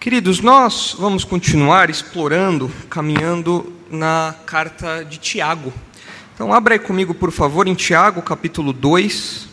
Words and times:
Queridos, 0.00 0.40
nós 0.40 0.96
vamos 0.98 1.24
continuar 1.24 1.90
explorando, 1.90 2.72
caminhando 2.88 3.70
na 3.90 4.34
carta 4.46 5.04
de 5.04 5.18
Tiago. 5.18 5.70
Então, 6.34 6.54
abra 6.54 6.76
aí 6.76 6.78
comigo, 6.78 7.12
por 7.12 7.30
favor, 7.30 7.68
em 7.68 7.74
Tiago, 7.74 8.22
capítulo 8.22 8.72
2. 8.72 9.46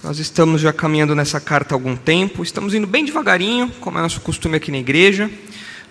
Nós 0.00 0.20
estamos 0.20 0.60
já 0.60 0.72
caminhando 0.72 1.16
nessa 1.16 1.40
carta 1.40 1.74
há 1.74 1.76
algum 1.76 1.96
tempo, 1.96 2.44
estamos 2.44 2.74
indo 2.74 2.86
bem 2.86 3.04
devagarinho, 3.04 3.72
como 3.80 3.98
é 3.98 4.02
nosso 4.02 4.20
costume 4.20 4.56
aqui 4.56 4.70
na 4.70 4.78
igreja, 4.78 5.28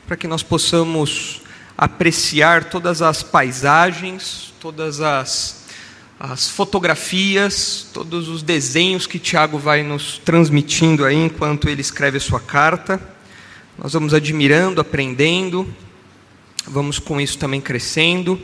para 0.07 0.15
que 0.15 0.25
nós 0.25 0.41
possamos 0.41 1.41
apreciar 1.77 2.69
todas 2.69 3.01
as 3.01 3.21
paisagens, 3.21 4.53
todas 4.61 5.01
as, 5.01 5.65
as 6.17 6.47
fotografias, 6.47 7.87
todos 7.93 8.29
os 8.29 8.41
desenhos 8.41 9.05
que 9.05 9.19
Tiago 9.19 9.57
vai 9.57 9.83
nos 9.83 10.17
transmitindo 10.19 11.03
aí 11.03 11.17
enquanto 11.17 11.67
ele 11.67 11.81
escreve 11.81 12.15
a 12.15 12.21
sua 12.21 12.39
carta. 12.39 13.19
Nós 13.77 13.93
vamos 13.93 14.13
admirando, 14.13 14.81
aprendendo, 14.81 15.67
vamos 16.67 16.99
com 16.99 17.19
isso 17.19 17.37
também 17.37 17.61
crescendo, 17.61 18.39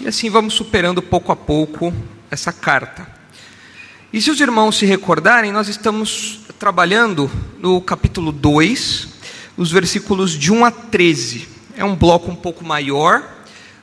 e 0.00 0.06
assim 0.06 0.28
vamos 0.28 0.54
superando 0.54 1.00
pouco 1.00 1.32
a 1.32 1.36
pouco 1.36 1.94
essa 2.30 2.52
carta. 2.52 3.06
E 4.12 4.20
se 4.20 4.30
os 4.30 4.40
irmãos 4.40 4.76
se 4.76 4.84
recordarem, 4.84 5.52
nós 5.52 5.68
estamos 5.68 6.40
trabalhando 6.58 7.30
no 7.58 7.80
capítulo 7.80 8.32
2, 8.32 9.08
os 9.56 9.70
versículos 9.70 10.32
de 10.32 10.52
1 10.52 10.64
a 10.64 10.70
13. 10.70 11.48
É 11.76 11.84
um 11.84 11.94
bloco 11.94 12.30
um 12.30 12.36
pouco 12.36 12.64
maior, 12.64 13.22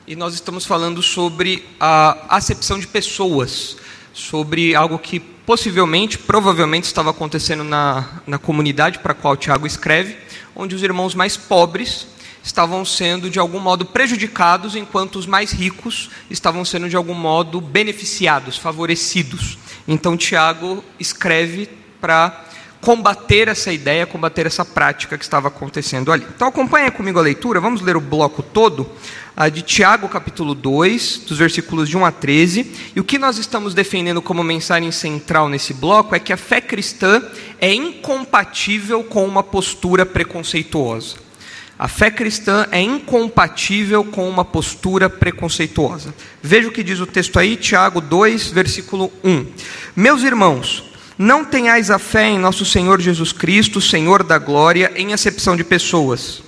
e 0.06 0.14
nós 0.14 0.34
estamos 0.34 0.66
falando 0.66 1.02
sobre 1.02 1.66
a 1.80 2.36
acepção 2.36 2.78
de 2.78 2.86
pessoas, 2.86 3.76
sobre 4.12 4.74
algo 4.74 4.98
que 4.98 5.18
possivelmente, 5.20 6.18
provavelmente 6.18 6.84
estava 6.84 7.10
acontecendo 7.10 7.64
na, 7.64 8.22
na 8.26 8.38
comunidade 8.38 9.00
para 9.00 9.12
a 9.12 9.14
qual 9.14 9.36
Tiago 9.36 9.66
escreve, 9.66 10.16
onde 10.54 10.74
os 10.74 10.82
irmãos 10.82 11.14
mais 11.14 11.36
pobres 11.36 12.06
estavam 12.42 12.84
sendo 12.84 13.30
de 13.30 13.38
algum 13.38 13.60
modo 13.60 13.84
prejudicados, 13.84 14.74
enquanto 14.74 15.16
os 15.16 15.26
mais 15.26 15.52
ricos 15.52 16.10
estavam 16.28 16.64
sendo 16.64 16.88
de 16.88 16.96
algum 16.96 17.14
modo 17.14 17.60
beneficiados, 17.60 18.58
favorecidos. 18.58 19.58
Então 19.86 20.16
Tiago 20.16 20.82
escreve 20.98 21.68
para 22.00 22.44
combater 22.82 23.46
essa 23.46 23.72
ideia, 23.72 24.04
combater 24.04 24.44
essa 24.44 24.64
prática 24.64 25.16
que 25.16 25.22
estava 25.22 25.46
acontecendo 25.46 26.10
ali. 26.10 26.26
Então 26.34 26.48
acompanhe 26.48 26.90
comigo 26.90 27.18
a 27.18 27.22
leitura, 27.22 27.60
vamos 27.60 27.80
ler 27.80 27.96
o 27.96 28.00
bloco 28.00 28.42
todo 28.42 28.90
de 29.52 29.62
Tiago 29.62 30.08
capítulo 30.08 30.52
2, 30.52 31.18
dos 31.26 31.38
versículos 31.38 31.88
de 31.88 31.96
1 31.96 32.04
a 32.04 32.10
13. 32.10 32.72
E 32.94 33.00
o 33.00 33.04
que 33.04 33.18
nós 33.18 33.38
estamos 33.38 33.72
defendendo 33.72 34.20
como 34.20 34.42
mensagem 34.42 34.90
central 34.90 35.48
nesse 35.48 35.72
bloco 35.72 36.14
é 36.14 36.18
que 36.18 36.32
a 36.32 36.36
fé 36.36 36.60
cristã 36.60 37.22
é 37.60 37.72
incompatível 37.72 39.04
com 39.04 39.24
uma 39.24 39.44
postura 39.44 40.04
preconceituosa. 40.04 41.16
A 41.78 41.86
fé 41.88 42.10
cristã 42.10 42.66
é 42.70 42.80
incompatível 42.80 44.04
com 44.04 44.28
uma 44.28 44.44
postura 44.44 45.08
preconceituosa. 45.08 46.12
Veja 46.42 46.68
o 46.68 46.72
que 46.72 46.82
diz 46.82 46.98
o 47.00 47.06
texto 47.06 47.38
aí, 47.38 47.56
Tiago 47.56 48.00
2, 48.00 48.50
versículo 48.50 49.10
1. 49.24 49.46
Meus 49.96 50.22
irmãos, 50.22 50.91
não 51.22 51.44
tenhais 51.44 51.88
a 51.88 52.00
fé 52.00 52.26
em 52.30 52.38
nosso 52.38 52.64
Senhor 52.64 53.00
Jesus 53.00 53.32
Cristo, 53.32 53.80
Senhor 53.80 54.24
da 54.24 54.38
glória, 54.38 54.90
em 54.96 55.12
acepção 55.12 55.54
de 55.54 55.62
pessoas. 55.62 56.42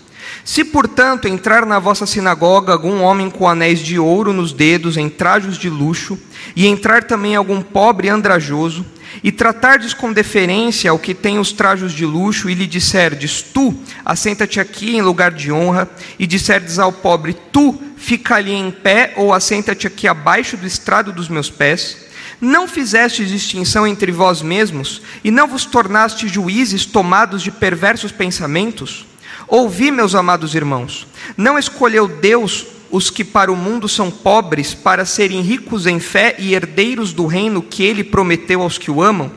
Se, 0.45 0.65
portanto, 0.65 1.29
entrar 1.29 1.65
na 1.65 1.79
vossa 1.79 2.07
sinagoga 2.07 2.73
algum 2.73 3.01
homem 3.01 3.31
com 3.31 3.49
anéis 3.49 3.79
de 3.79 4.01
ouro 4.01 4.33
nos 4.33 4.53
dedos, 4.53 4.97
em 4.97 5.09
trajos 5.09 5.57
de 5.59 5.71
luxo, 5.71 6.19
e 6.57 6.67
entrar 6.67 7.05
também 7.05 7.37
algum 7.37 7.63
pobre 7.63 8.09
andrajoso, 8.09 8.85
e 9.23 9.31
tratardes 9.31 9.95
com 9.95 10.13
deferência 10.13 10.91
ao 10.91 10.99
que 10.99 11.15
tem 11.15 11.39
os 11.39 11.53
trajos 11.53 11.93
de 11.93 12.05
luxo, 12.05 12.51
e 12.51 12.55
lhe 12.55 12.67
disserdes, 12.67 13.43
tu, 13.43 13.73
assenta-te 14.05 14.59
aqui 14.59 14.97
em 14.97 15.03
lugar 15.03 15.31
de 15.31 15.53
honra, 15.53 15.89
e 16.19 16.27
disserdes 16.27 16.81
ao 16.81 16.93
pobre, 16.93 17.33
tu, 17.53 17.81
fica 17.97 18.35
ali 18.35 18.53
em 18.53 18.73
pé, 18.73 19.15
ou 19.17 19.33
assenta-te 19.33 19.87
aqui 19.87 20.09
abaixo 20.09 20.57
do 20.57 20.67
estrado 20.67 21.13
dos 21.13 21.29
meus 21.29 21.49
pés, 21.49 22.04
não 22.45 22.69
fizestes 22.69 23.29
distinção 23.29 23.87
entre 23.87 24.13
vós 24.13 24.43
mesmos, 24.43 25.03
e 25.23 25.31
não 25.31 25.49
vos 25.49 25.65
tornaste 25.65 26.29
juízes 26.29 26.85
tomados 26.85 27.43
de 27.43 27.51
perversos 27.51 28.13
pensamentos? 28.13 29.07
Ouvi, 29.49 29.91
meus 29.91 30.15
amados 30.15 30.55
irmãos, 30.55 31.07
não 31.37 31.59
escolheu 31.59 32.07
Deus 32.07 32.67
os 32.91 33.11
que 33.11 33.25
para 33.25 33.51
o 33.51 33.57
mundo 33.57 33.89
são 33.89 34.11
pobres 34.11 34.73
para 34.73 35.05
serem 35.05 35.41
ricos 35.41 35.87
em 35.87 35.99
fé 35.99 36.37
e 36.39 36.55
herdeiros 36.55 37.13
do 37.13 37.27
reino 37.27 37.61
que 37.61 37.83
ele 37.83 38.05
prometeu 38.05 38.63
aos 38.63 38.79
que 38.79 38.91
o 38.91 39.03
amam? 39.03 39.33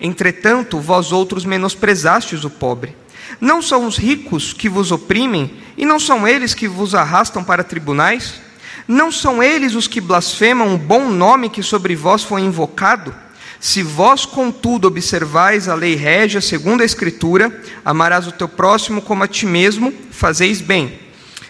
Entretanto, 0.00 0.78
vós 0.78 1.10
outros 1.10 1.44
menosprezastes 1.44 2.44
o 2.44 2.50
pobre. 2.50 2.94
Não 3.40 3.62
são 3.62 3.86
os 3.86 3.96
ricos 3.96 4.52
que 4.52 4.68
vos 4.68 4.92
oprimem, 4.92 5.50
e 5.76 5.86
não 5.86 5.98
são 5.98 6.26
eles 6.26 6.54
que 6.54 6.68
vos 6.68 6.94
arrastam 6.94 7.42
para 7.42 7.64
tribunais? 7.64 8.40
Não 8.88 9.12
são 9.12 9.42
eles 9.42 9.74
os 9.74 9.86
que 9.86 10.00
blasfemam 10.00 10.74
o 10.74 10.78
bom 10.78 11.10
nome 11.10 11.50
que 11.50 11.62
sobre 11.62 11.94
vós 11.94 12.24
foi 12.24 12.40
invocado? 12.40 13.14
Se 13.60 13.82
vós, 13.82 14.24
contudo, 14.24 14.88
observais 14.88 15.68
a 15.68 15.74
lei 15.74 15.94
régia 15.94 16.40
segundo 16.40 16.80
a 16.80 16.86
Escritura, 16.86 17.62
amarás 17.84 18.26
o 18.26 18.32
teu 18.32 18.48
próximo 18.48 19.02
como 19.02 19.22
a 19.22 19.28
ti 19.28 19.44
mesmo, 19.44 19.92
fazeis 20.10 20.62
bem. 20.62 20.98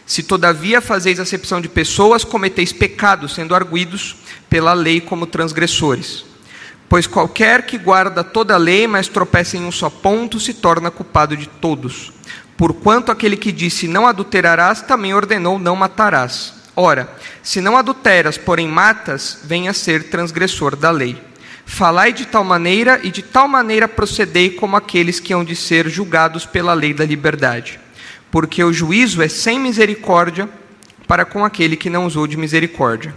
Se 0.04 0.24
todavia 0.24 0.80
fazeis 0.80 1.20
acepção 1.20 1.60
de 1.60 1.68
pessoas, 1.68 2.24
cometeis 2.24 2.72
pecado, 2.72 3.28
sendo 3.28 3.54
arguidos 3.54 4.16
pela 4.50 4.72
lei 4.72 5.00
como 5.00 5.24
transgressores. 5.24 6.24
Pois 6.88 7.06
qualquer 7.06 7.66
que 7.66 7.78
guarda 7.78 8.24
toda 8.24 8.54
a 8.54 8.58
lei, 8.58 8.88
mas 8.88 9.06
tropeça 9.06 9.56
em 9.56 9.64
um 9.64 9.70
só 9.70 9.88
ponto, 9.88 10.40
se 10.40 10.54
torna 10.54 10.90
culpado 10.90 11.36
de 11.36 11.46
todos. 11.46 12.10
Porquanto 12.56 13.12
aquele 13.12 13.36
que 13.36 13.52
disse 13.52 13.86
não 13.86 14.08
adulterarás, 14.08 14.82
também 14.82 15.14
ordenou 15.14 15.56
não 15.56 15.76
matarás. 15.76 16.57
Ora, 16.80 17.12
se 17.42 17.60
não 17.60 17.76
adulteras, 17.76 18.38
porém 18.38 18.68
matas, 18.68 19.40
venha 19.42 19.72
ser 19.72 20.10
transgressor 20.10 20.76
da 20.76 20.92
lei. 20.92 21.20
Falai 21.66 22.12
de 22.12 22.24
tal 22.24 22.44
maneira 22.44 23.00
e 23.02 23.10
de 23.10 23.20
tal 23.20 23.48
maneira 23.48 23.88
procedei 23.88 24.50
como 24.50 24.76
aqueles 24.76 25.18
que 25.18 25.34
hão 25.34 25.42
de 25.42 25.56
ser 25.56 25.88
julgados 25.88 26.46
pela 26.46 26.74
lei 26.74 26.94
da 26.94 27.04
liberdade. 27.04 27.80
Porque 28.30 28.62
o 28.62 28.72
juízo 28.72 29.20
é 29.20 29.26
sem 29.26 29.58
misericórdia 29.58 30.48
para 31.08 31.24
com 31.24 31.44
aquele 31.44 31.76
que 31.76 31.90
não 31.90 32.06
usou 32.06 32.28
de 32.28 32.36
misericórdia. 32.36 33.12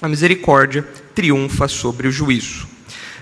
A 0.00 0.08
misericórdia 0.08 0.82
triunfa 1.14 1.68
sobre 1.68 2.08
o 2.08 2.10
juízo. 2.10 2.66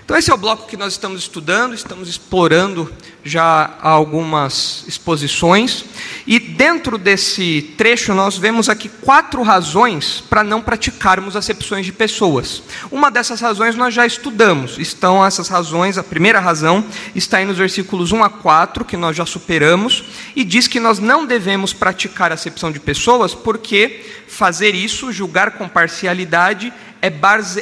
Então, 0.07 0.15
esse 0.15 0.31
é 0.31 0.33
o 0.33 0.37
bloco 0.37 0.69
que 0.69 0.77
nós 0.77 0.93
estamos 0.93 1.19
estudando, 1.19 1.75
estamos 1.75 2.07
explorando 2.07 2.89
já 3.25 3.75
algumas 3.81 4.85
exposições, 4.87 5.83
e 6.25 6.39
dentro 6.39 6.97
desse 6.97 7.73
trecho 7.77 8.13
nós 8.13 8.37
vemos 8.37 8.69
aqui 8.69 8.87
quatro 8.87 9.41
razões 9.41 10.23
para 10.29 10.45
não 10.45 10.61
praticarmos 10.61 11.35
acepções 11.35 11.85
de 11.85 11.91
pessoas. 11.91 12.63
Uma 12.89 13.11
dessas 13.11 13.41
razões 13.41 13.75
nós 13.75 13.93
já 13.93 14.05
estudamos, 14.05 14.79
estão 14.79 15.25
essas 15.25 15.49
razões, 15.49 15.97
a 15.97 16.03
primeira 16.03 16.39
razão 16.39 16.85
está 17.13 17.39
aí 17.39 17.45
nos 17.45 17.57
versículos 17.57 18.13
1 18.13 18.23
a 18.23 18.29
4, 18.29 18.85
que 18.85 18.95
nós 18.95 19.13
já 19.13 19.25
superamos, 19.25 20.05
e 20.33 20.45
diz 20.45 20.69
que 20.69 20.79
nós 20.79 20.99
não 20.99 21.25
devemos 21.25 21.73
praticar 21.73 22.31
acepção 22.31 22.71
de 22.71 22.79
pessoas, 22.79 23.35
porque 23.35 24.05
fazer 24.37 24.75
isso, 24.75 25.11
julgar 25.11 25.57
com 25.57 25.67
parcialidade, 25.67 26.71
é, 27.01 27.07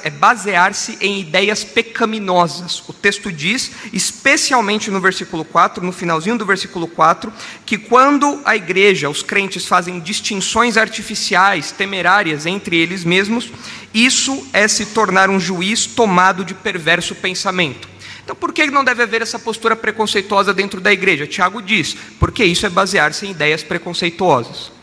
é 0.03 0.09
basear-se 0.09 0.97
em 0.99 1.21
ideias 1.21 1.63
pecaminosas. 1.63 2.83
O 2.85 2.91
texto 2.91 3.31
diz, 3.31 3.71
especialmente 3.93 4.91
no 4.91 4.99
versículo 4.99 5.45
4, 5.45 5.85
no 5.85 5.93
finalzinho 5.93 6.37
do 6.37 6.45
versículo 6.45 6.85
4, 6.85 7.31
que 7.65 7.77
quando 7.77 8.41
a 8.43 8.57
igreja, 8.57 9.09
os 9.09 9.23
crentes 9.23 9.65
fazem 9.65 10.01
distinções 10.01 10.75
artificiais, 10.75 11.71
temerárias 11.71 12.45
entre 12.45 12.75
eles 12.75 13.05
mesmos, 13.05 13.53
isso 13.93 14.45
é 14.51 14.67
se 14.67 14.87
tornar 14.87 15.29
um 15.29 15.39
juiz 15.39 15.85
tomado 15.85 16.43
de 16.43 16.53
perverso 16.53 17.15
pensamento. 17.15 17.87
Então, 18.21 18.35
por 18.35 18.51
que 18.51 18.65
não 18.65 18.83
deve 18.83 19.01
haver 19.01 19.21
essa 19.21 19.39
postura 19.39 19.77
preconceituosa 19.77 20.53
dentro 20.53 20.81
da 20.81 20.91
igreja? 20.91 21.25
Tiago 21.25 21.61
diz, 21.61 21.95
porque 22.19 22.43
isso 22.43 22.65
é 22.65 22.69
basear-se 22.69 23.25
em 23.25 23.31
ideias 23.31 23.63
preconceituosas. 23.63 24.74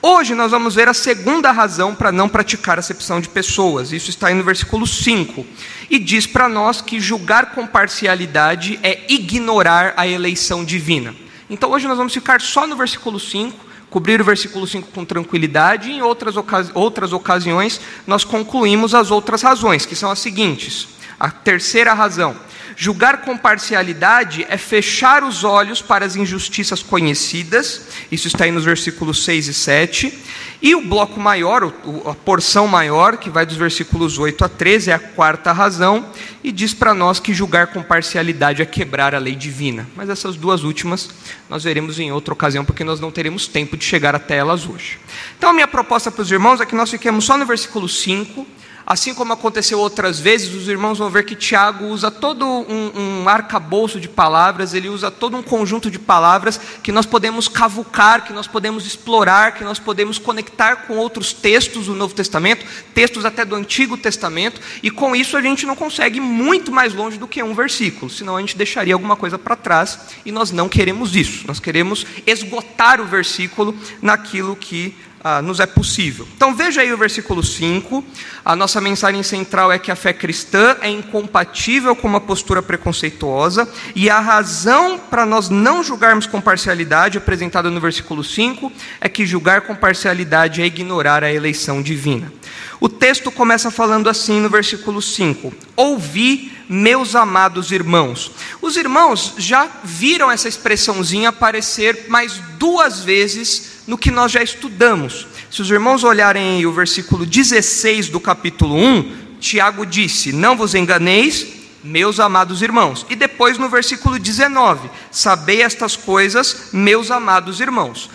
Hoje 0.00 0.34
nós 0.34 0.50
vamos 0.50 0.74
ver 0.74 0.88
a 0.88 0.94
segunda 0.94 1.50
razão 1.50 1.94
para 1.94 2.12
não 2.12 2.28
praticar 2.28 2.78
acepção 2.78 3.20
de 3.20 3.28
pessoas. 3.28 3.92
Isso 3.92 4.10
está 4.10 4.28
aí 4.28 4.34
no 4.34 4.44
versículo 4.44 4.86
5. 4.86 5.46
E 5.90 5.98
diz 5.98 6.26
para 6.26 6.48
nós 6.48 6.80
que 6.80 7.00
julgar 7.00 7.52
com 7.52 7.66
parcialidade 7.66 8.78
é 8.82 9.04
ignorar 9.08 9.94
a 9.96 10.06
eleição 10.06 10.64
divina. 10.64 11.14
Então 11.50 11.70
hoje 11.70 11.88
nós 11.88 11.96
vamos 11.96 12.12
ficar 12.12 12.40
só 12.40 12.66
no 12.66 12.76
versículo 12.76 13.18
5, 13.18 13.56
cobrir 13.90 14.20
o 14.20 14.24
versículo 14.24 14.66
5 14.66 14.88
com 14.88 15.04
tranquilidade, 15.04 15.90
e 15.90 15.94
em 15.94 16.02
outras, 16.02 16.36
ocasi 16.36 16.70
outras 16.74 17.12
ocasiões 17.12 17.80
nós 18.06 18.22
concluímos 18.22 18.94
as 18.94 19.10
outras 19.10 19.42
razões, 19.42 19.86
que 19.86 19.96
são 19.96 20.10
as 20.10 20.18
seguintes. 20.18 20.97
A 21.18 21.30
terceira 21.30 21.92
razão, 21.94 22.36
julgar 22.76 23.22
com 23.22 23.36
parcialidade 23.36 24.46
é 24.48 24.56
fechar 24.56 25.24
os 25.24 25.42
olhos 25.42 25.82
para 25.82 26.04
as 26.04 26.14
injustiças 26.14 26.80
conhecidas, 26.80 27.82
isso 28.10 28.28
está 28.28 28.44
aí 28.44 28.52
nos 28.52 28.64
versículos 28.64 29.24
6 29.24 29.48
e 29.48 29.54
7. 29.54 30.18
E 30.60 30.74
o 30.74 30.82
bloco 30.82 31.20
maior, 31.20 31.72
a 32.04 32.14
porção 32.14 32.66
maior, 32.66 33.16
que 33.16 33.30
vai 33.30 33.46
dos 33.46 33.56
versículos 33.56 34.18
8 34.18 34.44
a 34.44 34.48
13, 34.48 34.90
é 34.90 34.94
a 34.94 34.98
quarta 34.98 35.52
razão, 35.52 36.06
e 36.42 36.50
diz 36.50 36.74
para 36.74 36.92
nós 36.92 37.20
que 37.20 37.32
julgar 37.32 37.68
com 37.68 37.80
parcialidade 37.80 38.60
é 38.60 38.66
quebrar 38.66 39.14
a 39.14 39.18
lei 39.18 39.36
divina. 39.36 39.86
Mas 39.94 40.08
essas 40.08 40.34
duas 40.36 40.64
últimas 40.64 41.10
nós 41.48 41.62
veremos 41.62 42.00
em 42.00 42.10
outra 42.10 42.34
ocasião, 42.34 42.64
porque 42.64 42.82
nós 42.82 42.98
não 42.98 43.10
teremos 43.10 43.46
tempo 43.46 43.76
de 43.76 43.84
chegar 43.84 44.16
até 44.16 44.36
elas 44.36 44.66
hoje. 44.66 44.98
Então, 45.36 45.50
a 45.50 45.52
minha 45.52 45.68
proposta 45.68 46.10
para 46.10 46.22
os 46.22 46.30
irmãos 46.30 46.60
é 46.60 46.66
que 46.66 46.74
nós 46.74 46.90
fiquemos 46.90 47.24
só 47.24 47.36
no 47.36 47.46
versículo 47.46 47.88
5 47.88 48.46
Assim 48.90 49.12
como 49.12 49.34
aconteceu 49.34 49.78
outras 49.78 50.18
vezes, 50.18 50.54
os 50.54 50.66
irmãos 50.66 50.96
vão 50.96 51.10
ver 51.10 51.26
que 51.26 51.36
Tiago 51.36 51.84
usa 51.88 52.10
todo 52.10 52.46
um, 52.46 52.90
um 53.22 53.28
arcabouço 53.28 54.00
de 54.00 54.08
palavras, 54.08 54.72
ele 54.72 54.88
usa 54.88 55.10
todo 55.10 55.36
um 55.36 55.42
conjunto 55.42 55.90
de 55.90 55.98
palavras 55.98 56.58
que 56.82 56.90
nós 56.90 57.04
podemos 57.04 57.48
cavucar, 57.48 58.24
que 58.24 58.32
nós 58.32 58.46
podemos 58.46 58.86
explorar, 58.86 59.52
que 59.52 59.62
nós 59.62 59.78
podemos 59.78 60.18
conectar 60.18 60.86
com 60.86 60.96
outros 60.96 61.34
textos 61.34 61.84
do 61.84 61.94
Novo 61.94 62.14
Testamento, 62.14 62.64
textos 62.94 63.26
até 63.26 63.44
do 63.44 63.54
Antigo 63.54 63.94
Testamento, 63.94 64.58
e 64.82 64.90
com 64.90 65.14
isso 65.14 65.36
a 65.36 65.42
gente 65.42 65.66
não 65.66 65.76
consegue 65.76 66.16
ir 66.16 66.22
muito 66.22 66.72
mais 66.72 66.94
longe 66.94 67.18
do 67.18 67.28
que 67.28 67.42
um 67.42 67.54
versículo, 67.54 68.10
senão 68.10 68.38
a 68.38 68.40
gente 68.40 68.56
deixaria 68.56 68.94
alguma 68.94 69.16
coisa 69.16 69.38
para 69.38 69.54
trás, 69.54 69.98
e 70.24 70.32
nós 70.32 70.50
não 70.50 70.66
queremos 70.66 71.14
isso, 71.14 71.46
nós 71.46 71.60
queremos 71.60 72.06
esgotar 72.26 73.02
o 73.02 73.04
versículo 73.04 73.76
naquilo 74.00 74.56
que 74.56 74.96
ah, 75.28 75.42
nos 75.42 75.60
é 75.60 75.66
possível. 75.66 76.26
Então 76.34 76.54
veja 76.54 76.80
aí 76.80 76.90
o 76.90 76.96
versículo 76.96 77.42
5. 77.42 78.02
A 78.42 78.56
nossa 78.56 78.80
mensagem 78.80 79.22
central 79.22 79.70
é 79.70 79.78
que 79.78 79.90
a 79.90 79.96
fé 79.96 80.12
cristã 80.12 80.76
é 80.80 80.88
incompatível 80.88 81.94
com 81.94 82.08
uma 82.08 82.20
postura 82.20 82.62
preconceituosa, 82.62 83.68
e 83.94 84.08
a 84.08 84.20
razão 84.20 84.98
para 84.98 85.26
nós 85.26 85.50
não 85.50 85.84
julgarmos 85.84 86.26
com 86.26 86.40
parcialidade, 86.40 87.18
apresentada 87.18 87.70
no 87.70 87.78
versículo 87.78 88.24
5, 88.24 88.72
é 89.00 89.08
que 89.08 89.26
julgar 89.26 89.62
com 89.62 89.74
parcialidade 89.74 90.62
é 90.62 90.66
ignorar 90.66 91.22
a 91.22 91.32
eleição 91.32 91.82
divina. 91.82 92.32
O 92.80 92.88
texto 92.88 93.30
começa 93.30 93.70
falando 93.70 94.08
assim 94.08 94.40
no 94.40 94.48
versículo 94.48 95.02
5: 95.02 95.52
Ouvi, 95.76 96.52
meus 96.68 97.14
amados 97.14 97.70
irmãos. 97.70 98.32
Os 98.62 98.76
irmãos 98.76 99.34
já 99.36 99.68
viram 99.84 100.30
essa 100.30 100.48
expressãozinha 100.48 101.28
aparecer 101.28 102.06
mais 102.08 102.40
duas 102.58 103.00
vezes 103.04 103.77
no 103.88 103.96
que 103.96 104.10
nós 104.10 104.30
já 104.30 104.42
estudamos. 104.42 105.26
Se 105.50 105.62
os 105.62 105.70
irmãos 105.70 106.04
olharem 106.04 106.64
o 106.66 106.72
versículo 106.72 107.24
16 107.24 108.10
do 108.10 108.20
capítulo 108.20 108.76
1, 108.76 109.38
Tiago 109.40 109.86
disse: 109.86 110.30
Não 110.30 110.54
vos 110.54 110.74
enganeis, 110.74 111.46
meus 111.82 112.20
amados 112.20 112.60
irmãos. 112.60 113.06
E 113.08 113.16
depois 113.16 113.56
no 113.56 113.68
versículo 113.70 114.18
19: 114.18 114.90
Sabei 115.10 115.62
estas 115.62 115.96
coisas, 115.96 116.68
meus 116.70 117.10
amados 117.10 117.60
irmãos. 117.60 118.10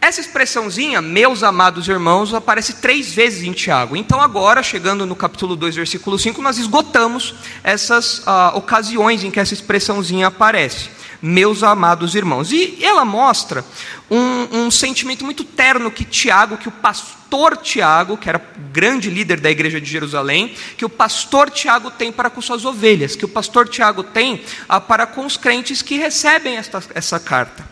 Essa 0.00 0.20
expressãozinha, 0.20 1.02
meus 1.02 1.42
amados 1.42 1.88
irmãos, 1.88 2.32
aparece 2.32 2.74
três 2.74 3.12
vezes 3.12 3.42
em 3.42 3.52
Tiago. 3.52 3.96
Então, 3.96 4.20
agora, 4.20 4.62
chegando 4.62 5.04
no 5.04 5.16
capítulo 5.16 5.56
2, 5.56 5.74
versículo 5.74 6.18
5, 6.18 6.40
nós 6.40 6.56
esgotamos 6.56 7.34
essas 7.62 8.20
uh, 8.20 8.54
ocasiões 8.56 9.24
em 9.24 9.30
que 9.30 9.40
essa 9.40 9.52
expressãozinha 9.52 10.28
aparece 10.28 10.88
meus 11.20 11.62
amados 11.62 12.14
irmãos. 12.14 12.52
E 12.52 12.78
ela 12.82 13.04
mostra 13.04 13.64
um, 14.10 14.64
um, 14.64 14.70
sentimento 14.70 15.24
muito 15.24 15.44
terno 15.44 15.90
que 15.90 16.04
Tiago, 16.04 16.56
que 16.56 16.68
o 16.68 16.72
pastor 16.72 17.56
Tiago, 17.56 18.16
que 18.16 18.28
era 18.28 18.40
grande 18.72 19.10
líder 19.10 19.40
da 19.40 19.50
igreja 19.50 19.80
de 19.80 19.90
Jerusalém, 19.90 20.54
que 20.76 20.84
o 20.84 20.88
pastor 20.88 21.50
Tiago 21.50 21.90
tem 21.90 22.10
para 22.12 22.30
com 22.30 22.40
suas 22.40 22.64
ovelhas, 22.64 23.16
que 23.16 23.24
o 23.24 23.28
pastor 23.28 23.68
Tiago 23.68 24.02
tem 24.02 24.42
ah, 24.68 24.80
para 24.80 25.06
com 25.06 25.26
os 25.26 25.36
crentes 25.36 25.82
que 25.82 25.96
recebem 25.96 26.56
esta, 26.56 26.82
essa 26.94 27.18
carta. 27.18 27.68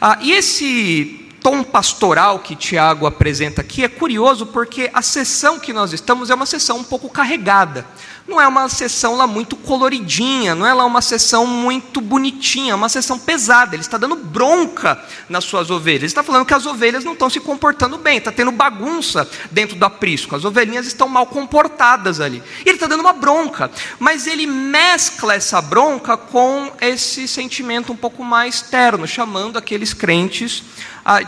Ah, 0.00 0.18
e 0.20 0.32
esse 0.32 1.25
tom 1.42 1.62
pastoral 1.62 2.38
que 2.40 2.56
Tiago 2.56 3.06
apresenta 3.06 3.60
aqui 3.60 3.84
é 3.84 3.88
curioso 3.88 4.46
porque 4.46 4.90
a 4.92 5.02
sessão 5.02 5.58
que 5.58 5.72
nós 5.72 5.92
estamos 5.92 6.30
é 6.30 6.34
uma 6.34 6.46
sessão 6.46 6.78
um 6.78 6.84
pouco 6.84 7.08
carregada. 7.08 7.86
Não 8.26 8.40
é 8.40 8.48
uma 8.48 8.68
sessão 8.68 9.14
lá 9.14 9.24
muito 9.24 9.54
coloridinha, 9.54 10.52
não 10.52 10.66
é 10.66 10.74
lá 10.74 10.84
uma 10.84 11.00
sessão 11.00 11.46
muito 11.46 12.00
bonitinha, 12.00 12.72
é 12.72 12.74
uma 12.74 12.88
sessão 12.88 13.20
pesada. 13.20 13.76
Ele 13.76 13.82
está 13.82 13.96
dando 13.96 14.16
bronca 14.16 15.00
nas 15.28 15.44
suas 15.44 15.70
ovelhas. 15.70 16.00
Ele 16.00 16.06
está 16.06 16.24
falando 16.24 16.44
que 16.44 16.52
as 16.52 16.66
ovelhas 16.66 17.04
não 17.04 17.12
estão 17.12 17.30
se 17.30 17.38
comportando 17.38 17.96
bem, 17.96 18.18
está 18.18 18.32
tendo 18.32 18.50
bagunça 18.50 19.30
dentro 19.52 19.76
do 19.76 19.84
aprisco. 19.84 20.34
As 20.34 20.44
ovelhinhas 20.44 20.88
estão 20.88 21.08
mal 21.08 21.26
comportadas 21.26 22.20
ali. 22.20 22.42
E 22.64 22.68
ele 22.68 22.76
está 22.76 22.88
dando 22.88 23.00
uma 23.00 23.12
bronca, 23.12 23.70
mas 24.00 24.26
ele 24.26 24.44
mescla 24.44 25.34
essa 25.34 25.62
bronca 25.62 26.16
com 26.16 26.72
esse 26.80 27.28
sentimento 27.28 27.92
um 27.92 27.96
pouco 27.96 28.24
mais 28.24 28.60
terno, 28.60 29.06
chamando 29.06 29.56
aqueles 29.56 29.94
crentes 29.94 30.64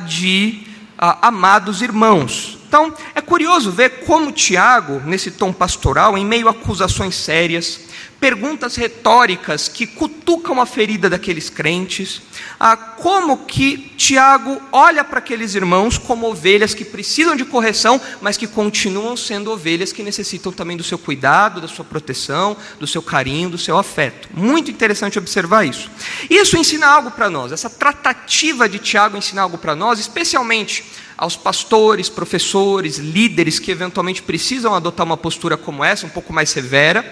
de 0.06 0.66
amados 0.98 1.80
irmãos. 1.80 2.57
Então, 2.68 2.92
é 3.14 3.22
curioso 3.22 3.72
ver 3.72 4.04
como 4.04 4.30
Tiago, 4.30 5.00
nesse 5.06 5.30
tom 5.30 5.54
pastoral, 5.54 6.18
em 6.18 6.24
meio 6.24 6.48
a 6.48 6.50
acusações 6.50 7.14
sérias, 7.14 7.80
perguntas 8.20 8.76
retóricas 8.76 9.68
que 9.68 9.86
cutucam 9.86 10.60
a 10.60 10.66
ferida 10.66 11.08
daqueles 11.08 11.48
crentes, 11.48 12.20
a 12.60 12.76
como 12.76 13.46
que 13.46 13.94
Tiago 13.96 14.60
olha 14.70 15.02
para 15.02 15.18
aqueles 15.18 15.54
irmãos 15.54 15.96
como 15.96 16.28
ovelhas 16.28 16.74
que 16.74 16.84
precisam 16.84 17.34
de 17.34 17.44
correção, 17.46 17.98
mas 18.20 18.36
que 18.36 18.46
continuam 18.46 19.16
sendo 19.16 19.50
ovelhas 19.50 19.90
que 19.90 20.02
necessitam 20.02 20.52
também 20.52 20.76
do 20.76 20.84
seu 20.84 20.98
cuidado, 20.98 21.62
da 21.62 21.68
sua 21.68 21.86
proteção, 21.86 22.54
do 22.78 22.86
seu 22.86 23.00
carinho, 23.00 23.48
do 23.48 23.56
seu 23.56 23.78
afeto. 23.78 24.28
Muito 24.34 24.70
interessante 24.70 25.18
observar 25.18 25.64
isso. 25.64 25.90
Isso 26.28 26.58
ensina 26.58 26.86
algo 26.86 27.10
para 27.12 27.30
nós, 27.30 27.50
essa 27.50 27.70
tratativa 27.70 28.68
de 28.68 28.78
Tiago 28.78 29.16
ensina 29.16 29.40
algo 29.40 29.56
para 29.56 29.74
nós, 29.74 29.98
especialmente 29.98 30.84
aos 31.18 31.36
pastores, 31.36 32.08
professores, 32.08 32.96
líderes 32.96 33.58
que 33.58 33.70
eventualmente 33.70 34.22
precisam 34.22 34.74
adotar 34.74 35.04
uma 35.04 35.16
postura 35.16 35.56
como 35.56 35.84
essa, 35.84 36.06
um 36.06 36.10
pouco 36.10 36.32
mais 36.32 36.48
severa 36.48 37.04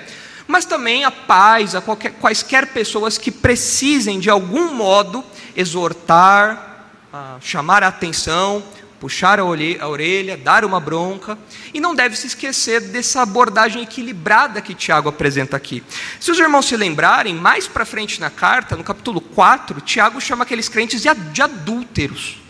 mas 0.46 0.64
também 0.64 1.04
a 1.04 1.10
paz, 1.10 1.74
a 1.74 1.80
qualquer, 1.80 2.12
quaisquer 2.12 2.68
pessoas 2.68 3.18
que 3.18 3.30
precisem 3.30 4.20
de 4.20 4.30
algum 4.30 4.72
modo 4.72 5.24
exortar, 5.56 6.88
a 7.12 7.36
chamar 7.40 7.82
a 7.82 7.88
atenção, 7.88 8.62
puxar 9.00 9.38
a 9.38 9.44
orelha, 9.44 10.36
dar 10.36 10.64
uma 10.64 10.80
bronca, 10.80 11.36
e 11.74 11.80
não 11.80 11.94
deve 11.94 12.16
se 12.16 12.28
esquecer 12.28 12.80
dessa 12.80 13.22
abordagem 13.22 13.82
equilibrada 13.82 14.60
que 14.60 14.74
Tiago 14.74 15.08
apresenta 15.08 15.56
aqui. 15.56 15.82
Se 16.18 16.30
os 16.30 16.38
irmãos 16.38 16.66
se 16.66 16.76
lembrarem, 16.76 17.34
mais 17.34 17.66
para 17.66 17.84
frente 17.84 18.20
na 18.20 18.30
carta, 18.30 18.76
no 18.76 18.84
capítulo 18.84 19.20
4, 19.20 19.80
Tiago 19.80 20.20
chama 20.20 20.44
aqueles 20.44 20.68
crentes 20.68 21.02
de 21.02 21.42
adúlteros. 21.42 22.45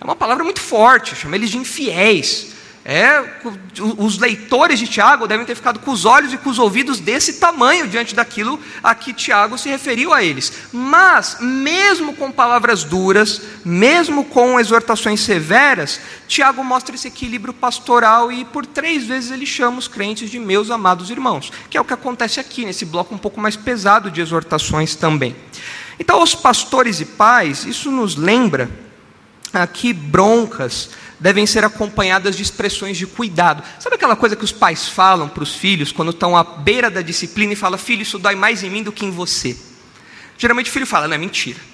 É 0.00 0.04
uma 0.04 0.16
palavra 0.16 0.42
muito 0.42 0.60
forte, 0.60 1.14
chama 1.14 1.36
eles 1.36 1.50
de 1.50 1.58
infiéis. 1.58 2.58
É, 2.82 3.22
os 3.98 4.18
leitores 4.18 4.78
de 4.78 4.88
Tiago 4.88 5.28
devem 5.28 5.44
ter 5.44 5.54
ficado 5.54 5.78
com 5.80 5.90
os 5.90 6.06
olhos 6.06 6.32
e 6.32 6.38
com 6.38 6.48
os 6.48 6.58
ouvidos 6.58 6.98
desse 6.98 7.34
tamanho 7.34 7.86
diante 7.86 8.14
daquilo 8.14 8.58
a 8.82 8.94
que 8.94 9.12
Tiago 9.12 9.58
se 9.58 9.68
referiu 9.68 10.14
a 10.14 10.24
eles. 10.24 10.50
Mas, 10.72 11.36
mesmo 11.40 12.14
com 12.14 12.32
palavras 12.32 12.82
duras, 12.82 13.42
mesmo 13.62 14.24
com 14.24 14.58
exortações 14.58 15.20
severas, 15.20 16.00
Tiago 16.26 16.64
mostra 16.64 16.94
esse 16.94 17.08
equilíbrio 17.08 17.52
pastoral 17.52 18.32
e 18.32 18.46
por 18.46 18.64
três 18.64 19.04
vezes 19.04 19.30
ele 19.30 19.44
chama 19.44 19.78
os 19.78 19.86
crentes 19.86 20.30
de 20.30 20.38
meus 20.38 20.70
amados 20.70 21.10
irmãos, 21.10 21.52
que 21.68 21.76
é 21.76 21.80
o 21.80 21.84
que 21.84 21.92
acontece 21.92 22.40
aqui 22.40 22.64
nesse 22.64 22.86
bloco 22.86 23.14
um 23.14 23.18
pouco 23.18 23.38
mais 23.38 23.56
pesado 23.56 24.10
de 24.10 24.22
exortações 24.22 24.96
também. 24.96 25.36
Então, 25.98 26.22
os 26.22 26.34
pastores 26.34 26.98
e 26.98 27.04
pais, 27.04 27.66
isso 27.66 27.90
nos 27.90 28.16
lembra 28.16 28.70
aqui 29.52 29.92
broncas 29.92 30.90
devem 31.18 31.46
ser 31.46 31.64
acompanhadas 31.64 32.36
de 32.36 32.42
expressões 32.42 32.96
de 32.96 33.06
cuidado. 33.06 33.62
Sabe 33.78 33.96
aquela 33.96 34.16
coisa 34.16 34.34
que 34.34 34.44
os 34.44 34.52
pais 34.52 34.88
falam 34.88 35.28
para 35.28 35.42
os 35.42 35.54
filhos 35.54 35.92
quando 35.92 36.10
estão 36.10 36.36
à 36.36 36.42
beira 36.42 36.90
da 36.90 37.02
disciplina 37.02 37.52
e 37.52 37.56
fala: 37.56 37.76
"Filho, 37.76 38.02
isso 38.02 38.18
dói 38.18 38.34
mais 38.34 38.62
em 38.62 38.70
mim 38.70 38.82
do 38.82 38.92
que 38.92 39.04
em 39.04 39.10
você"? 39.10 39.56
Geralmente 40.38 40.70
o 40.70 40.72
filho 40.72 40.86
fala: 40.86 41.06
"Não 41.06 41.14
é 41.14 41.18
mentira". 41.18 41.70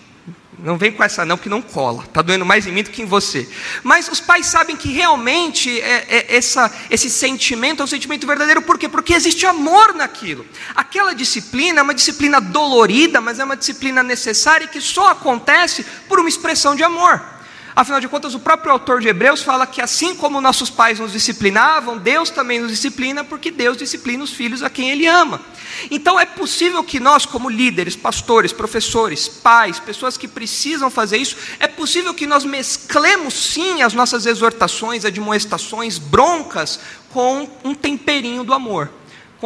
Não 0.58 0.78
vem 0.78 0.90
com 0.90 1.04
essa 1.04 1.24
não, 1.24 1.36
que 1.36 1.50
não 1.50 1.60
cola. 1.60 2.02
Está 2.04 2.22
doendo 2.22 2.46
mais 2.46 2.66
em 2.66 2.72
mim 2.72 2.82
do 2.82 2.90
que 2.90 3.02
em 3.02 3.04
você. 3.04 3.46
Mas 3.82 4.08
os 4.08 4.20
pais 4.20 4.46
sabem 4.46 4.74
que 4.74 4.88
realmente 4.88 5.78
é, 5.80 6.06
é, 6.08 6.36
essa, 6.36 6.72
esse 6.90 7.10
sentimento 7.10 7.82
é 7.82 7.84
um 7.84 7.86
sentimento 7.86 8.26
verdadeiro. 8.26 8.62
Por 8.62 8.78
quê? 8.78 8.88
Porque 8.88 9.12
existe 9.12 9.44
amor 9.44 9.94
naquilo. 9.94 10.46
Aquela 10.74 11.14
disciplina 11.14 11.80
é 11.80 11.82
uma 11.82 11.94
disciplina 11.94 12.40
dolorida, 12.40 13.20
mas 13.20 13.38
é 13.38 13.44
uma 13.44 13.56
disciplina 13.56 14.02
necessária 14.02 14.64
e 14.64 14.68
que 14.68 14.80
só 14.80 15.10
acontece 15.10 15.84
por 16.08 16.18
uma 16.18 16.28
expressão 16.28 16.74
de 16.74 16.82
amor. 16.82 17.35
Afinal 17.76 18.00
de 18.00 18.08
contas, 18.08 18.34
o 18.34 18.40
próprio 18.40 18.72
autor 18.72 19.02
de 19.02 19.08
Hebreus 19.08 19.42
fala 19.42 19.66
que 19.66 19.82
assim 19.82 20.14
como 20.14 20.40
nossos 20.40 20.70
pais 20.70 20.98
nos 20.98 21.12
disciplinavam, 21.12 21.98
Deus 21.98 22.30
também 22.30 22.58
nos 22.58 22.70
disciplina, 22.70 23.22
porque 23.22 23.50
Deus 23.50 23.76
disciplina 23.76 24.24
os 24.24 24.32
filhos 24.32 24.62
a 24.62 24.70
quem 24.70 24.90
Ele 24.90 25.06
ama. 25.06 25.42
Então 25.90 26.18
é 26.18 26.24
possível 26.24 26.82
que 26.82 26.98
nós, 26.98 27.26
como 27.26 27.50
líderes, 27.50 27.94
pastores, 27.94 28.50
professores, 28.50 29.28
pais, 29.28 29.78
pessoas 29.78 30.16
que 30.16 30.26
precisam 30.26 30.88
fazer 30.88 31.18
isso, 31.18 31.36
é 31.60 31.68
possível 31.68 32.14
que 32.14 32.26
nós 32.26 32.46
mesclemos 32.46 33.34
sim 33.34 33.82
as 33.82 33.92
nossas 33.92 34.24
exortações, 34.24 35.04
admoestações, 35.04 35.98
broncas, 35.98 36.80
com 37.10 37.46
um 37.62 37.74
temperinho 37.74 38.42
do 38.42 38.54
amor 38.54 38.90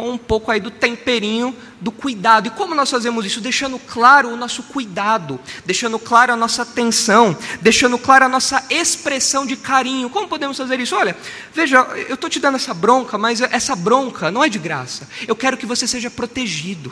com 0.01 0.09
um 0.09 0.17
pouco 0.17 0.49
aí 0.49 0.59
do 0.59 0.71
temperinho 0.71 1.55
do 1.79 1.91
cuidado. 1.91 2.47
E 2.47 2.49
como 2.49 2.73
nós 2.73 2.89
fazemos 2.89 3.23
isso? 3.23 3.39
Deixando 3.39 3.77
claro 3.77 4.29
o 4.29 4.35
nosso 4.35 4.63
cuidado, 4.63 5.39
deixando 5.63 5.99
claro 5.99 6.33
a 6.33 6.35
nossa 6.35 6.63
atenção, 6.63 7.37
deixando 7.61 7.99
claro 7.99 8.25
a 8.25 8.27
nossa 8.27 8.65
expressão 8.71 9.45
de 9.45 9.55
carinho. 9.55 10.09
Como 10.09 10.27
podemos 10.27 10.57
fazer 10.57 10.79
isso? 10.79 10.95
Olha, 10.95 11.15
veja, 11.53 11.81
eu 12.09 12.15
estou 12.15 12.31
te 12.31 12.39
dando 12.39 12.55
essa 12.55 12.73
bronca, 12.73 13.15
mas 13.15 13.41
essa 13.41 13.75
bronca 13.75 14.31
não 14.31 14.43
é 14.43 14.49
de 14.49 14.57
graça. 14.57 15.07
Eu 15.27 15.35
quero 15.35 15.55
que 15.55 15.67
você 15.67 15.85
seja 15.85 16.09
protegido. 16.09 16.91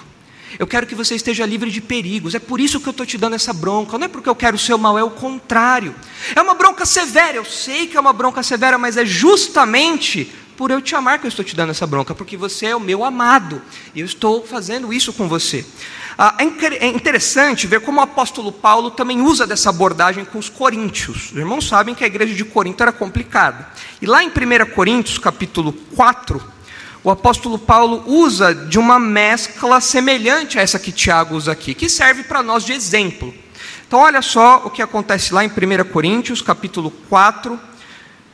Eu 0.60 0.68
quero 0.68 0.86
que 0.86 0.94
você 0.94 1.16
esteja 1.16 1.48
livre 1.48 1.72
de 1.72 1.82
perigos. 1.82 2.36
É 2.36 2.40
por 2.40 2.60
isso 2.60 2.80
que 2.80 2.88
eu 2.88 2.92
estou 2.92 3.08
te 3.08 3.18
dando 3.18 3.36
essa 3.36 3.54
bronca. 3.54 3.98
Não 3.98 4.06
é 4.06 4.08
porque 4.08 4.30
eu 4.30 4.36
quero 4.36 4.56
o 4.56 4.60
seu 4.60 4.78
mal, 4.78 5.00
é 5.00 5.04
o 5.04 5.10
contrário. 5.10 5.96
É 6.36 6.42
uma 6.42 6.54
bronca 6.54 6.86
severa. 6.86 7.38
Eu 7.38 7.46
sei 7.46 7.88
que 7.88 7.98
é 7.98 8.00
uma 8.00 8.14
bronca 8.14 8.44
severa, 8.44 8.78
mas 8.78 8.98
é 8.98 9.06
justamente 9.06 10.32
por 10.60 10.72
eu 10.72 10.82
te 10.82 10.94
amar 10.94 11.20
que 11.20 11.26
eu 11.26 11.30
estou 11.30 11.46
te 11.46 11.56
dando 11.56 11.70
essa 11.70 11.88
bronca, 11.88 12.14
porque 12.14 12.36
você 12.36 12.66
é 12.66 12.76
o 12.76 12.82
meu 12.82 13.06
amado. 13.06 13.62
E 13.96 14.02
eu 14.02 14.06
estou 14.06 14.46
fazendo 14.46 14.92
isso 14.92 15.14
com 15.14 15.26
você. 15.26 15.66
Ah, 16.18 16.36
é, 16.38 16.86
é 16.86 16.88
interessante 16.88 17.66
ver 17.66 17.80
como 17.80 18.02
o 18.02 18.04
apóstolo 18.04 18.52
Paulo 18.52 18.92
também 18.92 19.22
usa 19.22 19.48
dessa 19.48 19.70
abordagem 19.70 20.26
com 20.26 20.38
os 20.38 20.50
coríntios. 20.50 21.32
Os 21.32 21.38
irmãos 21.38 21.66
sabem 21.66 21.96
que 21.96 22.04
a 22.04 22.08
igreja 22.08 22.34
de 22.34 22.44
Corinto 22.44 22.84
era 22.84 22.92
complicada. 22.92 23.70
E 24.02 24.06
lá 24.06 24.22
em 24.22 24.28
1 24.28 24.76
Coríntios, 24.76 25.18
capítulo 25.18 25.72
4, 25.96 26.44
o 27.06 27.10
apóstolo 27.10 27.58
Paulo 27.58 28.04
usa 28.06 28.54
de 28.54 28.78
uma 28.78 29.00
mescla 29.00 29.80
semelhante 29.80 30.60
a 30.60 30.62
essa 30.62 30.78
que 30.78 30.92
Tiago 30.92 31.38
usa 31.38 31.54
aqui, 31.54 31.74
que 31.74 31.88
serve 31.88 32.24
para 32.24 32.44
nós 32.44 32.66
de 32.66 32.74
exemplo. 32.74 33.34
Então, 33.88 34.02
olha 34.02 34.22
só 34.22 34.64
o 34.66 34.70
que 34.70 34.82
acontece 34.82 35.34
lá 35.34 35.42
em 35.42 35.48
1 35.48 35.86
Coríntios, 35.90 36.42
capítulo 36.42 36.92
4, 37.08 37.58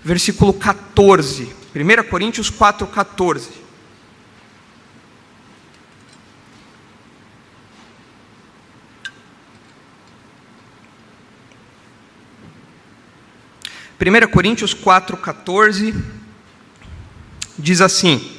versículo 0.03 0.53
14. 0.53 1.64
1 1.75 2.09
Coríntios 2.09 2.49
4, 2.49 2.87
14. 2.87 3.49
Primeira 13.97 14.27
Coríntios 14.27 14.73
4, 14.73 15.17
14 15.17 15.93
diz 17.57 17.81
assim: 17.81 18.35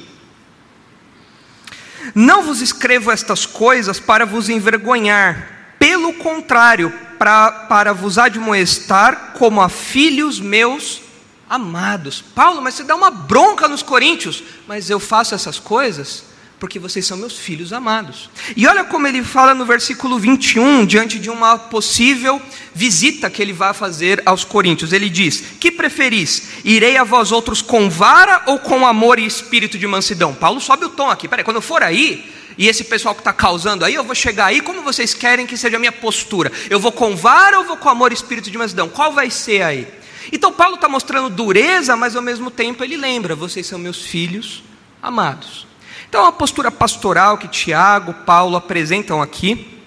não 2.15 2.41
vos 2.41 2.61
escrevo 2.61 3.11
estas 3.11 3.45
coisas 3.45 3.99
para 3.99 4.25
vos 4.25 4.49
envergonhar, 4.49 5.75
pelo 5.77 6.13
contrário, 6.13 6.91
para, 7.19 7.51
para 7.51 7.93
vos 7.93 8.17
admoestar 8.17 9.33
como 9.33 9.61
a 9.61 9.69
filhos 9.69 10.39
meus 10.39 11.06
amados. 11.49 12.21
Paulo, 12.21 12.61
mas 12.61 12.75
você 12.75 12.83
dá 12.83 12.95
uma 12.95 13.11
bronca 13.11 13.67
nos 13.67 13.83
coríntios, 13.83 14.43
mas 14.67 14.89
eu 14.89 14.99
faço 14.99 15.35
essas 15.35 15.59
coisas 15.59 16.23
porque 16.59 16.79
vocês 16.79 17.05
são 17.05 17.17
meus 17.17 17.37
filhos 17.37 17.71
amados. 17.71 18.29
E 18.55 18.65
olha 18.65 18.83
como 18.83 19.07
ele 19.07 19.23
fala 19.23 19.53
no 19.53 19.65
versículo 19.65 20.17
21, 20.17 20.85
diante 20.85 21.19
de 21.19 21.29
uma 21.29 21.57
possível 21.57 22.41
visita 22.73 23.29
que 23.29 23.41
ele 23.41 23.53
vai 23.53 23.73
fazer 23.73 24.21
aos 24.25 24.43
coríntios. 24.43 24.91
Ele 24.91 25.09
diz: 25.09 25.43
Que 25.59 25.71
preferis? 25.71 26.49
Irei 26.63 26.97
a 26.97 27.03
vós 27.03 27.31
outros 27.31 27.61
com 27.61 27.89
vara 27.89 28.43
ou 28.47 28.59
com 28.59 28.87
amor 28.87 29.19
e 29.19 29.25
espírito 29.25 29.77
de 29.77 29.85
mansidão? 29.85 30.33
Paulo 30.33 30.59
sobe 30.59 30.85
o 30.85 30.89
tom 30.89 31.09
aqui. 31.09 31.27
Peraí, 31.27 31.45
quando 31.45 31.57
eu 31.57 31.61
for 31.61 31.83
aí, 31.83 32.25
e 32.57 32.67
esse 32.67 32.83
pessoal 32.85 33.13
que 33.13 33.21
está 33.21 33.31
causando 33.31 33.85
aí, 33.85 33.93
eu 33.93 34.03
vou 34.03 34.15
chegar 34.15 34.47
aí, 34.47 34.61
como 34.61 34.81
vocês 34.81 35.13
querem 35.13 35.45
que 35.45 35.55
seja 35.55 35.77
a 35.77 35.79
minha 35.79 35.91
postura? 35.91 36.51
Eu 36.71 36.79
vou 36.79 36.91
com 36.91 37.15
vara 37.15 37.59
ou 37.59 37.65
vou 37.65 37.77
com 37.77 37.87
amor 37.87 38.11
e 38.11 38.15
espírito 38.15 38.49
de 38.49 38.57
mansidão? 38.57 38.89
Qual 38.89 39.13
vai 39.13 39.29
ser 39.29 39.61
aí? 39.61 39.87
Então 40.31 40.51
Paulo 40.51 40.75
está 40.75 40.89
mostrando 40.89 41.29
dureza, 41.29 41.95
mas 41.95 42.15
ao 42.15 42.21
mesmo 42.21 42.49
tempo 42.51 42.83
ele 42.83 42.97
lembra: 42.97 43.35
vocês 43.35 43.65
são 43.65 43.79
meus 43.79 44.01
filhos 44.01 44.63
amados. 45.01 45.67
Então, 46.09 46.25
a 46.25 46.31
postura 46.31 46.71
pastoral 46.71 47.37
que 47.37 47.47
Tiago, 47.47 48.13
Paulo 48.13 48.55
apresentam 48.55 49.21
aqui, 49.21 49.79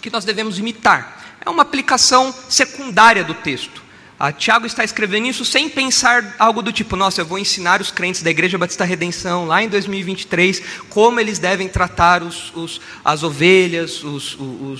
que 0.00 0.10
nós 0.10 0.24
devemos 0.24 0.58
imitar, 0.58 1.36
é 1.44 1.50
uma 1.50 1.62
aplicação 1.62 2.34
secundária 2.48 3.22
do 3.22 3.34
texto. 3.34 3.84
A 4.18 4.32
Tiago 4.32 4.64
está 4.64 4.82
escrevendo 4.82 5.26
isso 5.26 5.44
sem 5.44 5.68
pensar 5.68 6.34
algo 6.38 6.62
do 6.62 6.72
tipo, 6.72 6.96
nossa, 6.96 7.20
eu 7.20 7.26
vou 7.26 7.38
ensinar 7.38 7.82
os 7.82 7.90
crentes 7.90 8.22
da 8.22 8.30
Igreja 8.30 8.56
Batista 8.56 8.82
Redenção, 8.82 9.44
lá 9.44 9.62
em 9.62 9.68
2023, 9.68 10.62
como 10.88 11.20
eles 11.20 11.38
devem 11.38 11.68
tratar 11.68 12.22
os, 12.22 12.50
os, 12.56 12.80
as 13.04 13.22
ovelhas, 13.22 14.02
os, 14.02 14.34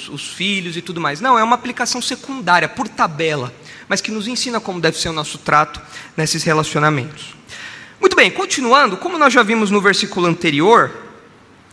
os, 0.08 0.26
filhos 0.26 0.74
e 0.74 0.80
tudo 0.80 1.02
mais. 1.02 1.20
Não, 1.20 1.38
é 1.38 1.44
uma 1.44 1.54
aplicação 1.54 2.00
secundária, 2.00 2.66
por 2.66 2.88
tabela, 2.88 3.52
mas 3.88 4.00
que 4.00 4.10
nos 4.10 4.26
ensina 4.26 4.60
como 4.60 4.80
deve 4.80 4.98
ser 4.98 5.08
o 5.08 5.12
nosso 5.12 5.38
trato 5.38 5.80
nesses 6.16 6.42
relacionamentos. 6.42 7.34
Muito 8.00 8.16
bem, 8.16 8.30
continuando, 8.30 8.96
como 8.96 9.18
nós 9.18 9.32
já 9.32 9.42
vimos 9.42 9.70
no 9.70 9.80
versículo 9.80 10.26
anterior, 10.26 10.90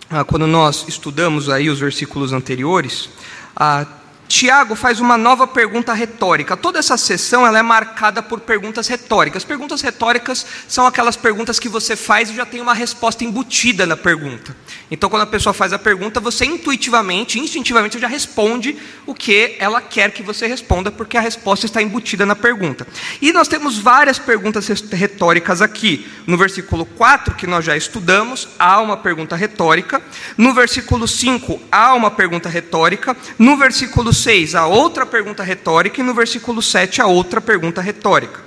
ah, 0.09 0.23
quando 0.23 0.47
nós 0.47 0.85
estudamos 0.87 1.49
aí 1.49 1.69
os 1.69 1.79
versículos 1.79 2.31
anteriores, 2.31 3.09
ah, 3.55 3.85
Tiago 4.27 4.75
faz 4.75 4.99
uma 4.99 5.17
nova 5.17 5.45
pergunta 5.45 5.93
retórica. 5.93 6.57
Toda 6.57 6.79
essa 6.79 6.97
sessão 6.97 7.45
ela 7.45 7.59
é 7.59 7.61
marcada 7.61 8.23
por 8.23 8.39
perguntas 8.39 8.87
retóricas. 8.87 9.43
Perguntas 9.43 9.81
retóricas 9.81 10.45
são 10.67 10.87
aquelas 10.87 11.15
perguntas 11.15 11.59
que 11.59 11.69
você 11.69 11.95
faz 11.95 12.29
e 12.29 12.35
já 12.35 12.45
tem 12.45 12.61
uma 12.61 12.73
resposta 12.73 13.23
embutida 13.23 13.85
na 13.85 13.97
pergunta. 13.97 14.55
Então, 14.89 15.09
quando 15.09 15.23
a 15.23 15.27
pessoa 15.27 15.53
faz 15.53 15.73
a 15.73 15.79
pergunta, 15.79 16.19
você 16.19 16.45
intuitivamente, 16.45 17.39
instintivamente 17.39 17.99
já 17.99 18.07
responde 18.07 18.77
o 19.05 19.13
que 19.13 19.55
ela 19.59 19.81
quer 19.81 20.11
que 20.11 20.23
você 20.23 20.47
responda, 20.47 20.91
porque 20.91 21.17
a 21.17 21.21
resposta 21.21 21.65
está 21.65 21.81
embutida 21.81 22.25
na 22.25 22.35
pergunta. 22.35 22.87
E 23.21 23.33
nós 23.33 23.47
temos 23.47 23.77
várias 23.77 24.19
perguntas 24.19 24.67
retóricas 24.91 25.61
aqui. 25.61 26.07
No 26.25 26.37
versículo 26.37 26.85
4, 26.85 27.35
que 27.35 27.47
nós 27.47 27.65
já 27.65 27.75
estudamos, 27.75 28.47
há 28.57 28.79
uma 28.81 28.97
pergunta 28.97 29.35
retórica. 29.35 30.01
No 30.37 30.53
versículo 30.53 31.07
5, 31.07 31.61
há 31.71 31.93
uma 31.93 32.11
pergunta 32.11 32.47
retórica. 32.47 33.15
No 33.37 33.57
versículo 33.57 34.12
6, 34.13 34.55
a 34.55 34.67
outra 34.67 35.05
pergunta 35.05 35.43
retórica, 35.43 35.99
e 35.99 36.03
no 36.03 36.13
versículo 36.13 36.61
7, 36.61 37.01
a 37.01 37.07
outra 37.07 37.41
pergunta 37.41 37.81
retórica. 37.81 38.41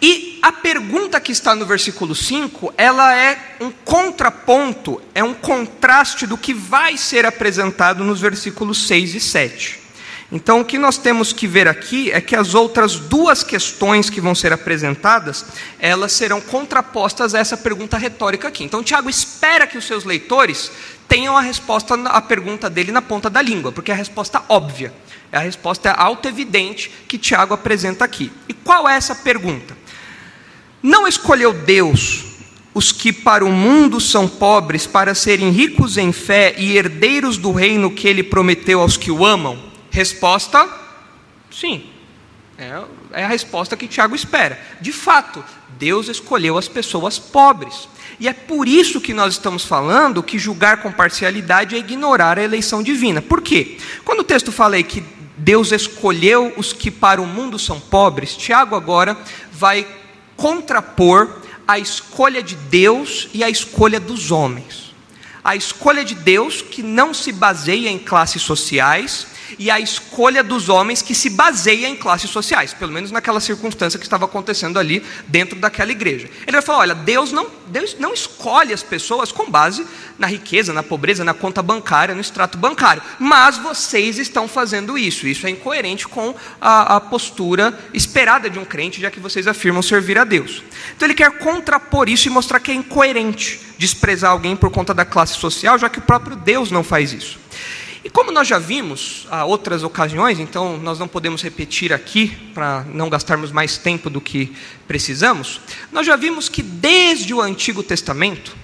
E 0.00 0.38
a 0.42 0.50
pergunta 0.50 1.20
que 1.20 1.30
está 1.30 1.54
no 1.54 1.64
versículo 1.64 2.14
5, 2.14 2.74
ela 2.76 3.14
é 3.16 3.56
um 3.60 3.70
contraponto, 3.70 5.00
é 5.14 5.22
um 5.22 5.34
contraste 5.34 6.26
do 6.26 6.36
que 6.36 6.52
vai 6.52 6.96
ser 6.96 7.26
apresentado 7.26 8.02
nos 8.02 8.20
versículos 8.20 8.86
6 8.86 9.14
e 9.14 9.20
7. 9.20 9.82
Então, 10.32 10.62
o 10.62 10.64
que 10.64 10.78
nós 10.78 10.96
temos 10.96 11.30
que 11.30 11.46
ver 11.46 11.68
aqui 11.68 12.10
é 12.10 12.18
que 12.18 12.34
as 12.34 12.54
outras 12.54 12.96
duas 12.96 13.44
questões 13.44 14.08
que 14.08 14.18
vão 14.18 14.34
ser 14.34 14.50
apresentadas, 14.50 15.44
elas 15.78 16.12
serão 16.12 16.40
contrapostas 16.40 17.34
a 17.34 17.38
essa 17.38 17.54
pergunta 17.54 17.98
retórica 17.98 18.48
aqui. 18.48 18.64
Então, 18.64 18.82
Tiago 18.82 19.10
espera 19.10 19.66
que 19.66 19.76
os 19.76 19.84
seus 19.84 20.04
leitores 20.04 20.72
tenham 21.08 21.36
a 21.36 21.40
resposta 21.40 21.94
à 21.94 22.20
pergunta 22.20 22.70
dele 22.70 22.92
na 22.92 23.02
ponta 23.02 23.28
da 23.28 23.42
língua, 23.42 23.72
porque 23.72 23.90
é 23.90 23.94
a 23.94 23.96
resposta 23.96 24.42
óbvia, 24.48 24.92
é 25.30 25.36
a 25.36 25.40
resposta 25.40 25.90
auto-evidente 25.92 26.90
que 27.08 27.18
Tiago 27.18 27.54
apresenta 27.54 28.04
aqui. 28.04 28.32
E 28.48 28.54
qual 28.54 28.88
é 28.88 28.96
essa 28.96 29.14
pergunta? 29.14 29.76
Não 30.82 31.06
escolheu 31.06 31.52
Deus 31.52 32.32
os 32.74 32.90
que 32.90 33.12
para 33.12 33.44
o 33.44 33.52
mundo 33.52 34.00
são 34.00 34.26
pobres 34.26 34.86
para 34.86 35.14
serem 35.14 35.50
ricos 35.50 35.96
em 35.98 36.10
fé 36.12 36.54
e 36.56 36.76
herdeiros 36.76 37.36
do 37.36 37.52
reino 37.52 37.90
que 37.90 38.08
ele 38.08 38.22
prometeu 38.22 38.80
aos 38.80 38.96
que 38.96 39.10
o 39.10 39.24
amam? 39.24 39.58
Resposta: 39.90 40.68
sim. 41.50 41.86
É, 42.56 42.82
é 43.12 43.24
a 43.24 43.28
resposta 43.28 43.76
que 43.76 43.88
Tiago 43.88 44.14
espera. 44.14 44.58
De 44.80 44.92
fato, 44.92 45.44
Deus 45.82 46.06
escolheu 46.06 46.56
as 46.56 46.68
pessoas 46.68 47.18
pobres. 47.18 47.88
E 48.20 48.28
é 48.28 48.32
por 48.32 48.68
isso 48.68 49.00
que 49.00 49.12
nós 49.12 49.34
estamos 49.34 49.64
falando 49.64 50.22
que 50.22 50.38
julgar 50.38 50.76
com 50.76 50.92
parcialidade 50.92 51.74
é 51.74 51.78
ignorar 51.78 52.38
a 52.38 52.44
eleição 52.44 52.84
divina. 52.84 53.20
Por 53.20 53.42
quê? 53.42 53.78
Quando 54.04 54.20
o 54.20 54.24
texto 54.24 54.52
fala 54.52 54.76
aí 54.76 54.84
que 54.84 55.02
Deus 55.36 55.72
escolheu 55.72 56.54
os 56.56 56.72
que 56.72 56.88
para 56.88 57.20
o 57.20 57.26
mundo 57.26 57.58
são 57.58 57.80
pobres, 57.80 58.36
Tiago 58.36 58.76
agora 58.76 59.18
vai 59.50 59.84
contrapor 60.36 61.40
a 61.66 61.80
escolha 61.80 62.44
de 62.44 62.54
Deus 62.54 63.28
e 63.34 63.42
a 63.42 63.50
escolha 63.50 63.98
dos 63.98 64.30
homens. 64.30 64.94
A 65.42 65.56
escolha 65.56 66.04
de 66.04 66.14
Deus 66.14 66.62
que 66.62 66.80
não 66.80 67.12
se 67.12 67.32
baseia 67.32 67.88
em 67.88 67.98
classes 67.98 68.42
sociais, 68.42 69.26
e 69.58 69.70
a 69.70 69.80
escolha 69.80 70.42
dos 70.42 70.68
homens 70.68 71.02
que 71.02 71.14
se 71.14 71.30
baseia 71.30 71.88
em 71.88 71.96
classes 71.96 72.30
sociais, 72.30 72.74
pelo 72.74 72.92
menos 72.92 73.10
naquela 73.10 73.40
circunstância 73.40 73.98
que 73.98 74.04
estava 74.04 74.24
acontecendo 74.24 74.78
ali 74.78 75.02
dentro 75.28 75.58
daquela 75.58 75.90
igreja. 75.90 76.28
Ele 76.42 76.52
vai 76.52 76.62
falar: 76.62 76.78
olha, 76.78 76.94
Deus 76.94 77.32
não, 77.32 77.46
Deus 77.66 77.96
não 77.98 78.12
escolhe 78.12 78.72
as 78.72 78.82
pessoas 78.82 79.32
com 79.32 79.50
base 79.50 79.86
na 80.18 80.26
riqueza, 80.26 80.72
na 80.72 80.82
pobreza, 80.82 81.24
na 81.24 81.34
conta 81.34 81.62
bancária, 81.62 82.14
no 82.14 82.20
extrato 82.20 82.58
bancário, 82.58 83.02
mas 83.18 83.58
vocês 83.58 84.18
estão 84.18 84.46
fazendo 84.46 84.96
isso. 84.96 85.26
Isso 85.26 85.46
é 85.46 85.50
incoerente 85.50 86.06
com 86.06 86.34
a, 86.60 86.96
a 86.96 87.00
postura 87.00 87.78
esperada 87.92 88.48
de 88.48 88.58
um 88.58 88.64
crente, 88.64 89.00
já 89.00 89.10
que 89.10 89.20
vocês 89.20 89.46
afirmam 89.46 89.82
servir 89.82 90.18
a 90.18 90.24
Deus. 90.24 90.62
Então 90.96 91.06
ele 91.06 91.14
quer 91.14 91.30
contrapor 91.38 92.08
isso 92.08 92.28
e 92.28 92.30
mostrar 92.30 92.60
que 92.60 92.70
é 92.70 92.74
incoerente 92.74 93.60
desprezar 93.78 94.30
alguém 94.30 94.54
por 94.54 94.70
conta 94.70 94.94
da 94.94 95.04
classe 95.04 95.34
social, 95.34 95.76
já 95.76 95.88
que 95.88 95.98
o 95.98 96.02
próprio 96.02 96.36
Deus 96.36 96.70
não 96.70 96.84
faz 96.84 97.12
isso. 97.12 97.38
E 98.04 98.10
como 98.10 98.32
nós 98.32 98.48
já 98.48 98.58
vimos 98.58 99.28
a 99.30 99.44
outras 99.44 99.84
ocasiões, 99.84 100.40
então 100.40 100.76
nós 100.76 100.98
não 100.98 101.06
podemos 101.06 101.40
repetir 101.40 101.92
aqui 101.92 102.28
para 102.52 102.84
não 102.88 103.08
gastarmos 103.08 103.52
mais 103.52 103.78
tempo 103.78 104.10
do 104.10 104.20
que 104.20 104.52
precisamos, 104.88 105.60
nós 105.92 106.04
já 106.04 106.16
vimos 106.16 106.48
que 106.48 106.62
desde 106.62 107.32
o 107.32 107.40
Antigo 107.40 107.82
Testamento, 107.82 108.56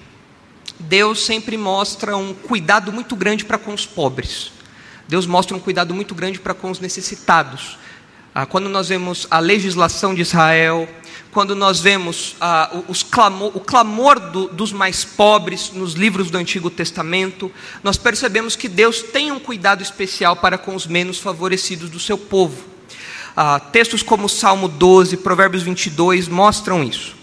Deus 0.77 1.25
sempre 1.25 1.57
mostra 1.57 2.17
um 2.17 2.33
cuidado 2.33 2.91
muito 2.91 3.15
grande 3.15 3.45
para 3.45 3.57
com 3.57 3.73
os 3.73 3.85
pobres. 3.85 4.51
Deus 5.07 5.25
mostra 5.25 5.55
um 5.55 5.59
cuidado 5.59 5.93
muito 5.93 6.13
grande 6.13 6.39
para 6.39 6.53
com 6.53 6.69
os 6.69 6.79
necessitados. 6.79 7.77
Ah, 8.35 8.45
quando 8.45 8.69
nós 8.69 8.89
vemos 8.89 9.25
a 9.31 9.39
legislação 9.39 10.13
de 10.13 10.21
Israel, 10.21 10.87
quando 11.31 11.55
nós 11.55 11.79
vemos 11.79 12.35
ah, 12.41 12.71
clamor, 13.09 13.51
o 13.55 13.59
clamor 13.59 14.19
do, 14.19 14.47
dos 14.47 14.71
mais 14.71 15.03
pobres 15.03 15.71
nos 15.71 15.93
livros 15.93 16.31
do 16.31 16.37
Antigo 16.37 16.69
Testamento, 16.69 17.51
nós 17.83 17.97
percebemos 17.97 18.55
que 18.55 18.67
Deus 18.67 19.01
tem 19.01 19.31
um 19.31 19.39
cuidado 19.39 19.83
especial 19.83 20.35
para 20.35 20.57
com 20.57 20.75
os 20.75 20.87
menos 20.87 21.19
favorecidos 21.19 21.89
do 21.89 21.99
seu 21.99 22.17
povo. 22.17 22.63
Ah, 23.35 23.59
textos 23.59 24.01
como 24.01 24.27
Salmo 24.27 24.67
12, 24.67 25.17
Provérbios 25.17 25.63
22 25.63 26.27
mostram 26.27 26.83
isso. 26.83 27.15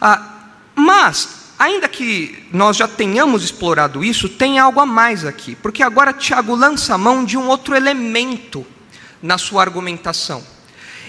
Ah, 0.00 0.30
mas, 0.74 1.52
ainda 1.58 1.88
que 1.88 2.46
nós 2.52 2.76
já 2.76 2.86
tenhamos 2.86 3.42
explorado 3.42 4.04
isso, 4.04 4.28
tem 4.28 4.58
algo 4.58 4.80
a 4.80 4.86
mais 4.86 5.24
aqui, 5.24 5.54
porque 5.56 5.82
agora 5.82 6.12
Tiago 6.12 6.54
lança 6.54 6.94
a 6.94 6.98
mão 6.98 7.24
de 7.24 7.38
um 7.38 7.48
outro 7.48 7.74
elemento 7.74 8.66
na 9.22 9.38
sua 9.38 9.62
argumentação. 9.62 10.44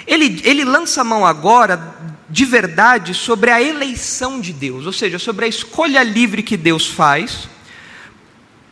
Ele, 0.07 0.41
ele 0.45 0.63
lança 0.63 1.01
a 1.01 1.03
mão 1.03 1.25
agora 1.25 2.14
de 2.29 2.45
verdade 2.45 3.13
sobre 3.13 3.51
a 3.51 3.61
eleição 3.61 4.39
de 4.39 4.51
Deus, 4.51 4.85
ou 4.85 4.93
seja, 4.93 5.19
sobre 5.19 5.45
a 5.45 5.47
escolha 5.47 6.03
livre 6.03 6.41
que 6.41 6.57
Deus 6.57 6.87
faz 6.87 7.47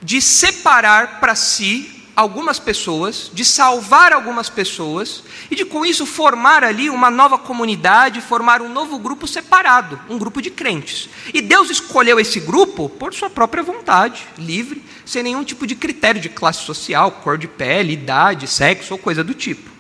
de 0.02 0.22
separar 0.22 1.20
para 1.20 1.34
si 1.36 2.04
algumas 2.16 2.60
pessoas, 2.60 3.32
de 3.34 3.44
salvar 3.44 4.14
algumas 4.14 4.50
pessoas 4.50 5.24
e 5.50 5.56
de 5.56 5.66
com 5.66 5.86
isso 5.86 6.06
formar 6.06 6.64
ali 6.64 6.90
uma 6.90 7.10
nova 7.10 7.38
comunidade, 7.38 8.22
formar 8.22 8.62
um 8.62 8.70
novo 8.70 9.00
grupo 9.00 9.28
separado, 9.28 10.00
um 10.10 10.18
grupo 10.18 10.42
de 10.42 10.52
crentes. 10.52 11.10
E 11.34 11.42
Deus 11.42 11.70
escolheu 11.70 12.20
esse 12.20 12.40
grupo 12.40 12.88
por 12.88 13.14
sua 13.14 13.30
própria 13.30 13.64
vontade, 13.64 14.28
livre, 14.38 14.84
sem 15.06 15.24
nenhum 15.24 15.44
tipo 15.44 15.66
de 15.66 15.76
critério 15.76 16.22
de 16.22 16.30
classe 16.30 16.64
social, 16.64 17.12
cor 17.12 17.38
de 17.38 17.48
pele, 17.48 17.94
idade, 17.94 18.48
sexo 18.48 18.94
ou 18.94 19.00
coisa 19.00 19.24
do 19.24 19.34
tipo. 19.34 19.72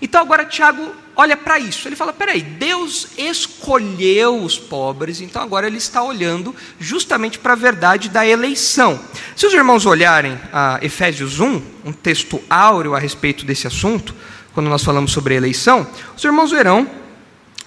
Então 0.00 0.20
agora 0.20 0.44
Tiago 0.44 0.92
olha 1.16 1.36
para 1.36 1.58
isso. 1.58 1.86
Ele 1.88 1.96
fala: 1.96 2.12
peraí, 2.12 2.42
Deus 2.42 3.08
escolheu 3.16 4.42
os 4.42 4.58
pobres, 4.58 5.20
então 5.20 5.42
agora 5.42 5.66
ele 5.66 5.78
está 5.78 6.02
olhando 6.02 6.54
justamente 6.78 7.38
para 7.38 7.52
a 7.52 7.56
verdade 7.56 8.08
da 8.08 8.26
eleição. 8.26 9.00
Se 9.36 9.46
os 9.46 9.54
irmãos 9.54 9.86
olharem 9.86 10.38
a 10.52 10.78
Efésios 10.82 11.40
1, 11.40 11.62
um 11.84 11.92
texto 11.92 12.42
áureo 12.48 12.94
a 12.94 12.98
respeito 12.98 13.44
desse 13.44 13.66
assunto, 13.66 14.14
quando 14.52 14.68
nós 14.68 14.84
falamos 14.84 15.12
sobre 15.12 15.34
eleição, 15.34 15.86
os 16.16 16.24
irmãos 16.24 16.50
verão 16.50 17.02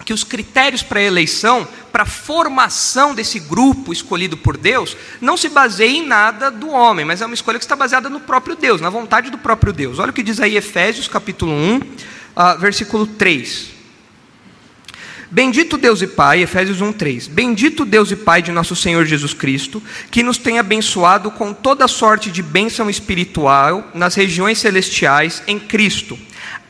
que 0.04 0.14
os 0.14 0.24
critérios 0.24 0.84
para 0.84 1.00
a 1.00 1.04
eleição, 1.04 1.68
para 1.92 2.04
a 2.04 2.06
formação 2.06 3.16
desse 3.16 3.40
grupo 3.40 3.92
escolhido 3.92 4.38
por 4.38 4.56
Deus, 4.56 4.96
não 5.20 5.36
se 5.36 5.50
baseia 5.50 5.90
em 5.90 6.06
nada 6.06 6.52
do 6.52 6.70
homem, 6.70 7.04
mas 7.04 7.22
é 7.22 7.26
uma 7.26 7.34
escolha 7.34 7.58
que 7.58 7.66
está 7.66 7.76
baseada 7.76 8.08
no 8.08 8.20
próprio 8.20 8.56
Deus, 8.56 8.80
na 8.80 8.90
vontade 8.90 9.32
do 9.32 9.38
próprio 9.38 9.74
Deus. 9.74 9.98
Olha 9.98 10.12
o 10.12 10.14
que 10.14 10.22
diz 10.22 10.40
aí 10.40 10.58
Efésios 10.58 11.08
capítulo 11.08 11.52
1, 11.52 11.80
uh, 12.36 12.60
versículo 12.60 13.08
3. 13.08 13.76
Bendito 15.32 15.78
Deus 15.78 16.02
e 16.02 16.08
Pai, 16.08 16.42
Efésios 16.42 16.82
1, 16.82 16.94
3. 16.94 17.28
Bendito 17.28 17.84
Deus 17.84 18.12
e 18.12 18.16
Pai 18.16 18.42
de 18.42 18.52
nosso 18.52 18.76
Senhor 18.76 19.06
Jesus 19.06 19.34
Cristo, 19.34 19.82
que 20.12 20.22
nos 20.22 20.38
tem 20.38 20.60
abençoado 20.60 21.32
com 21.32 21.52
toda 21.52 21.88
sorte 21.88 22.30
de 22.32 22.44
bênção 22.44 22.90
espiritual 22.90 23.90
nas 23.94 24.16
regiões 24.16 24.60
celestiais 24.60 25.42
em 25.48 25.60
Cristo, 25.60 26.18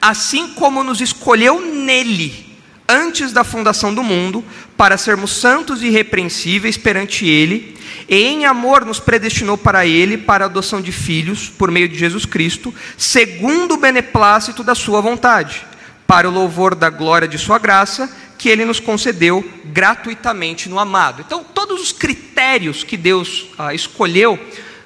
assim 0.01 0.47
como 0.49 0.83
nos 0.83 1.01
escolheu 1.01 1.59
nele 1.59 2.55
antes 2.87 3.31
da 3.31 3.43
fundação 3.43 3.93
do 3.93 4.03
mundo, 4.03 4.43
para 4.77 4.97
sermos 4.97 5.31
santos 5.31 5.81
e 5.81 5.87
irrepreensíveis 5.87 6.77
perante 6.77 7.25
Ele, 7.25 7.75
e 8.09 8.15
em 8.15 8.45
amor 8.45 8.85
nos 8.85 8.99
predestinou 8.99 9.57
para 9.57 9.85
Ele, 9.85 10.17
para 10.17 10.45
a 10.45 10.47
adoção 10.47 10.81
de 10.81 10.91
filhos, 10.91 11.49
por 11.49 11.71
meio 11.71 11.87
de 11.87 11.97
Jesus 11.97 12.25
Cristo, 12.25 12.73
segundo 12.97 13.75
o 13.75 13.77
beneplácito 13.77 14.63
da 14.63 14.75
Sua 14.75 15.01
vontade, 15.01 15.65
para 16.05 16.29
o 16.29 16.31
louvor 16.31 16.75
da 16.75 16.89
glória 16.89 17.27
de 17.27 17.37
Sua 17.37 17.57
graça, 17.57 18.13
que 18.37 18.49
Ele 18.49 18.65
nos 18.65 18.79
concedeu 18.79 19.43
gratuitamente 19.65 20.67
no 20.67 20.77
amado. 20.77 21.23
Então, 21.25 21.43
todos 21.43 21.81
os 21.81 21.91
critérios 21.91 22.83
que 22.83 22.97
Deus 22.97 23.47
ah, 23.57 23.73
escolheu 23.73 24.39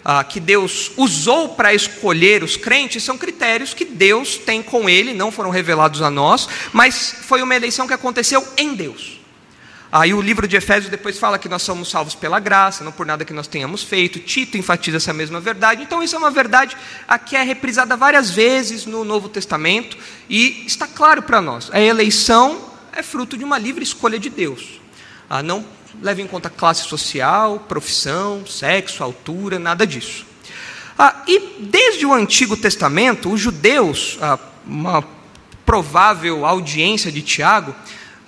ah, 0.03 0.24
que 0.24 0.39
Deus 0.39 0.91
usou 0.96 1.50
para 1.50 1.74
escolher 1.74 2.43
os 2.43 2.55
crentes 2.55 3.03
são 3.03 3.17
critérios 3.17 3.74
que 3.74 3.86
Deus 3.86 4.38
tem 4.38 4.63
com 4.63 4.89
ele, 4.89 5.13
não 5.13 5.31
foram 5.31 5.50
revelados 5.50 6.01
a 6.01 6.10
nós, 6.10 6.48
mas 6.72 7.15
foi 7.24 7.41
uma 7.41 7.55
eleição 7.55 7.86
que 7.86 7.93
aconteceu 7.93 8.46
em 8.58 8.74
Deus. 8.74 9.18
Aí 9.91 10.13
o 10.13 10.22
livro 10.22 10.48
de 10.48 10.55
Efésios 10.55 10.91
depois 10.91 11.17
fala 11.17 11.39
que 11.39 11.50
nós 11.50 11.63
somos 11.63 11.89
salvos 11.89 12.13
pela 12.13 12.40
graça, 12.40 12.83
não 12.83 12.92
por 12.92 13.07
nada 13.07 13.25
que 13.25 13.33
nós 13.33 13.48
tenhamos 13.48 13.81
feito. 13.81 14.20
Tito 14.20 14.55
enfatiza 14.55 14.98
essa 14.98 15.13
mesma 15.13 15.40
verdade. 15.40 15.81
Então, 15.81 16.03
isso 16.03 16.16
é 16.16 16.20
uma 16.20 16.29
verdade 16.29 16.77
que 17.25 17.35
é 17.35 17.42
reprisada 17.42 17.98
várias 17.98 18.29
vezes 18.29 18.85
no 18.85 19.03
Novo 19.03 19.27
Testamento 19.27 19.98
e 20.29 20.63
está 20.68 20.87
claro 20.87 21.24
para 21.24 21.42
nós. 21.42 21.70
A 21.74 21.79
eleição 21.79 22.70
é 22.92 23.01
fruto 23.01 23.35
de 23.35 23.44
uma 23.44 23.57
livre 23.57 23.83
escolha 23.83 24.20
de 24.20 24.29
Deus. 24.29 24.79
Ah, 25.27 25.42
não 25.42 25.66
leva 26.01 26.22
em 26.22 26.27
conta 26.27 26.50
classe 26.50 26.83
social, 26.83 27.59
profissão, 27.68 28.46
sexo, 28.46 29.03
altura, 29.03 29.57
nada 29.57 29.87
disso. 29.87 30.25
Ah, 30.98 31.24
e 31.27 31.61
desde 31.61 32.05
o 32.05 32.13
Antigo 32.13 32.55
Testamento, 32.55 33.31
os 33.31 33.40
judeus, 33.40 34.18
ah, 34.22 34.37
uma 34.66 35.03
provável 35.66 36.46
audiência 36.46 37.11
de 37.11 37.22
Tiago, 37.22 37.75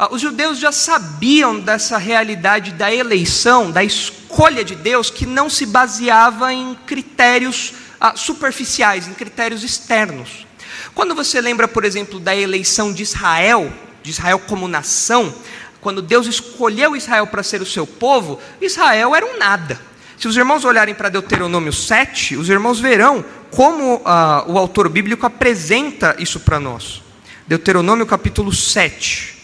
os 0.09 0.21
judeus 0.21 0.57
já 0.57 0.71
sabiam 0.71 1.59
dessa 1.59 1.97
realidade 1.97 2.71
da 2.71 2.91
eleição, 2.91 3.69
da 3.69 3.83
escolha 3.83 4.63
de 4.63 4.73
Deus, 4.73 5.11
que 5.11 5.27
não 5.27 5.49
se 5.49 5.65
baseava 5.65 6.51
em 6.51 6.75
critérios 6.87 7.73
ah, 7.99 8.13
superficiais, 8.15 9.07
em 9.07 9.13
critérios 9.13 9.63
externos. 9.63 10.47
Quando 10.95 11.13
você 11.13 11.39
lembra, 11.39 11.67
por 11.67 11.85
exemplo, 11.85 12.19
da 12.19 12.35
eleição 12.35 12.91
de 12.91 13.03
Israel, 13.03 13.71
de 14.01 14.09
Israel 14.09 14.39
como 14.39 14.67
nação, 14.67 15.33
quando 15.79 16.01
Deus 16.01 16.25
escolheu 16.25 16.95
Israel 16.95 17.27
para 17.27 17.43
ser 17.43 17.61
o 17.61 17.65
seu 17.65 17.85
povo, 17.85 18.39
Israel 18.59 19.15
era 19.15 19.25
um 19.25 19.37
nada. 19.37 19.79
Se 20.17 20.27
os 20.27 20.37
irmãos 20.37 20.65
olharem 20.65 20.95
para 20.95 21.09
Deuteronômio 21.09 21.73
7, 21.73 22.37
os 22.37 22.49
irmãos 22.49 22.79
verão 22.79 23.23
como 23.51 24.01
ah, 24.05 24.45
o 24.47 24.57
autor 24.57 24.89
bíblico 24.89 25.25
apresenta 25.25 26.15
isso 26.17 26.39
para 26.39 26.59
nós. 26.59 27.03
Deuteronômio 27.47 28.05
capítulo 28.05 28.53
7. 28.53 29.40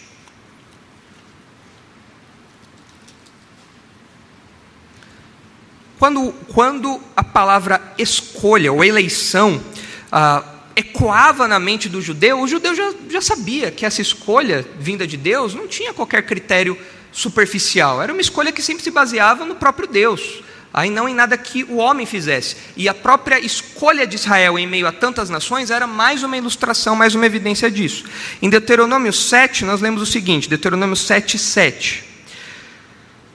Quando, 5.98 6.32
quando 6.52 7.00
a 7.16 7.24
palavra 7.24 7.82
escolha 7.98 8.72
ou 8.72 8.84
eleição 8.84 9.60
ah, 10.12 10.44
ecoava 10.76 11.48
na 11.48 11.58
mente 11.58 11.88
do 11.88 12.00
judeu, 12.00 12.40
o 12.40 12.46
judeu 12.46 12.72
já, 12.72 12.94
já 13.10 13.20
sabia 13.20 13.72
que 13.72 13.84
essa 13.84 14.00
escolha 14.00 14.64
vinda 14.78 15.04
de 15.06 15.16
Deus 15.16 15.54
não 15.54 15.66
tinha 15.66 15.92
qualquer 15.92 16.22
critério 16.22 16.78
superficial, 17.10 18.00
era 18.00 18.12
uma 18.12 18.20
escolha 18.20 18.52
que 18.52 18.62
sempre 18.62 18.84
se 18.84 18.92
baseava 18.92 19.44
no 19.44 19.56
próprio 19.56 19.88
Deus, 19.88 20.40
aí 20.72 20.88
não 20.88 21.08
em 21.08 21.14
nada 21.14 21.36
que 21.36 21.64
o 21.64 21.78
homem 21.78 22.06
fizesse. 22.06 22.54
E 22.76 22.88
a 22.88 22.94
própria 22.94 23.40
escolha 23.40 24.06
de 24.06 24.14
Israel 24.14 24.56
em 24.56 24.68
meio 24.68 24.86
a 24.86 24.92
tantas 24.92 25.28
nações 25.28 25.68
era 25.68 25.86
mais 25.86 26.22
uma 26.22 26.36
ilustração, 26.36 26.94
mais 26.94 27.16
uma 27.16 27.26
evidência 27.26 27.68
disso. 27.68 28.04
Em 28.40 28.48
Deuteronômio 28.48 29.12
7, 29.12 29.64
nós 29.64 29.80
lemos 29.80 30.00
o 30.00 30.06
seguinte: 30.06 30.48
Deuteronômio 30.48 30.94
7, 30.94 31.38
7. 31.38 32.07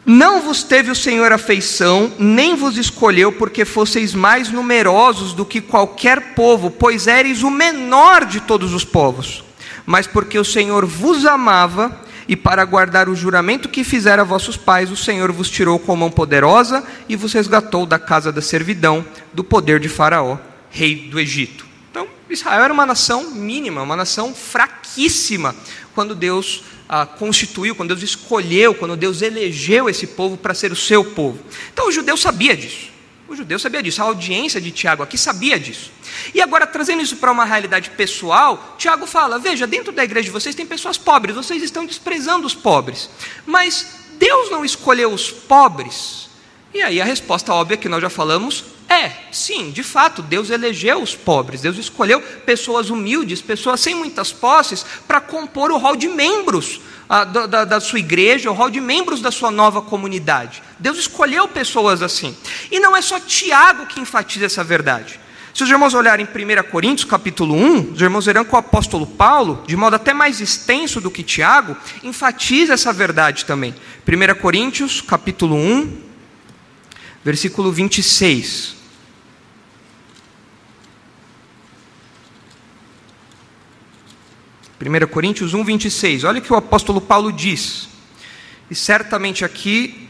Não 0.05 0.41
vos 0.41 0.63
teve 0.63 0.91
o 0.91 0.95
Senhor 0.95 1.31
afeição, 1.31 2.11
nem 2.19 2.55
vos 2.55 2.77
escolheu 2.77 3.31
porque 3.31 3.63
fosseis 3.63 4.13
mais 4.13 4.49
numerosos 4.49 5.31
do 5.31 5.45
que 5.45 5.61
qualquer 5.61 6.33
povo, 6.33 6.69
pois 6.69 7.07
éreis 7.07 7.41
o 7.41 7.49
menor 7.49 8.25
de 8.25 8.41
todos 8.41 8.73
os 8.73 8.83
povos, 8.83 9.45
mas 9.85 10.05
porque 10.05 10.37
o 10.37 10.43
Senhor 10.43 10.85
vos 10.85 11.25
amava 11.25 12.01
e 12.27 12.35
para 12.35 12.65
guardar 12.65 13.07
o 13.07 13.15
juramento 13.15 13.69
que 13.69 13.83
fizera 13.83 14.23
a 14.23 14.25
vossos 14.25 14.57
pais, 14.57 14.91
o 14.91 14.97
Senhor 14.97 15.31
vos 15.31 15.49
tirou 15.49 15.79
com 15.79 15.95
mão 15.95 16.11
poderosa 16.11 16.83
e 17.07 17.15
vos 17.15 17.31
resgatou 17.31 17.85
da 17.85 17.97
casa 17.97 18.29
da 18.29 18.41
servidão, 18.41 19.05
do 19.33 19.43
poder 19.43 19.79
de 19.79 19.87
Faraó, 19.87 20.37
rei 20.69 21.07
do 21.09 21.17
Egito. 21.17 21.65
Então, 21.89 22.07
Israel 22.29 22.63
era 22.63 22.73
uma 22.73 22.85
nação 22.85 23.31
mínima, 23.31 23.81
uma 23.81 23.95
nação 23.95 24.33
fraquíssima, 24.33 25.55
quando 25.93 26.15
Deus 26.15 26.63
ah, 26.95 27.07
constituiu, 27.07 27.73
quando 27.73 27.89
Deus 27.95 28.03
escolheu, 28.03 28.75
quando 28.75 28.95
Deus 28.95 29.23
elegeu 29.23 29.89
esse 29.89 30.05
povo 30.05 30.37
para 30.37 30.53
ser 30.53 30.71
o 30.71 30.75
seu 30.75 31.03
povo. 31.03 31.39
Então 31.73 31.87
o 31.87 31.91
judeu 31.91 32.15
sabia 32.15 32.55
disso. 32.55 32.91
O 33.27 33.35
judeu 33.35 33.57
sabia 33.57 33.81
disso, 33.81 33.99
a 33.99 34.05
audiência 34.05 34.61
de 34.61 34.69
Tiago 34.69 35.01
aqui 35.01 35.17
sabia 35.17 35.59
disso. 35.59 35.89
E 36.35 36.39
agora, 36.39 36.67
trazendo 36.67 37.01
isso 37.01 37.15
para 37.15 37.31
uma 37.31 37.45
realidade 37.45 37.89
pessoal, 37.89 38.75
Tiago 38.77 39.07
fala: 39.07 39.39
veja, 39.39 39.65
dentro 39.65 39.91
da 39.91 40.03
igreja 40.03 40.25
de 40.25 40.29
vocês 40.29 40.53
tem 40.53 40.67
pessoas 40.67 40.95
pobres, 40.95 41.35
vocês 41.35 41.63
estão 41.63 41.83
desprezando 41.83 42.45
os 42.45 42.53
pobres. 42.53 43.09
Mas 43.43 43.87
Deus 44.19 44.51
não 44.51 44.63
escolheu 44.63 45.11
os 45.11 45.31
pobres? 45.31 46.29
E 46.73 46.81
aí 46.81 46.99
a 46.99 47.05
resposta 47.05 47.53
óbvia 47.53 47.77
que 47.77 47.87
nós 47.87 48.01
já 48.01 48.09
falamos 48.09 48.65
é: 48.89 49.11
sim, 49.31 49.71
de 49.71 49.83
fato, 49.83 50.21
Deus 50.21 50.49
elegeu 50.49 51.01
os 51.01 51.15
pobres, 51.15 51.61
Deus 51.61 51.77
escolheu 51.77 52.21
pessoas 52.21 52.89
humildes, 52.89 53.41
pessoas 53.41 53.79
sem 53.79 53.93
muitas 53.93 54.31
posses, 54.31 54.85
para 55.07 55.21
compor 55.21 55.71
o 55.71 55.77
hall 55.77 55.95
de 55.95 56.07
membros 56.07 56.81
ah, 57.07 57.23
da, 57.23 57.45
da, 57.45 57.65
da 57.65 57.79
sua 57.79 57.99
igreja, 57.99 58.49
o 58.49 58.53
hall 58.53 58.69
de 58.69 58.81
membros 58.81 59.21
da 59.21 59.31
sua 59.31 59.51
nova 59.51 59.81
comunidade. 59.81 60.63
Deus 60.79 60.97
escolheu 60.97 61.47
pessoas 61.47 62.01
assim. 62.01 62.35
E 62.71 62.79
não 62.79 62.95
é 62.95 63.01
só 63.01 63.19
Tiago 63.19 63.85
que 63.85 63.99
enfatiza 63.99 64.45
essa 64.45 64.63
verdade. 64.63 65.19
Se 65.53 65.63
os 65.63 65.69
irmãos 65.69 65.93
olharem 65.93 66.25
em 66.25 66.59
1 66.59 66.63
Coríntios 66.71 67.07
capítulo 67.07 67.53
1, 67.53 67.91
os 67.91 68.01
irmãos 68.01 68.25
verão 68.25 68.43
que 68.43 68.55
o 68.55 68.57
apóstolo 68.57 69.05
Paulo, 69.05 69.63
de 69.67 69.75
modo 69.75 69.95
até 69.95 70.11
mais 70.11 70.41
extenso 70.41 70.99
do 70.99 71.11
que 71.11 71.21
Tiago, 71.21 71.77
enfatiza 72.03 72.73
essa 72.73 72.91
verdade 72.91 73.45
também. 73.45 73.75
1 74.07 74.41
Coríntios 74.41 74.99
capítulo 74.99 75.55
1, 75.55 76.12
versículo 77.23 77.71
26. 77.71 78.75
Primeira 84.77 85.07
Coríntios 85.07 85.53
1, 85.53 85.63
26. 85.63 86.23
Olha 86.25 86.39
o 86.39 86.41
que 86.41 86.51
o 86.51 86.55
apóstolo 86.55 86.99
Paulo 86.99 87.31
diz. 87.31 87.87
E 88.69 88.75
certamente 88.75 89.45
aqui 89.45 90.09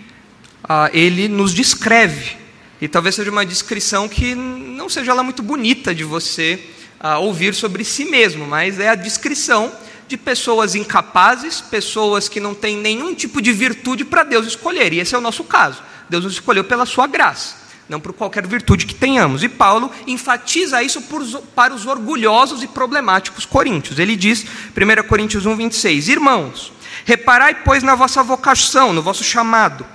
ah, 0.63 0.89
ele 0.93 1.27
nos 1.27 1.53
descreve 1.53 2.37
e 2.83 2.87
talvez 2.87 3.15
seja 3.15 3.31
uma 3.31 3.45
descrição 3.45 4.09
que 4.09 4.35
não 4.35 4.89
seja 4.89 5.13
lá 5.13 5.23
muito 5.23 5.41
bonita 5.41 5.95
de 5.95 6.03
você 6.03 6.59
uh, 7.01 7.19
ouvir 7.19 7.55
sobre 7.55 7.85
si 7.85 8.03
mesmo, 8.03 8.45
mas 8.45 8.77
é 8.77 8.89
a 8.89 8.95
descrição 8.95 9.71
de 10.05 10.17
pessoas 10.17 10.75
incapazes, 10.75 11.61
pessoas 11.61 12.27
que 12.27 12.41
não 12.41 12.53
têm 12.53 12.75
nenhum 12.75 13.15
tipo 13.15 13.41
de 13.41 13.53
virtude 13.53 14.03
para 14.03 14.25
Deus 14.25 14.45
escolher, 14.45 14.91
e 14.91 14.99
esse 14.99 15.15
é 15.15 15.17
o 15.17 15.21
nosso 15.21 15.45
caso. 15.45 15.81
Deus 16.09 16.23
nos 16.23 16.33
escolheu 16.33 16.63
pela 16.63 16.85
sua 16.85 17.07
graça, 17.07 17.55
não 17.87 17.99
por 17.99 18.13
qualquer 18.13 18.45
virtude 18.47 18.85
que 18.85 18.95
tenhamos. 18.95 19.43
E 19.43 19.49
Paulo 19.49 19.91
enfatiza 20.07 20.83
isso 20.83 21.01
por, 21.03 21.23
para 21.55 21.73
os 21.73 21.85
orgulhosos 21.85 22.63
e 22.63 22.67
problemáticos 22.67 23.45
coríntios. 23.45 23.99
Ele 23.99 24.15
diz, 24.15 24.43
1 24.43 25.07
Coríntios 25.07 25.45
1, 25.45 25.55
26, 25.55 26.09
Irmãos, 26.09 26.73
reparai, 27.05 27.55
pois, 27.63 27.83
na 27.83 27.95
vossa 27.95 28.23
vocação, 28.23 28.93
no 28.93 29.01
vosso 29.01 29.23
chamado 29.23 29.85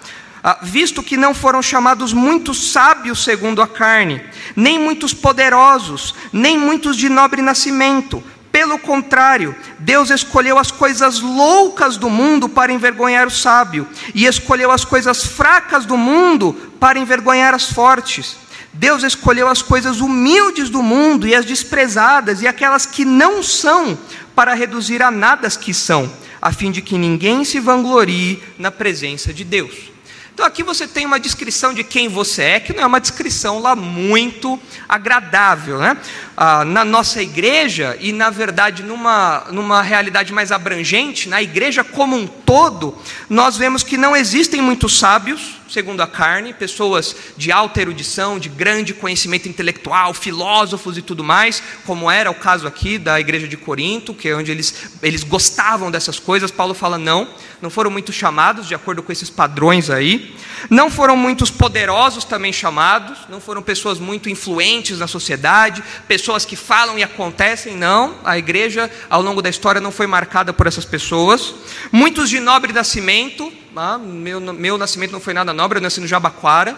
ah, 0.43 0.59
visto 0.63 1.03
que 1.03 1.17
não 1.17 1.35
foram 1.35 1.61
chamados 1.61 2.13
muitos 2.13 2.71
sábios 2.71 3.25
segundo 3.25 3.61
a 3.61 3.67
carne, 3.67 4.23
nem 4.55 4.79
muitos 4.79 5.13
poderosos, 5.13 6.15
nem 6.33 6.57
muitos 6.57 6.97
de 6.97 7.09
nobre 7.09 7.43
nascimento. 7.43 8.23
Pelo 8.51 8.79
contrário, 8.79 9.55
Deus 9.79 10.11
escolheu 10.11 10.59
as 10.59 10.71
coisas 10.71 11.21
loucas 11.21 11.97
do 11.97 12.09
mundo 12.09 12.49
para 12.49 12.73
envergonhar 12.73 13.27
o 13.27 13.31
sábio, 13.31 13.87
e 14.15 14.27
escolheu 14.27 14.71
as 14.71 14.85
coisas 14.85 15.25
fracas 15.25 15.85
do 15.85 15.97
mundo 15.97 16.55
para 16.81 16.99
envergonhar 16.99 17.55
as 17.55 17.71
fortes. 17.71 18.37
Deus 18.73 19.03
escolheu 19.03 19.49
as 19.49 19.63
coisas 19.63 20.01
humildes 20.01 20.71
do 20.71 20.83
mundo 20.83 21.27
e 21.27 21.35
as 21.35 21.45
desprezadas 21.45 22.43
e 22.43 22.47
aquelas 22.47 22.87
que 22.87 23.05
não 23.05 23.43
são, 23.43 23.99
para 24.35 24.55
reduzir 24.55 25.03
a 25.03 25.11
nada 25.11 25.47
as 25.47 25.57
que 25.57 25.75
são, 25.75 26.11
a 26.41 26.53
fim 26.53 26.71
de 26.71 26.81
que 26.81 26.97
ninguém 26.97 27.45
se 27.45 27.59
vanglorie 27.59 28.43
na 28.57 28.71
presença 28.71 29.33
de 29.33 29.43
Deus. 29.43 29.91
Então 30.33 30.47
aqui 30.47 30.63
você 30.63 30.87
tem 30.87 31.05
uma 31.05 31.19
descrição 31.19 31.75
de 31.75 31.83
quem 31.83 32.09
você 32.09 32.43
é, 32.43 32.61
que 32.61 32.73
não 32.73 32.85
é 32.85 32.87
uma 32.87 33.01
descrição 33.01 33.59
lá 33.59 33.75
muito 33.75 34.57
agradável. 34.89 35.79
Né? 35.81 35.97
Ah, 36.41 36.65
na 36.65 36.85
nossa 36.85 37.21
igreja, 37.21 37.97
e 37.99 38.13
na 38.13 38.31
verdade 38.31 38.85
numa, 38.85 39.49
numa 39.51 39.83
realidade 39.83 40.33
mais 40.33 40.53
abrangente, 40.53 41.29
na 41.29 41.43
igreja 41.43 41.83
como 41.83 42.15
um 42.15 42.29
todo, 42.29 42.97
nós 43.29 43.57
vemos 43.57 43.83
que 43.83 43.97
não 43.97 44.15
existem 44.15 44.63
muitos 44.63 45.01
sábios, 45.01 45.59
segundo 45.69 46.01
a 46.01 46.07
carne, 46.07 46.55
pessoas 46.55 47.15
de 47.37 47.53
alta 47.53 47.81
erudição, 47.81 48.39
de 48.39 48.49
grande 48.49 48.95
conhecimento 48.95 49.49
intelectual, 49.49 50.15
filósofos 50.15 50.97
e 50.97 51.03
tudo 51.03 51.23
mais, 51.23 51.63
como 51.85 52.11
era 52.11 52.31
o 52.31 52.35
caso 52.35 52.67
aqui 52.67 52.99
da 52.99 53.19
igreja 53.19 53.47
de 53.47 53.57
Corinto, 53.57 54.15
que 54.15 54.29
é 54.29 54.35
onde 54.37 54.51
eles, 54.51 54.93
eles 55.03 55.25
gostavam 55.25 55.91
dessas 55.91 56.19
coisas. 56.19 56.51
Paulo 56.51 56.73
fala: 56.73 56.97
não, 56.97 57.29
não 57.61 57.69
foram 57.69 57.91
muito 57.91 58.13
chamados, 58.13 58.67
de 58.67 58.75
acordo 58.75 59.03
com 59.03 59.13
esses 59.13 59.29
padrões 59.29 59.91
aí. 59.91 60.35
Não 60.71 60.91
foram 60.91 61.17
muitos 61.17 61.51
poderosos 61.51 62.25
também 62.25 62.53
chamados, 62.53 63.19
não 63.29 63.41
foram 63.41 63.63
pessoas 63.63 63.99
muito 63.99 64.29
influentes 64.29 64.99
na 64.99 65.07
sociedade, 65.07 65.83
pessoas 66.07 66.28
que 66.45 66.57
falam 66.57 66.99
e 66.99 67.03
acontecem, 67.03 67.77
não. 67.77 68.17
A 68.25 68.37
igreja, 68.37 68.91
ao 69.09 69.23
longo 69.23 69.41
da 69.41 69.49
história, 69.49 69.81
não 69.81 69.91
foi 69.91 70.07
marcada 70.07 70.53
por 70.53 70.67
essas 70.67 70.85
pessoas. 70.85 71.55
Muitos 71.91 72.29
de 72.29 72.41
nobre 72.41 72.73
nascimento, 72.73 73.53
ah, 73.77 73.99
meu, 73.99 74.41
meu 74.41 74.77
nascimento 74.77 75.13
não 75.13 75.21
foi 75.21 75.33
nada 75.33 75.53
nobre, 75.53 75.79
eu 75.79 75.83
nasci 75.83 76.01
no 76.01 76.07
Jabaquara, 76.07 76.77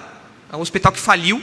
é 0.53 0.57
um 0.57 0.61
hospital 0.61 0.93
que 0.93 1.01
faliu, 1.01 1.43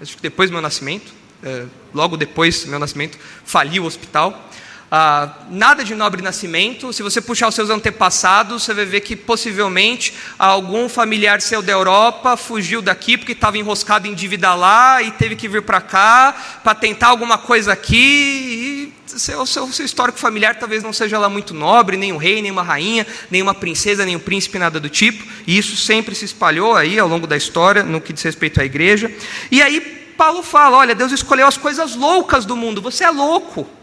acho 0.00 0.16
que 0.16 0.22
depois 0.22 0.48
do 0.48 0.52
meu 0.52 0.62
nascimento, 0.62 1.12
é, 1.42 1.66
logo 1.92 2.16
depois 2.16 2.64
do 2.64 2.70
meu 2.70 2.78
nascimento, 2.78 3.18
faliu 3.44 3.84
o 3.84 3.86
hospital. 3.86 4.48
Ah, 4.92 5.36
nada 5.48 5.84
de 5.84 5.94
nobre 5.94 6.20
nascimento. 6.20 6.92
Se 6.92 7.00
você 7.00 7.20
puxar 7.20 7.46
os 7.46 7.54
seus 7.54 7.70
antepassados, 7.70 8.64
você 8.64 8.74
vai 8.74 8.84
ver 8.84 9.02
que 9.02 9.14
possivelmente 9.14 10.12
algum 10.36 10.88
familiar 10.88 11.40
seu 11.40 11.62
da 11.62 11.70
Europa 11.70 12.36
fugiu 12.36 12.82
daqui 12.82 13.16
porque 13.16 13.30
estava 13.30 13.56
enroscado 13.56 14.08
em 14.08 14.14
dívida 14.14 14.52
lá 14.52 15.00
e 15.00 15.12
teve 15.12 15.36
que 15.36 15.46
vir 15.46 15.62
para 15.62 15.80
cá 15.80 16.34
para 16.64 16.74
tentar 16.74 17.06
alguma 17.06 17.38
coisa 17.38 17.72
aqui. 17.72 17.94
E 17.96 18.92
seu, 19.06 19.46
seu, 19.46 19.68
seu 19.68 19.86
histórico 19.86 20.18
familiar 20.18 20.58
talvez 20.58 20.82
não 20.82 20.92
seja 20.92 21.20
lá 21.20 21.28
muito 21.28 21.54
nobre, 21.54 21.96
nem 21.96 22.12
um 22.12 22.16
rei, 22.16 22.42
nem 22.42 22.50
uma 22.50 22.64
rainha, 22.64 23.06
nem 23.30 23.40
uma 23.40 23.54
princesa, 23.54 24.04
nem 24.04 24.16
um 24.16 24.20
príncipe, 24.20 24.58
nada 24.58 24.80
do 24.80 24.88
tipo. 24.88 25.24
E 25.46 25.56
isso 25.56 25.76
sempre 25.76 26.16
se 26.16 26.24
espalhou 26.24 26.74
aí 26.74 26.98
ao 26.98 27.06
longo 27.06 27.28
da 27.28 27.36
história, 27.36 27.84
no 27.84 28.00
que 28.00 28.12
diz 28.12 28.24
respeito 28.24 28.60
à 28.60 28.64
igreja. 28.64 29.08
E 29.52 29.62
aí 29.62 29.80
Paulo 30.16 30.42
fala: 30.42 30.78
olha, 30.78 30.96
Deus 30.96 31.12
escolheu 31.12 31.46
as 31.46 31.56
coisas 31.56 31.94
loucas 31.94 32.44
do 32.44 32.56
mundo. 32.56 32.82
Você 32.82 33.04
é 33.04 33.10
louco. 33.10 33.78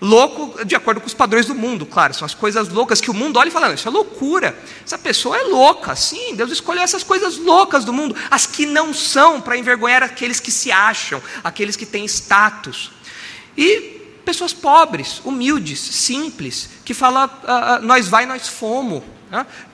Louco 0.00 0.62
de 0.64 0.74
acordo 0.74 1.00
com 1.00 1.06
os 1.06 1.14
padrões 1.14 1.46
do 1.46 1.54
mundo, 1.54 1.86
claro, 1.86 2.12
são 2.12 2.26
as 2.26 2.34
coisas 2.34 2.68
loucas 2.68 3.00
que 3.00 3.10
o 3.10 3.14
mundo 3.14 3.38
olha 3.38 3.48
e 3.48 3.52
fala: 3.52 3.72
Isso 3.72 3.88
é 3.88 3.90
loucura, 3.90 4.58
essa 4.84 4.98
pessoa 4.98 5.38
é 5.38 5.44
louca. 5.44 5.96
Sim, 5.96 6.34
Deus 6.34 6.50
escolheu 6.50 6.82
essas 6.82 7.02
coisas 7.02 7.38
loucas 7.38 7.82
do 7.84 7.94
mundo, 7.94 8.14
as 8.30 8.46
que 8.46 8.66
não 8.66 8.92
são, 8.92 9.40
para 9.40 9.56
envergonhar 9.56 10.02
aqueles 10.02 10.38
que 10.38 10.50
se 10.50 10.70
acham, 10.70 11.22
aqueles 11.42 11.76
que 11.76 11.86
têm 11.86 12.04
status. 12.04 12.90
E 13.56 14.20
pessoas 14.22 14.52
pobres, 14.52 15.22
humildes, 15.24 15.80
simples, 15.80 16.68
que 16.84 16.92
falam: 16.92 17.22
ah, 17.22 17.30
ah, 17.46 17.78
Nós 17.80 18.06
vai, 18.06 18.26
nós 18.26 18.48
fomos. 18.48 19.02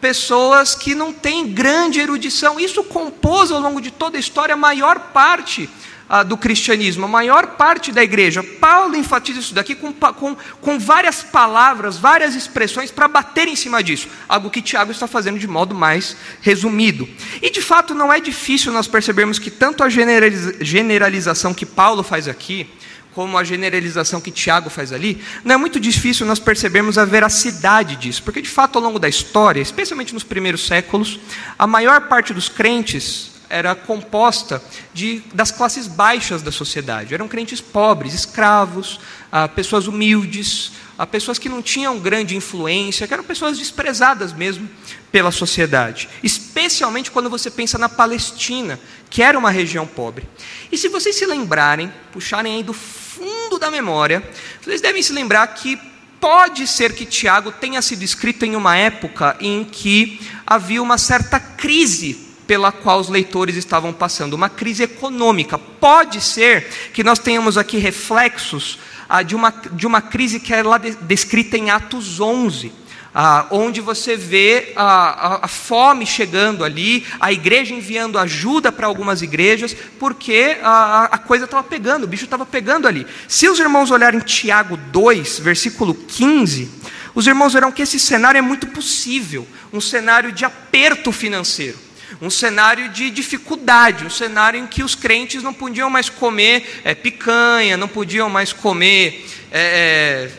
Pessoas 0.01 0.75
que 0.75 0.95
não 0.95 1.13
têm 1.13 1.47
grande 1.47 2.01
erudição. 2.01 2.59
Isso 2.59 2.83
compôs 2.85 3.51
ao 3.51 3.61
longo 3.61 3.81
de 3.81 3.91
toda 3.91 4.17
a 4.17 4.21
história 4.21 4.55
a 4.55 4.57
maior 4.57 4.99
parte 5.13 5.69
ah, 6.15 6.23
do 6.23 6.37
cristianismo, 6.37 7.07
a 7.07 7.09
maior 7.09 7.57
parte 7.57 7.91
da 7.91 8.05
igreja. 8.05 8.43
Paulo 8.43 8.95
enfatiza 8.95 9.41
isso 9.41 9.55
daqui 9.55 9.75
com, 9.75 9.95
com, 9.95 10.37
com 10.61 10.79
várias 10.79 11.23
palavras, 11.23 11.97
várias 11.97 12.35
expressões 12.35 12.91
para 12.91 13.09
bater 13.09 13.49
em 13.49 13.57
cima 13.57 13.83
disso, 13.83 14.09
algo 14.29 14.51
que 14.51 14.61
Tiago 14.61 14.93
está 14.93 15.07
fazendo 15.07 15.39
de 15.39 15.49
modo 15.49 15.75
mais 15.75 16.15
resumido. 16.43 17.09
E 17.41 17.49
de 17.49 17.63
fato 17.63 17.95
não 17.95 18.13
é 18.13 18.21
difícil 18.21 18.71
nós 18.73 18.87
percebermos 18.87 19.39
que 19.39 19.51
tanto 19.51 19.83
a 19.83 19.89
generalização 19.89 21.55
que 21.55 21.65
Paulo 21.65 22.03
faz 22.03 22.29
aqui, 22.29 22.69
como 23.15 23.39
a 23.39 23.45
generalização 23.45 24.21
que 24.21 24.31
Tiago 24.31 24.69
faz 24.69 24.93
ali, 24.93 25.19
não 25.43 25.55
é 25.55 25.57
muito 25.57 25.81
difícil 25.81 26.27
nós 26.27 26.39
percebermos 26.39 26.99
a 26.99 27.07
veracidade 27.07 27.97
disso, 27.97 28.23
porque 28.23 28.43
de 28.43 28.51
fato 28.51 28.77
ao 28.77 28.85
longo 28.85 28.99
da 28.99 29.09
história, 29.09 29.63
especialmente 29.63 30.13
nos 30.13 30.25
primeiros 30.25 30.67
séculos, 30.67 31.19
a 31.59 31.67
maior 31.67 32.03
parte 32.03 32.35
dos 32.35 32.51
crentes 32.51 33.32
era 33.53 33.75
composta 33.75 34.63
de, 34.95 35.23
das 35.35 35.51
classes 35.51 35.87
baixas 35.87 36.41
da 36.41 36.51
sociedade. 36.51 37.13
Eram 37.13 37.29
crentes 37.29 37.61
pobres, 37.61 38.15
escravos, 38.15 38.99
ah, 39.31 39.47
pessoas 39.47 39.87
humildes, 39.87 40.73
ah, 40.97 41.07
pessoas 41.07 41.39
que 41.39 41.51
não 41.51 41.61
tinham 41.61 41.99
grande 41.99 42.35
influência, 42.35 43.07
que 43.07 43.13
eram 43.13 43.23
pessoas 43.23 43.59
desprezadas 43.59 44.33
mesmo 44.33 44.67
pela 45.13 45.31
sociedade. 45.31 46.09
Especialmente 46.23 47.11
quando 47.11 47.29
você 47.29 47.51
pensa 47.51 47.77
na 47.77 47.91
Palestina, 47.91 48.81
que 49.11 49.23
era 49.23 49.39
uma 49.39 49.51
região 49.51 49.87
pobre. 49.87 50.27
E 50.73 50.79
se 50.79 50.89
vocês 50.89 51.15
se 51.15 51.27
lembrarem, 51.27 51.93
puxarem 52.11 52.55
aí 52.57 52.63
do 52.63 52.73
fundo 52.73 53.59
da 53.59 53.71
memória, 53.71 54.27
vocês 54.63 54.81
devem 54.81 55.03
se 55.03 55.13
lembrar 55.13 55.47
que 55.49 55.79
pode 56.19 56.67
ser 56.67 56.95
que 56.95 57.05
Tiago 57.05 57.53
tenha 57.53 57.83
sido 57.83 58.03
escrito 58.03 58.47
em 58.47 58.57
uma 58.57 58.79
época 58.79 59.37
em 59.41 59.63
que 59.63 60.23
havia 60.47 60.83
uma 60.83 60.97
certa 60.97 61.39
crise 61.39 62.32
pela 62.53 62.71
qual 62.71 63.01
os 63.01 63.09
leitores 63.09 63.57
estavam 63.57 63.95
passando, 63.95 64.35
uma 64.35 64.51
crise 64.51 64.83
econômica. 64.83 65.57
Pode 65.57 66.21
ser 66.21 66.69
que 66.93 67.03
nós 67.03 67.19
tenhamos 67.19 67.57
aqui 67.57 67.79
reflexos 67.79 68.79
ah, 69.09 69.23
de, 69.23 69.35
uma, 69.35 69.51
de 69.73 69.87
uma 69.87 70.03
crise 70.03 70.39
que 70.39 70.53
é 70.53 70.63
lá 70.63 70.77
de, 70.77 70.91
descrita 70.97 71.57
em 71.57 71.71
Atos 71.71 72.21
11. 72.21 72.71
Ah, 73.15 73.47
onde 73.51 73.81
você 73.81 74.19
vê 74.19 74.75
a, 74.77 74.85
a, 74.85 75.45
a, 75.47 75.49
fome 75.49 76.05
chegando 76.05 76.63
ali, 76.63 77.07
a 77.19 77.33
igreja 77.33 77.73
enviando 77.75 78.19
ajuda 78.19 78.71
para 78.71 78.87
algumas 78.87 79.23
igrejas, 79.23 79.75
porque 79.99 80.59
a, 80.63 81.05
a 81.05 81.17
coisa 81.17 81.47
estava 81.47 81.63
pegando, 81.63 82.05
o 82.05 82.07
bicho 82.07 82.25
estava 82.25 82.45
pegando 82.45 82.87
ali. 82.87 83.07
Se 83.27 83.49
os 83.49 83.59
irmãos 83.59 83.91
olharem 83.91 84.21
Tiago 84.21 84.77
2, 84.77 85.39
versículo 85.39 85.95
15, 85.95 86.71
os 87.15 87.27
irmãos 87.27 87.55
verão 87.55 87.73
que 87.73 87.81
esse 87.81 87.99
cenário 87.99 88.37
é 88.37 88.43
muito 88.43 88.67
possível 88.67 89.49
um 89.73 89.81
cenário 89.81 90.31
de 90.33 90.45
aperto 90.45 91.11
financeiro 91.11 91.92
um 92.23 92.31
cenário 92.31 92.89
de 92.89 93.11
dificuldade, 93.11 94.07
um 94.07 94.11
cenário 94.11 94.61
em 94.61 94.65
que 94.65 94.85
os 94.85 94.95
crentes 94.95 95.43
não 95.43 95.53
podiam 95.53 95.91
mais 95.91 96.09
comer 96.09 96.81
é, 96.85 96.95
picanha, 96.95 97.77
não 97.77 97.89
podiam 97.89 98.31
mais 98.31 98.53
comer. 98.53 99.29
É, 99.51 100.31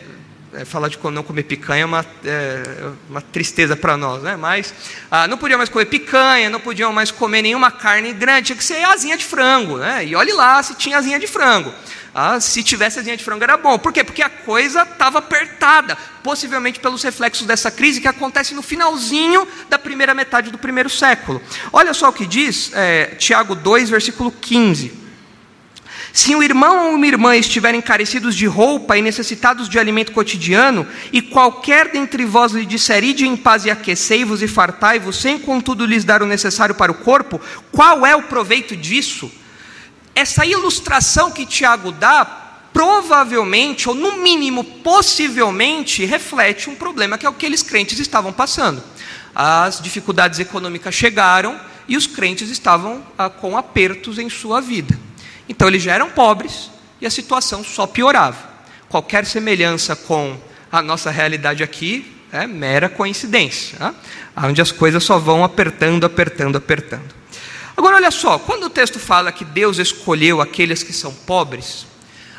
é, 0.54 0.64
falar 0.64 0.88
de 0.88 0.98
não 1.12 1.22
comer 1.22 1.42
picanha 1.42 1.82
é 1.82 1.84
uma, 1.84 2.06
é, 2.24 2.62
uma 3.10 3.20
tristeza 3.20 3.76
para 3.76 3.96
nós, 3.96 4.22
né? 4.22 4.34
mas 4.34 4.72
ah, 5.10 5.26
não 5.26 5.36
podiam 5.36 5.58
mais 5.58 5.68
comer 5.68 5.84
picanha, 5.86 6.48
não 6.48 6.60
podiam 6.60 6.92
mais 6.92 7.10
comer 7.10 7.42
nenhuma 7.42 7.70
carne 7.70 8.12
grande, 8.12 8.46
tinha 8.46 8.56
que 8.56 8.64
ser 8.64 8.82
asinha 8.84 9.16
de 9.16 9.24
frango, 9.24 9.76
né? 9.76 10.06
e 10.06 10.14
olhe 10.14 10.32
lá 10.32 10.62
se 10.62 10.74
tinha 10.76 10.96
asinha 10.96 11.18
de 11.18 11.26
frango. 11.26 11.74
Ah, 12.14 12.38
se 12.38 12.62
tivesse 12.62 13.00
asinha 13.00 13.16
de 13.16 13.24
frango 13.24 13.42
era 13.42 13.56
bom. 13.56 13.76
Por 13.76 13.92
quê? 13.92 14.04
Porque 14.04 14.22
a 14.22 14.28
coisa 14.28 14.82
estava 14.82 15.18
apertada, 15.18 15.98
possivelmente 16.22 16.78
pelos 16.78 17.02
reflexos 17.02 17.44
dessa 17.44 17.72
crise 17.72 18.00
que 18.00 18.06
acontece 18.06 18.54
no 18.54 18.62
finalzinho 18.62 19.48
da 19.68 19.80
primeira 19.80 20.14
metade 20.14 20.52
do 20.52 20.58
primeiro 20.58 20.88
século. 20.88 21.42
Olha 21.72 21.92
só 21.92 22.10
o 22.10 22.12
que 22.12 22.24
diz 22.24 22.70
é, 22.72 23.16
Tiago 23.18 23.56
2, 23.56 23.90
versículo 23.90 24.30
15. 24.30 25.02
Se 26.12 26.32
um 26.36 26.40
irmão 26.44 26.86
ou 26.86 26.94
uma 26.94 27.06
irmã 27.08 27.36
estiverem 27.36 27.82
carecidos 27.82 28.36
de 28.36 28.46
roupa 28.46 28.96
e 28.96 29.02
necessitados 29.02 29.68
de 29.68 29.80
alimento 29.80 30.12
cotidiano, 30.12 30.86
e 31.12 31.20
qualquer 31.20 31.88
dentre 31.88 32.24
vós 32.24 32.52
lhe 32.52 32.64
disser, 32.64 33.02
ide 33.02 33.26
em 33.26 33.36
paz 33.36 33.64
e 33.64 33.70
aquecei-vos 33.72 34.40
e 34.40 34.46
fartai-vos, 34.46 35.16
sem 35.16 35.36
contudo 35.36 35.84
lhes 35.84 36.04
dar 36.04 36.22
o 36.22 36.26
necessário 36.26 36.76
para 36.76 36.92
o 36.92 36.94
corpo, 36.94 37.40
qual 37.72 38.06
é 38.06 38.14
o 38.14 38.22
proveito 38.22 38.76
disso? 38.76 39.28
Essa 40.14 40.46
ilustração 40.46 41.30
que 41.30 41.44
Tiago 41.44 41.90
dá, 41.90 42.24
provavelmente, 42.72 43.88
ou 43.88 43.94
no 43.94 44.18
mínimo 44.18 44.62
possivelmente, 44.62 46.04
reflete 46.04 46.70
um 46.70 46.76
problema 46.76 47.18
que 47.18 47.26
é 47.26 47.28
o 47.28 47.32
que 47.32 47.46
aqueles 47.46 47.62
crentes 47.62 47.98
estavam 47.98 48.32
passando. 48.32 48.82
As 49.34 49.80
dificuldades 49.80 50.38
econômicas 50.38 50.94
chegaram 50.94 51.58
e 51.88 51.96
os 51.96 52.06
crentes 52.06 52.50
estavam 52.50 53.04
ah, 53.18 53.28
com 53.28 53.56
apertos 53.56 54.18
em 54.18 54.30
sua 54.30 54.60
vida. 54.60 54.98
Então 55.48 55.66
eles 55.66 55.82
já 55.82 55.94
eram 55.94 56.10
pobres 56.10 56.70
e 57.00 57.06
a 57.06 57.10
situação 57.10 57.64
só 57.64 57.86
piorava. 57.86 58.54
Qualquer 58.88 59.26
semelhança 59.26 59.96
com 59.96 60.38
a 60.70 60.80
nossa 60.80 61.10
realidade 61.10 61.62
aqui 61.62 62.12
é 62.32 62.46
mera 62.46 62.88
coincidência, 62.88 63.78
né? 63.78 63.94
onde 64.36 64.62
as 64.62 64.72
coisas 64.72 65.02
só 65.02 65.18
vão 65.18 65.44
apertando, 65.44 66.04
apertando, 66.04 66.56
apertando. 66.56 67.23
Agora, 67.76 67.96
olha 67.96 68.10
só, 68.10 68.38
quando 68.38 68.64
o 68.64 68.70
texto 68.70 68.98
fala 68.98 69.32
que 69.32 69.44
Deus 69.44 69.78
escolheu 69.78 70.40
aqueles 70.40 70.82
que 70.82 70.92
são 70.92 71.12
pobres, 71.12 71.86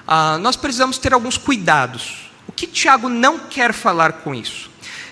ah, 0.07 0.37
nós 0.37 0.55
precisamos 0.55 0.97
ter 0.97 1.13
alguns 1.13 1.37
cuidados. 1.37 2.29
O 2.47 2.51
que 2.51 2.67
Tiago 2.67 3.09
não 3.09 3.39
quer 3.39 3.73
falar 3.73 4.13
com 4.13 4.33
isso? 4.33 4.69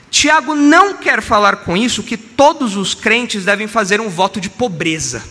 Tiago 0.10 0.54
não 0.56 0.98
quer 0.98 1.22
falar 1.22 1.58
com 1.58 1.76
isso 1.76 2.04
que 2.04 2.16
todos 2.16 2.76
os 2.76 2.94
crentes 2.94 3.46
devem 3.46 3.68
fazer 3.68 4.00
um 4.00 4.10
voto 4.10 4.40
de 4.40 4.50
pobreza 4.50 5.24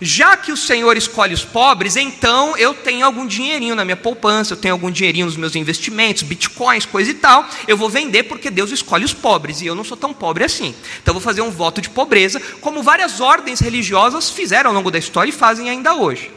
já 0.00 0.36
que 0.36 0.52
o 0.52 0.56
Senhor 0.56 0.96
escolhe 0.96 1.34
os 1.34 1.44
pobres, 1.44 1.96
então 1.96 2.56
eu 2.56 2.74
tenho 2.74 3.04
algum 3.04 3.26
dinheirinho 3.26 3.74
na 3.74 3.84
minha 3.84 3.96
poupança, 3.96 4.54
eu 4.54 4.56
tenho 4.56 4.74
algum 4.74 4.90
dinheirinho 4.90 5.26
nos 5.26 5.36
meus 5.36 5.54
investimentos, 5.54 6.22
bitcoins, 6.22 6.86
coisa 6.86 7.10
e 7.10 7.14
tal, 7.14 7.46
eu 7.66 7.76
vou 7.76 7.88
vender 7.88 8.24
porque 8.24 8.50
Deus 8.50 8.70
escolhe 8.70 9.04
os 9.04 9.14
pobres 9.14 9.60
e 9.60 9.66
eu 9.66 9.74
não 9.74 9.84
sou 9.84 9.96
tão 9.96 10.12
pobre 10.12 10.44
assim. 10.44 10.74
Então 11.02 11.12
eu 11.12 11.20
vou 11.20 11.22
fazer 11.22 11.42
um 11.42 11.50
voto 11.50 11.80
de 11.80 11.90
pobreza, 11.90 12.40
como 12.60 12.82
várias 12.82 13.20
ordens 13.20 13.60
religiosas 13.60 14.30
fizeram 14.30 14.70
ao 14.70 14.76
longo 14.76 14.90
da 14.90 14.98
história 14.98 15.30
e 15.30 15.32
fazem 15.32 15.70
ainda 15.70 15.94
hoje. 15.94 16.30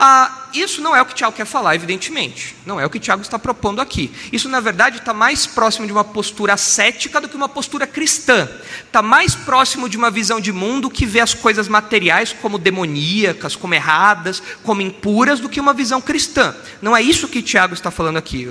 Ah, 0.00 0.46
isso 0.54 0.80
não 0.80 0.94
é 0.94 1.02
o 1.02 1.06
que 1.06 1.14
Tiago 1.14 1.34
quer 1.34 1.44
falar, 1.44 1.74
evidentemente. 1.74 2.54
Não 2.64 2.78
é 2.78 2.86
o 2.86 2.90
que 2.90 3.00
Tiago 3.00 3.20
está 3.20 3.36
propondo 3.36 3.80
aqui. 3.80 4.12
Isso, 4.32 4.48
na 4.48 4.60
verdade, 4.60 4.98
está 4.98 5.12
mais 5.12 5.44
próximo 5.44 5.86
de 5.86 5.92
uma 5.92 6.04
postura 6.04 6.56
cética 6.56 7.20
do 7.20 7.28
que 7.28 7.36
uma 7.36 7.48
postura 7.48 7.84
cristã. 7.84 8.48
Está 8.86 9.02
mais 9.02 9.34
próximo 9.34 9.88
de 9.88 9.96
uma 9.96 10.08
visão 10.08 10.40
de 10.40 10.52
mundo 10.52 10.88
que 10.88 11.04
vê 11.04 11.18
as 11.18 11.34
coisas 11.34 11.66
materiais 11.66 12.32
como 12.32 12.58
demoníacas, 12.58 13.56
como 13.56 13.74
erradas, 13.74 14.40
como 14.62 14.80
impuras, 14.80 15.40
do 15.40 15.48
que 15.48 15.58
uma 15.60 15.74
visão 15.74 16.00
cristã. 16.00 16.54
Não 16.80 16.96
é 16.96 17.02
isso 17.02 17.26
que 17.26 17.42
Tiago 17.42 17.74
está 17.74 17.90
falando 17.90 18.18
aqui. 18.18 18.46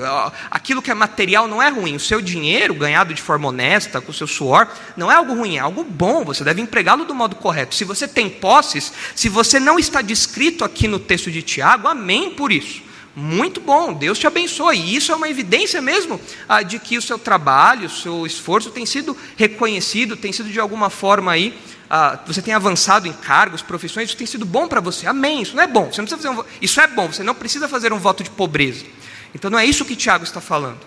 Aquilo 0.52 0.82
que 0.82 0.92
é 0.92 0.94
material 0.94 1.48
não 1.48 1.64
é 1.64 1.70
ruim. 1.70 1.96
O 1.96 2.00
seu 2.00 2.20
dinheiro, 2.20 2.76
ganhado 2.76 3.14
de 3.14 3.22
forma 3.22 3.48
honesta, 3.48 4.02
com 4.02 4.12
o 4.12 4.14
seu 4.14 4.28
suor, 4.28 4.68
não 4.98 5.10
é 5.10 5.16
algo 5.16 5.34
ruim, 5.34 5.56
é 5.56 5.60
algo 5.60 5.86
bom. 5.86 6.26
Você 6.26 6.44
deve 6.44 6.62
empregá-lo 6.62 7.06
do 7.06 7.16
modo 7.16 7.38
correto. 7.38 7.74
Se 7.74 7.86
você 7.86 8.06
tem 8.06 8.30
posses, 8.30 8.92
se 9.16 9.30
você 9.30 9.62
não 9.62 9.80
está 9.80 10.02
descrito 10.02 10.66
aqui 10.66 10.90
no 10.90 11.00
texto 11.00 11.32
de 11.32 11.37
Tiago, 11.42 11.88
amém 11.88 12.32
por 12.32 12.52
isso. 12.52 12.82
Muito 13.20 13.60
bom, 13.60 13.94
Deus 13.94 14.20
te 14.20 14.28
abençoe. 14.28 14.78
E 14.78 14.96
isso 14.96 15.12
é 15.12 15.16
uma 15.16 15.28
evidência 15.28 15.82
mesmo 15.82 16.22
ah, 16.48 16.62
de 16.62 16.78
que 16.78 17.00
o 17.00 17.02
seu 17.02 17.18
trabalho, 17.18 17.88
o 17.88 17.90
seu 17.90 18.28
esforço 18.28 18.70
tem 18.70 18.86
sido 18.86 19.18
reconhecido, 19.36 20.16
tem 20.16 20.32
sido 20.32 20.50
de 20.50 20.60
alguma 20.60 20.92
forma 20.92 21.32
aí, 21.32 21.58
ah, 21.90 22.20
você 22.28 22.44
tem 22.44 22.54
avançado 22.54 23.08
em 23.08 23.14
cargos, 23.14 23.64
profissões, 23.64 24.10
isso 24.10 24.18
tem 24.18 24.28
sido 24.28 24.46
bom 24.46 24.68
para 24.68 24.80
você. 24.80 25.08
Amém. 25.08 25.42
Isso 25.42 25.56
não 25.56 25.64
é 25.64 25.68
bom. 25.68 25.92
Você 25.92 26.00
não 26.00 26.08
precisa 26.08 26.18
fazer 26.18 26.30
um, 26.30 26.46
isso 26.62 26.80
é 26.80 26.86
bom, 26.86 27.08
você 27.08 27.24
não 27.24 27.34
precisa 27.34 27.68
fazer 27.68 27.92
um 27.92 27.98
voto 27.98 28.24
de 28.24 28.30
pobreza. 28.30 28.86
Então 29.34 29.50
não 29.50 29.58
é 29.58 29.66
isso 29.66 29.84
que 29.84 29.96
Tiago 29.96 30.24
está 30.24 30.40
falando. 30.40 30.80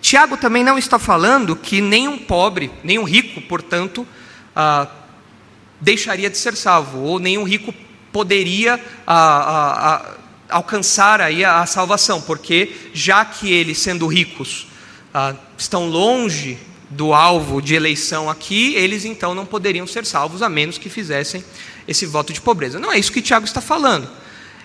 Tiago 0.00 0.38
também 0.38 0.64
não 0.64 0.78
está 0.78 0.98
falando 0.98 1.54
que 1.54 1.82
nenhum 1.82 2.16
pobre, 2.16 2.70
nenhum 2.82 3.04
rico, 3.04 3.42
portanto, 3.42 4.06
ah, 4.56 4.88
deixaria 5.78 6.30
de 6.30 6.38
ser 6.38 6.56
salvo, 6.56 7.00
ou 7.00 7.18
nenhum 7.18 7.44
rico 7.44 7.74
poderia 8.12 8.80
a, 9.06 9.14
a, 9.14 9.94
a, 9.94 10.14
alcançar 10.50 11.20
aí 11.20 11.44
a, 11.44 11.64
salvação, 11.66 12.20
porque 12.20 12.72
já 12.92 13.24
que 13.24 13.52
eles, 13.52 13.78
sendo 13.78 14.06
ricos, 14.06 14.66
ah, 15.12 15.34
estão 15.56 15.88
longe 15.88 16.58
do 16.90 17.14
alvo 17.14 17.62
de 17.62 17.74
eleição 17.74 18.28
aqui, 18.28 18.74
eles 18.74 19.04
então 19.04 19.34
não 19.34 19.46
poderiam 19.46 19.86
ser 19.86 20.04
salvos 20.04 20.42
a 20.42 20.48
menos 20.48 20.76
que 20.76 20.88
fizessem 20.88 21.44
esse 21.86 22.04
voto 22.04 22.32
de 22.32 22.40
pobreza. 22.40 22.80
Não 22.80 22.92
é 22.92 22.98
isso 22.98 23.12
que 23.12 23.22
Tiago 23.22 23.44
está 23.44 23.60
falando. 23.60 24.08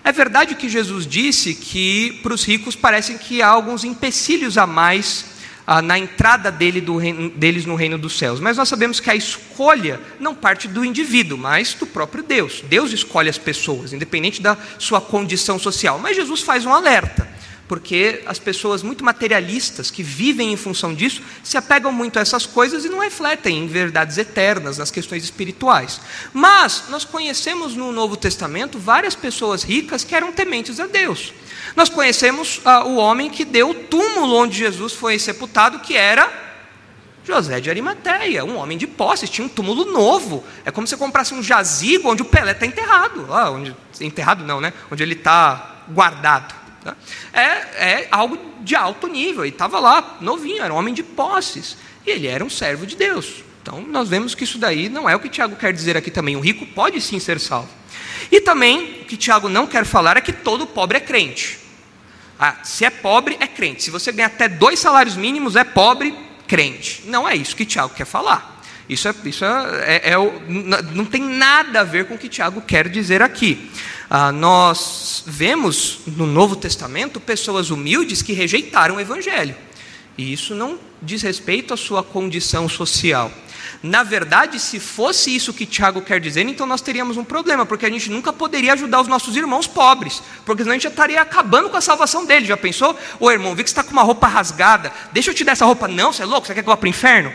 É 0.03 0.11
verdade 0.11 0.55
que 0.55 0.69
Jesus 0.69 1.07
disse 1.07 1.53
que 1.55 2.19
para 2.21 2.33
os 2.33 2.43
ricos 2.43 2.75
parecem 2.75 3.17
que 3.17 3.41
há 3.41 3.47
alguns 3.47 3.83
empecilhos 3.83 4.57
a 4.57 4.67
mais 4.67 5.25
ah, 5.67 5.81
na 5.81 5.97
entrada 5.97 6.51
dele 6.51 6.83
reino, 6.99 7.29
deles 7.31 7.65
no 7.65 7.75
reino 7.75 7.97
dos 7.97 8.17
céus. 8.17 8.39
Mas 8.39 8.57
nós 8.57 8.69
sabemos 8.69 8.99
que 8.99 9.09
a 9.09 9.15
escolha 9.15 9.99
não 10.19 10.35
parte 10.35 10.67
do 10.67 10.85
indivíduo, 10.85 11.37
mas 11.37 11.73
do 11.73 11.87
próprio 11.87 12.23
Deus. 12.23 12.61
Deus 12.67 12.91
escolhe 12.91 13.29
as 13.29 13.37
pessoas, 13.37 13.91
independente 13.91 14.41
da 14.41 14.57
sua 14.77 15.01
condição 15.01 15.57
social. 15.57 15.97
Mas 15.97 16.15
Jesus 16.15 16.41
faz 16.41 16.65
um 16.65 16.73
alerta, 16.73 17.27
porque 17.67 18.21
as 18.27 18.37
pessoas 18.37 18.83
muito 18.83 19.03
materialistas 19.03 19.89
que 19.89 20.03
vivem 20.03 20.53
em 20.53 20.57
função 20.57 20.93
disso 20.93 21.21
se 21.43 21.57
apegam 21.57 21.91
muito 21.91 22.19
a 22.19 22.21
essas 22.21 22.45
coisas 22.45 22.85
e 22.85 22.89
não 22.89 22.99
refletem 22.99 23.63
em 23.63 23.67
verdades 23.67 24.19
eternas, 24.19 24.77
nas 24.77 24.91
questões 24.91 25.23
espirituais. 25.23 25.99
Mas 26.31 26.83
nós 26.89 27.03
conhecemos 27.03 27.75
no 27.75 27.91
Novo 27.91 28.15
Testamento 28.15 28.77
várias 28.77 29.15
pessoas 29.15 29.63
ricas 29.63 30.03
que 30.03 30.13
eram 30.13 30.31
tementes 30.31 30.79
a 30.79 30.85
Deus. 30.85 31.33
Nós 31.75 31.89
conhecemos 31.89 32.61
ah, 32.65 32.85
o 32.85 32.97
homem 32.97 33.29
que 33.29 33.45
deu 33.45 33.69
o 33.69 33.73
túmulo 33.73 34.35
onde 34.35 34.57
Jesus 34.57 34.93
foi 34.93 35.17
sepultado, 35.17 35.79
que 35.79 35.95
era 35.95 36.45
José 37.25 37.59
de 37.59 37.69
Arimateia, 37.69 38.45
um 38.45 38.57
homem 38.57 38.77
de 38.77 38.85
posse, 38.85 39.27
tinha 39.27 39.45
um 39.45 39.49
túmulo 39.49 39.85
novo. 39.85 40.43
É 40.63 40.71
como 40.71 40.85
se 40.85 40.91
você 40.91 40.97
comprasse 40.97 41.33
um 41.33 41.41
jazigo 41.41 42.09
onde 42.09 42.21
o 42.21 42.25
Pelé 42.25 42.51
está 42.51 42.65
enterrado. 42.65 43.27
Ah, 43.33 43.49
onde, 43.49 43.75
enterrado 43.99 44.43
não, 44.43 44.61
né? 44.61 44.71
Onde 44.91 45.01
ele 45.01 45.15
está 45.15 45.81
guardado. 45.89 46.53
Tá? 46.83 46.95
É, 47.33 48.01
é 48.01 48.07
algo 48.11 48.37
de 48.61 48.75
alto 48.75 49.07
nível. 49.07 49.43
Ele 49.43 49.53
estava 49.53 49.79
lá, 49.79 50.17
novinho, 50.21 50.61
era 50.61 50.71
um 50.71 50.77
homem 50.77 50.93
de 50.93 51.01
posses. 51.01 51.77
E 52.05 52.11
ele 52.11 52.27
era 52.27 52.45
um 52.45 52.49
servo 52.49 52.85
de 52.85 52.95
Deus. 52.95 53.43
Então, 53.61 53.81
nós 53.81 54.07
vemos 54.07 54.35
que 54.35 54.43
isso 54.43 54.59
daí 54.59 54.87
não 54.87 55.09
é 55.09 55.15
o 55.15 55.19
que 55.19 55.27
Tiago 55.27 55.55
quer 55.55 55.73
dizer 55.73 55.97
aqui 55.97 56.11
também. 56.11 56.35
O 56.35 56.39
rico 56.39 56.67
pode 56.67 57.01
sim 57.01 57.19
ser 57.19 57.39
salvo. 57.39 57.69
E 58.31 58.41
também, 58.41 59.01
o 59.01 59.05
que 59.05 59.17
Tiago 59.17 59.49
não 59.49 59.67
quer 59.67 59.85
falar 59.85 60.17
é 60.17 60.21
que 60.21 60.33
todo 60.33 60.67
pobre 60.67 60.97
é 60.97 61.01
crente. 61.01 61.59
Ah, 62.39 62.57
se 62.63 62.83
é 62.83 62.89
pobre, 62.89 63.37
é 63.39 63.47
crente. 63.47 63.83
Se 63.83 63.91
você 63.91 64.11
ganha 64.11 64.27
até 64.27 64.47
dois 64.49 64.79
salários 64.79 65.15
mínimos, 65.15 65.55
é 65.55 65.63
pobre, 65.63 66.13
crente. 66.47 67.03
Não 67.05 67.27
é 67.27 67.35
isso 67.35 67.55
que 67.55 67.65
Tiago 67.65 67.93
quer 67.93 68.05
falar. 68.05 68.61
Isso, 68.87 69.07
é, 69.07 69.15
isso 69.25 69.43
é, 69.43 70.01
é, 70.03 70.11
é, 70.11 70.17
não 70.93 71.05
tem 71.05 71.21
nada 71.21 71.81
a 71.81 71.83
ver 71.83 72.05
com 72.05 72.15
o 72.15 72.17
que 72.17 72.29
Tiago 72.29 72.61
quer 72.61 72.87
dizer 72.87 73.21
aqui. 73.21 73.71
Ah, 74.09 74.31
nós 74.31 75.23
vemos 75.25 76.01
no 76.05 76.27
Novo 76.27 76.55
Testamento 76.55 77.19
pessoas 77.19 77.71
humildes 77.71 78.21
que 78.21 78.33
rejeitaram 78.33 78.97
o 78.97 78.99
Evangelho. 78.99 79.55
E 80.17 80.31
isso 80.31 80.53
não 80.53 80.79
diz 81.01 81.21
respeito 81.21 81.73
à 81.73 81.77
sua 81.77 82.03
condição 82.03 82.69
social. 82.69 83.31
Na 83.83 84.03
verdade, 84.03 84.59
se 84.59 84.79
fosse 84.79 85.35
isso 85.35 85.53
que 85.53 85.65
Tiago 85.65 86.01
quer 86.01 86.19
dizer, 86.19 86.41
então 86.41 86.65
nós 86.65 86.81
teríamos 86.81 87.17
um 87.17 87.23
problema, 87.23 87.65
porque 87.65 87.85
a 87.85 87.89
gente 87.89 88.09
nunca 88.09 88.33
poderia 88.33 88.73
ajudar 88.73 89.01
os 89.01 89.07
nossos 89.07 89.35
irmãos 89.35 89.67
pobres, 89.67 90.21
porque 90.45 90.63
senão 90.63 90.71
a 90.71 90.75
gente 90.75 90.83
já 90.83 90.89
estaria 90.89 91.21
acabando 91.21 91.69
com 91.69 91.77
a 91.77 91.81
salvação 91.81 92.25
deles. 92.25 92.47
Já 92.47 92.57
pensou? 92.57 92.97
Ô 93.19 93.29
irmão, 93.31 93.55
vi 93.55 93.63
que 93.63 93.69
você 93.69 93.73
está 93.73 93.83
com 93.83 93.91
uma 93.91 94.03
roupa 94.03 94.27
rasgada, 94.27 94.91
deixa 95.11 95.31
eu 95.31 95.33
te 95.33 95.43
dar 95.43 95.51
essa 95.51 95.65
roupa. 95.65 95.87
Não, 95.87 96.11
você 96.11 96.23
é 96.23 96.25
louco? 96.25 96.47
Você 96.47 96.53
quer 96.53 96.63
que 96.63 96.69
eu 96.69 96.73
vá 96.73 96.77
para 96.77 96.87
o 96.87 96.89
inferno? 96.89 97.31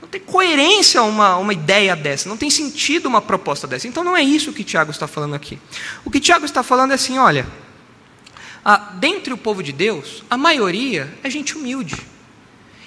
Não 0.00 0.08
tem 0.08 0.20
coerência 0.20 1.02
uma, 1.02 1.36
uma 1.36 1.52
ideia 1.52 1.94
dessa, 1.94 2.28
não 2.28 2.36
tem 2.36 2.48
sentido 2.48 3.06
uma 3.06 3.20
proposta 3.20 3.66
dessa. 3.66 3.86
Então 3.86 4.02
não 4.02 4.16
é 4.16 4.22
isso 4.22 4.52
que 4.52 4.64
Tiago 4.64 4.90
está 4.90 5.06
falando 5.06 5.34
aqui. 5.34 5.58
O 6.04 6.10
que 6.10 6.20
Tiago 6.20 6.44
está 6.44 6.62
falando 6.62 6.92
é 6.92 6.94
assim: 6.94 7.18
olha, 7.18 7.46
ah, 8.64 8.76
dentre 8.94 9.32
o 9.32 9.36
povo 9.36 9.62
de 9.62 9.72
Deus, 9.72 10.22
a 10.30 10.36
maioria 10.36 11.12
é 11.22 11.28
gente 11.28 11.56
humilde. 11.56 11.96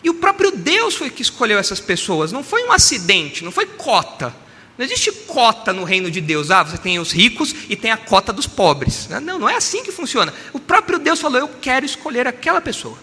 E 0.03 0.09
o 0.09 0.15
próprio 0.15 0.51
Deus 0.51 0.95
foi 0.95 1.09
que 1.09 1.21
escolheu 1.21 1.59
essas 1.59 1.79
pessoas, 1.79 2.31
não 2.31 2.43
foi 2.43 2.63
um 2.63 2.71
acidente, 2.71 3.43
não 3.43 3.51
foi 3.51 3.65
cota. 3.65 4.33
Não 4.77 4.85
existe 4.85 5.11
cota 5.11 5.71
no 5.71 5.83
reino 5.83 6.09
de 6.09 6.19
Deus. 6.19 6.49
Ah, 6.49 6.63
você 6.63 6.77
tem 6.77 6.97
os 6.97 7.11
ricos 7.11 7.53
e 7.69 7.75
tem 7.75 7.91
a 7.91 7.97
cota 7.97 8.33
dos 8.33 8.47
pobres. 8.47 9.07
Não, 9.21 9.37
não 9.37 9.49
é 9.49 9.55
assim 9.55 9.83
que 9.83 9.91
funciona. 9.91 10.33
O 10.53 10.59
próprio 10.59 10.97
Deus 10.97 11.19
falou: 11.19 11.37
Eu 11.39 11.47
quero 11.47 11.85
escolher 11.85 12.27
aquela 12.27 12.59
pessoa. 12.59 12.97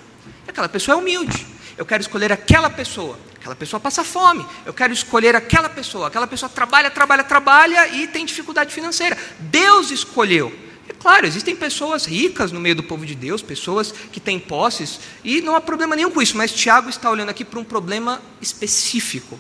Aquela 0.47 0.69
pessoa 0.69 0.97
é 0.97 0.99
humilde. 0.99 1.47
Eu 1.77 1.87
quero 1.87 2.01
escolher 2.01 2.33
aquela 2.33 2.69
pessoa. 2.69 3.17
Aquela 3.37 3.55
pessoa 3.55 3.79
passa 3.79 4.03
fome. 4.03 4.45
Eu 4.67 4.75
quero 4.75 4.93
escolher 4.93 5.37
aquela 5.37 5.69
pessoa. 5.69 6.09
Aquela 6.09 6.27
pessoa 6.27 6.49
trabalha, 6.49 6.91
trabalha, 6.91 7.23
trabalha 7.23 7.89
e 7.89 8.09
tem 8.09 8.27
dificuldade 8.27 8.75
financeira. 8.75 9.17
Deus 9.39 9.93
escolheu. 9.93 10.53
É 10.89 10.93
claro, 10.93 11.27
existem 11.27 11.55
pessoas 11.55 12.07
ricas 12.07 12.51
no 12.51 12.59
meio 12.59 12.75
do 12.75 12.83
povo 12.83 13.05
de 13.05 13.15
Deus, 13.15 13.43
pessoas 13.43 13.93
que 13.93 14.19
têm 14.19 14.39
posses, 14.39 14.99
e 15.23 15.41
não 15.43 15.55
há 15.55 15.61
problema 15.61 15.95
nenhum 15.95 16.11
com 16.11 16.23
isso, 16.23 16.37
mas 16.37 16.53
Tiago 16.53 16.89
está 16.89 17.11
olhando 17.11 17.29
aqui 17.29 17.45
para 17.45 17.61
um 17.61 17.65
problema 17.65 18.23
específico 18.41 19.39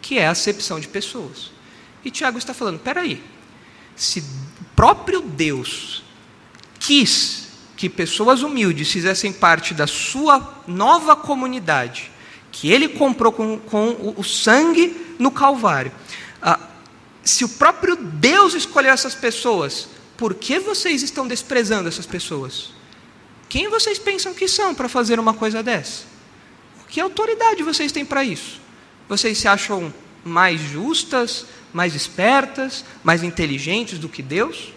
que 0.00 0.18
é 0.18 0.26
a 0.26 0.30
acepção 0.30 0.80
de 0.80 0.88
pessoas. 0.88 1.50
E 2.04 2.10
Tiago 2.10 2.38
está 2.38 2.54
falando: 2.54 2.78
peraí, 2.78 3.22
se 3.94 4.20
o 4.20 4.64
próprio 4.74 5.20
Deus 5.20 6.02
quis 6.78 7.48
que 7.76 7.88
pessoas 7.88 8.42
humildes 8.42 8.90
fizessem 8.90 9.32
parte 9.32 9.74
da 9.74 9.86
sua 9.86 10.62
nova 10.66 11.14
comunidade, 11.14 12.10
que 12.50 12.70
ele 12.70 12.88
comprou 12.88 13.30
com, 13.30 13.58
com 13.58 14.14
o 14.16 14.24
sangue 14.24 15.14
no 15.18 15.30
Calvário, 15.30 15.92
ah, 16.40 16.58
se 17.22 17.44
o 17.44 17.48
próprio 17.48 17.96
Deus 17.96 18.54
escolheu 18.54 18.92
essas 18.92 19.14
pessoas, 19.14 19.88
por 20.18 20.34
que 20.34 20.58
vocês 20.58 21.02
estão 21.02 21.26
desprezando 21.28 21.88
essas 21.88 22.04
pessoas? 22.04 22.72
Quem 23.48 23.68
vocês 23.68 23.98
pensam 23.98 24.34
que 24.34 24.48
são 24.48 24.74
para 24.74 24.88
fazer 24.88 25.18
uma 25.18 25.32
coisa 25.32 25.62
dessa? 25.62 26.02
Que 26.88 27.00
autoridade 27.00 27.62
vocês 27.62 27.92
têm 27.92 28.04
para 28.04 28.24
isso? 28.24 28.60
Vocês 29.08 29.38
se 29.38 29.46
acham 29.46 29.94
mais 30.24 30.60
justas, 30.60 31.46
mais 31.72 31.94
espertas, 31.94 32.84
mais 33.04 33.22
inteligentes 33.22 33.98
do 33.98 34.08
que 34.08 34.20
Deus? 34.20 34.74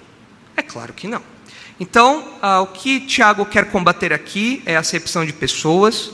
É 0.55 0.61
claro 0.61 0.93
que 0.93 1.07
não. 1.07 1.23
Então, 1.79 2.37
ah, 2.39 2.61
o 2.61 2.67
que 2.67 2.99
Tiago 2.99 3.43
quer 3.43 3.71
combater 3.71 4.13
aqui 4.13 4.61
é 4.67 4.75
a 4.75 4.81
acepção 4.81 5.25
de 5.25 5.33
pessoas, 5.33 6.11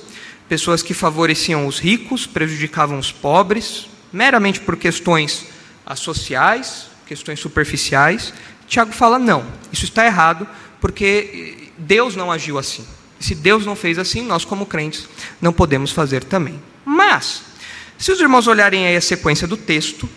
pessoas 0.47 0.81
que 0.81 0.93
favoreciam 0.93 1.67
os 1.67 1.79
ricos, 1.79 2.25
prejudicavam 2.25 2.97
os 2.97 3.11
pobres, 3.11 3.87
meramente 4.13 4.61
por 4.61 4.77
questões 4.77 5.47
sociais, 5.95 6.87
questões 7.05 7.41
superficiais. 7.41 8.33
Tiago 8.67 8.91
fala: 8.91 9.17
não, 9.17 9.45
isso 9.71 9.86
está 9.86 10.06
errado, 10.06 10.47
porque 10.80 11.69
Deus 11.77 12.15
não 12.15 12.32
agiu 12.32 12.58
assim. 12.58 12.86
Se 13.19 13.34
Deus 13.34 13.65
não 13.65 13.75
fez 13.75 13.97
assim, 13.97 14.21
nós, 14.21 14.45
como 14.45 14.65
crentes, 14.65 15.08
não 15.41 15.51
podemos 15.51 15.91
fazer 15.91 16.23
também. 16.23 16.62
Mas, 16.86 17.41
se 17.97 18.12
os 18.12 18.19
irmãos 18.19 18.47
olharem 18.47 18.86
aí 18.86 18.95
a 18.95 19.01
sequência 19.01 19.47
do 19.47 19.58
texto, 19.58 20.08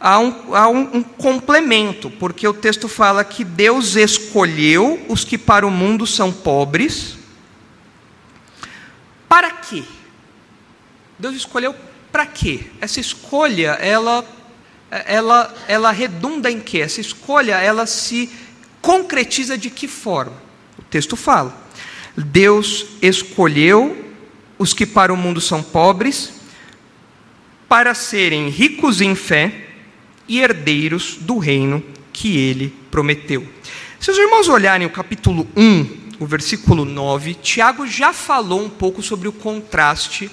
há 0.00 0.18
um, 0.18 0.54
há 0.54 0.68
um, 0.68 0.96
um 0.96 1.02
complemento, 1.02 2.10
porque 2.10 2.48
o 2.48 2.54
texto 2.54 2.88
fala 2.88 3.22
que 3.22 3.44
Deus 3.44 3.96
escolheu 3.96 5.04
os 5.08 5.24
que 5.24 5.36
para 5.36 5.66
o 5.66 5.70
mundo 5.70 6.06
são 6.06 6.32
pobres. 6.32 7.18
Para 9.28 9.50
quê? 9.50 9.84
Deus 11.18 11.36
escolheu 11.36 11.74
para 12.10 12.24
quê? 12.24 12.66
Essa 12.80 13.00
escolha, 13.00 13.72
ela, 13.72 14.24
ela, 14.90 15.54
ela 15.66 15.90
redunda 15.90 16.50
em 16.50 16.60
quê? 16.60 16.78
Essa 16.78 17.00
escolha, 17.00 17.56
ela 17.56 17.86
se 17.86 18.30
concretiza 18.80 19.58
de 19.58 19.70
que 19.70 19.86
forma? 19.86 20.36
O 20.78 20.82
texto 20.82 21.16
fala: 21.16 21.56
Deus 22.16 22.86
escolheu 23.02 24.04
os 24.58 24.72
que 24.72 24.86
para 24.86 25.12
o 25.12 25.16
mundo 25.16 25.40
são 25.40 25.62
pobres 25.62 26.32
para 27.68 27.94
serem 27.94 28.48
ricos 28.48 29.00
em 29.00 29.14
fé 29.14 29.68
e 30.26 30.40
herdeiros 30.40 31.18
do 31.20 31.38
reino 31.38 31.84
que 32.12 32.36
ele 32.36 32.74
prometeu. 32.90 33.46
Se 34.00 34.10
os 34.10 34.18
irmãos 34.18 34.48
olharem 34.48 34.86
o 34.86 34.90
capítulo 34.90 35.46
1, 35.56 36.08
o 36.18 36.26
versículo 36.26 36.84
9, 36.84 37.34
Tiago 37.34 37.86
já 37.86 38.12
falou 38.12 38.64
um 38.64 38.70
pouco 38.70 39.02
sobre 39.02 39.28
o 39.28 39.32
contraste 39.32 40.30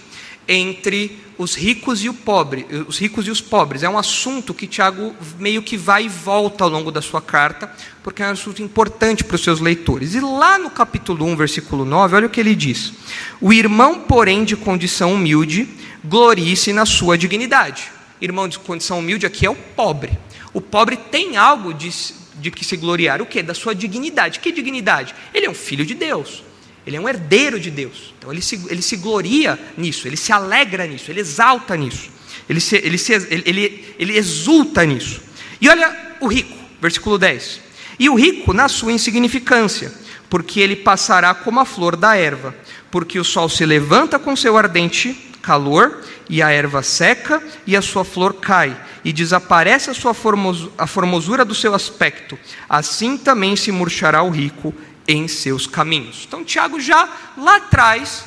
entre 0.47 1.19
os 1.37 1.55
ricos 1.55 2.03
e 2.03 2.09
o 2.09 2.13
pobre, 2.13 2.65
os 2.87 2.97
ricos 2.97 3.27
e 3.27 3.31
os 3.31 3.41
pobres. 3.41 3.83
É 3.83 3.89
um 3.89 3.97
assunto 3.97 4.53
que 4.53 4.67
Tiago 4.67 5.15
meio 5.37 5.61
que 5.61 5.75
vai 5.75 6.05
e 6.05 6.09
volta 6.09 6.63
ao 6.63 6.69
longo 6.69 6.91
da 6.91 7.01
sua 7.01 7.21
carta, 7.21 7.71
porque 8.03 8.23
é 8.23 8.27
um 8.27 8.31
assunto 8.31 8.61
importante 8.61 9.23
para 9.23 9.35
os 9.35 9.43
seus 9.43 9.59
leitores. 9.59 10.15
E 10.15 10.19
lá 10.19 10.57
no 10.57 10.69
capítulo 10.69 11.25
1, 11.25 11.35
versículo 11.35 11.83
9, 11.83 12.15
olha 12.15 12.27
o 12.27 12.29
que 12.29 12.39
ele 12.39 12.55
diz: 12.55 12.93
O 13.41 13.51
irmão, 13.51 13.99
porém, 13.99 14.43
de 14.43 14.55
condição 14.55 15.13
humilde, 15.13 15.67
glorie-se 16.03 16.71
na 16.71 16.85
sua 16.85 17.17
dignidade. 17.17 17.91
Irmão 18.21 18.47
de 18.47 18.57
condição 18.59 18.99
humilde 18.99 19.25
aqui 19.25 19.45
é 19.45 19.49
o 19.49 19.55
pobre. 19.55 20.17
O 20.53 20.61
pobre 20.61 20.95
tem 20.95 21.35
algo 21.35 21.73
de, 21.73 21.89
de 22.35 22.49
que 22.49 22.63
se 22.63 22.77
gloriar, 22.77 23.21
o 23.21 23.25
que? 23.25 23.43
Da 23.43 23.53
sua 23.53 23.75
dignidade. 23.75 24.39
Que 24.39 24.53
dignidade? 24.53 25.13
Ele 25.33 25.47
é 25.47 25.49
um 25.49 25.53
filho 25.53 25.85
de 25.85 25.93
Deus. 25.93 26.44
Ele 26.85 26.97
é 26.97 26.99
um 26.99 27.09
herdeiro 27.09 27.59
de 27.59 27.71
Deus. 27.71 28.13
Então 28.17 28.31
ele 28.31 28.41
se, 28.41 28.61
ele 28.69 28.81
se 28.81 28.97
gloria 28.97 29.59
nisso, 29.77 30.07
ele 30.07 30.17
se 30.17 30.31
alegra 30.31 30.85
nisso, 30.85 31.09
ele 31.09 31.19
exalta 31.19 31.75
nisso, 31.75 32.09
ele, 32.47 32.59
se, 32.59 32.75
ele, 32.75 32.97
se, 32.97 33.13
ele, 33.13 33.43
ele, 33.45 33.95
ele 33.97 34.17
exulta 34.17 34.85
nisso. 34.85 35.21
E 35.59 35.67
olha 35.67 36.15
o 36.19 36.27
rico, 36.27 36.55
versículo 36.81 37.17
10. 37.17 37.61
E 37.97 38.09
o 38.09 38.15
rico 38.15 38.53
na 38.53 38.67
sua 38.67 38.91
insignificância, 38.91 39.91
porque 40.29 40.59
ele 40.59 40.75
passará 40.75 41.33
como 41.33 41.59
a 41.59 41.65
flor 41.65 41.95
da 41.95 42.15
erva, 42.15 42.55
porque 42.91 43.19
o 43.19 43.23
sol 43.23 43.49
se 43.49 43.65
levanta 43.65 44.19
com 44.19 44.35
seu 44.35 44.57
ardente 44.57 45.13
calor, 45.41 46.03
e 46.27 46.41
a 46.41 46.49
erva 46.49 46.81
seca, 46.81 47.41
e 47.67 47.75
a 47.75 47.81
sua 47.81 48.03
flor 48.03 48.33
cai, 48.33 48.75
e 49.03 49.13
desaparece 49.13 49.91
a 49.91 49.93
sua 49.93 50.13
formos, 50.13 50.69
a 50.77 50.87
formosura 50.87 51.45
do 51.45 51.53
seu 51.53 51.75
aspecto. 51.75 52.37
Assim 52.67 53.15
também 53.17 53.55
se 53.55 53.71
murchará 53.71 54.23
o 54.23 54.31
rico 54.31 54.73
em 55.07 55.27
seus 55.27 55.67
caminhos. 55.67 56.25
Então, 56.27 56.43
Tiago 56.43 56.79
já 56.79 57.09
lá 57.37 57.57
atrás 57.57 58.25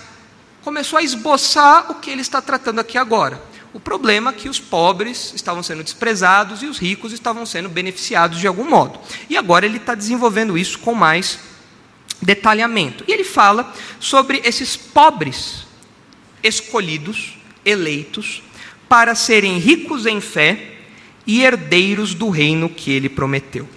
começou 0.63 0.99
a 0.99 1.03
esboçar 1.03 1.91
o 1.91 1.97
que 1.97 2.11
ele 2.11 2.23
está 2.23 2.41
tratando 2.41 2.79
aqui 2.79 2.99
agora. 2.99 3.43
O 3.73 3.81
problema 3.81 4.31
é 4.31 4.33
que 4.33 4.49
os 4.49 4.59
pobres 4.59 5.33
estavam 5.35 5.63
sendo 5.63 5.83
desprezados 5.83 6.63
e 6.63 6.67
os 6.67 6.79
ricos 6.79 7.13
estavam 7.13 7.45
sendo 7.45 7.69
beneficiados 7.69 8.39
de 8.39 8.47
algum 8.47 8.69
modo. 8.69 8.99
E 9.29 9.37
agora 9.37 9.67
ele 9.67 9.77
está 9.77 9.95
desenvolvendo 9.95 10.57
isso 10.57 10.79
com 10.79 10.95
mais 10.95 11.39
detalhamento. 12.21 13.05
E 13.07 13.13
ele 13.13 13.25
fala 13.25 13.73
sobre 14.01 14.41
esses 14.45 14.77
pobres 14.77 15.67
escolhidos, 16.43 17.39
eleitos, 17.65 18.43
para 18.89 19.15
serem 19.15 19.59
ricos 19.59 20.07
em 20.07 20.21
fé 20.21 20.77
e 21.27 21.43
herdeiros 21.43 22.15
do 22.15 22.31
reino 22.31 22.71
que 22.71 22.91
ele 22.91 23.09
prometeu. 23.09 23.69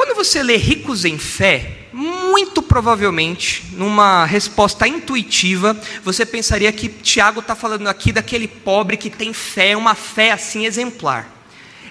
Quando 0.00 0.14
você 0.14 0.42
lê 0.42 0.56
ricos 0.56 1.04
em 1.04 1.18
fé, 1.18 1.76
muito 1.92 2.62
provavelmente, 2.62 3.64
numa 3.72 4.24
resposta 4.24 4.88
intuitiva, 4.88 5.78
você 6.02 6.24
pensaria 6.24 6.72
que 6.72 6.88
Tiago 6.88 7.40
está 7.40 7.54
falando 7.54 7.86
aqui 7.86 8.10
daquele 8.10 8.48
pobre 8.48 8.96
que 8.96 9.10
tem 9.10 9.34
fé, 9.34 9.76
uma 9.76 9.94
fé 9.94 10.30
assim 10.30 10.64
exemplar. 10.64 11.30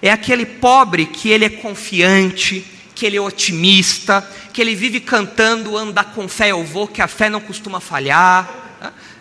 É 0.01 0.09
aquele 0.09 0.43
pobre 0.43 1.05
que 1.05 1.29
ele 1.29 1.45
é 1.45 1.49
confiante, 1.51 2.65
que 2.95 3.05
ele 3.05 3.15
é 3.15 3.21
otimista, 3.21 4.27
que 4.51 4.59
ele 4.59 4.73
vive 4.73 4.99
cantando, 4.99 5.77
andar 5.77 6.05
com 6.05 6.27
fé 6.27 6.49
eu 6.49 6.63
vou, 6.63 6.87
que 6.87 7.03
a 7.03 7.07
fé 7.07 7.29
não 7.29 7.39
costuma 7.39 7.79
falhar. 7.79 8.49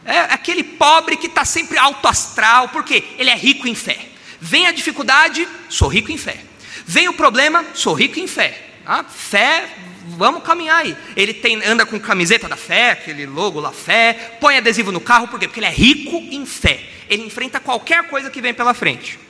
É 0.02 0.20
aquele 0.32 0.64
pobre 0.64 1.18
que 1.18 1.26
está 1.26 1.44
sempre 1.44 1.76
alto 1.76 2.08
astral, 2.08 2.70
porque 2.70 3.04
ele 3.18 3.28
é 3.28 3.36
rico 3.36 3.68
em 3.68 3.74
fé. 3.74 3.98
Vem 4.40 4.66
a 4.66 4.72
dificuldade, 4.72 5.46
sou 5.68 5.88
rico 5.88 6.10
em 6.10 6.16
fé. 6.16 6.38
Vem 6.86 7.06
o 7.06 7.12
problema, 7.12 7.66
sou 7.74 7.92
rico 7.92 8.18
em 8.18 8.26
fé. 8.26 8.64
Ah, 8.90 9.04
fé, 9.04 9.68
vamos 10.16 10.42
caminhar 10.42 10.78
aí. 10.78 10.96
Ele 11.14 11.34
tem, 11.34 11.62
anda 11.62 11.84
com 11.84 12.00
camiseta 12.00 12.48
da 12.48 12.56
fé, 12.56 12.92
aquele 12.92 13.26
logo 13.26 13.60
lá, 13.60 13.70
fé, 13.70 14.38
põe 14.40 14.56
adesivo 14.56 14.90
no 14.90 14.98
carro, 14.98 15.28
por 15.28 15.38
quê? 15.38 15.46
Porque 15.46 15.60
ele 15.60 15.66
é 15.66 15.70
rico 15.70 16.16
em 16.16 16.46
fé. 16.46 16.88
Ele 17.06 17.22
enfrenta 17.22 17.60
qualquer 17.60 18.08
coisa 18.08 18.30
que 18.30 18.40
vem 18.40 18.54
pela 18.54 18.72
frente. 18.72 19.20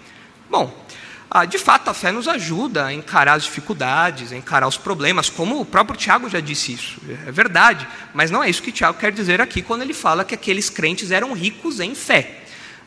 Bom, 0.48 0.72
ah, 1.28 1.44
de 1.44 1.58
fato, 1.58 1.90
a 1.90 1.94
fé 1.94 2.12
nos 2.12 2.28
ajuda 2.28 2.86
a 2.86 2.92
encarar 2.92 3.34
as 3.34 3.42
dificuldades, 3.42 4.30
a 4.30 4.36
encarar 4.36 4.68
os 4.68 4.76
problemas, 4.76 5.28
como 5.28 5.60
o 5.60 5.64
próprio 5.64 5.98
Tiago 5.98 6.28
já 6.28 6.38
disse 6.38 6.72
isso. 6.72 7.00
É 7.26 7.32
verdade, 7.32 7.84
mas 8.14 8.30
não 8.30 8.44
é 8.44 8.48
isso 8.48 8.62
que 8.62 8.70
Tiago 8.70 8.96
quer 8.96 9.10
dizer 9.10 9.40
aqui 9.40 9.60
quando 9.60 9.82
ele 9.82 9.92
fala 9.92 10.24
que 10.24 10.36
aqueles 10.36 10.70
crentes 10.70 11.10
eram 11.10 11.32
ricos 11.32 11.80
em 11.80 11.96
fé. 11.96 12.37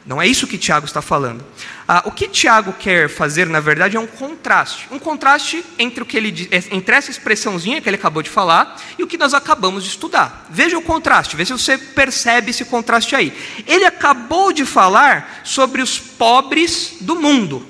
Não 0.03 0.19
é 0.19 0.25
isso 0.25 0.47
que 0.47 0.57
Tiago 0.57 0.85
está 0.85 1.01
falando. 1.01 1.45
Ah, 1.87 2.01
o 2.05 2.11
que 2.11 2.27
Tiago 2.27 2.73
quer 2.73 3.07
fazer, 3.07 3.45
na 3.45 3.59
verdade, 3.59 3.95
é 3.95 3.99
um 3.99 4.07
contraste. 4.07 4.87
Um 4.89 4.97
contraste 4.97 5.63
entre, 5.77 6.01
o 6.01 6.05
que 6.05 6.17
ele, 6.17 6.49
entre 6.71 6.95
essa 6.95 7.11
expressãozinha 7.11 7.79
que 7.79 7.87
ele 7.87 7.97
acabou 7.97 8.23
de 8.23 8.29
falar 8.29 8.81
e 8.97 9.03
o 9.03 9.07
que 9.07 9.17
nós 9.17 9.35
acabamos 9.35 9.83
de 9.83 9.89
estudar. 9.89 10.47
Veja 10.49 10.77
o 10.77 10.81
contraste, 10.81 11.35
veja 11.35 11.55
se 11.55 11.63
você 11.63 11.77
percebe 11.77 12.49
esse 12.49 12.65
contraste 12.65 13.15
aí. 13.15 13.31
Ele 13.67 13.85
acabou 13.85 14.51
de 14.51 14.65
falar 14.65 15.41
sobre 15.43 15.83
os 15.83 15.99
pobres 15.99 16.97
do 17.01 17.15
mundo. 17.15 17.67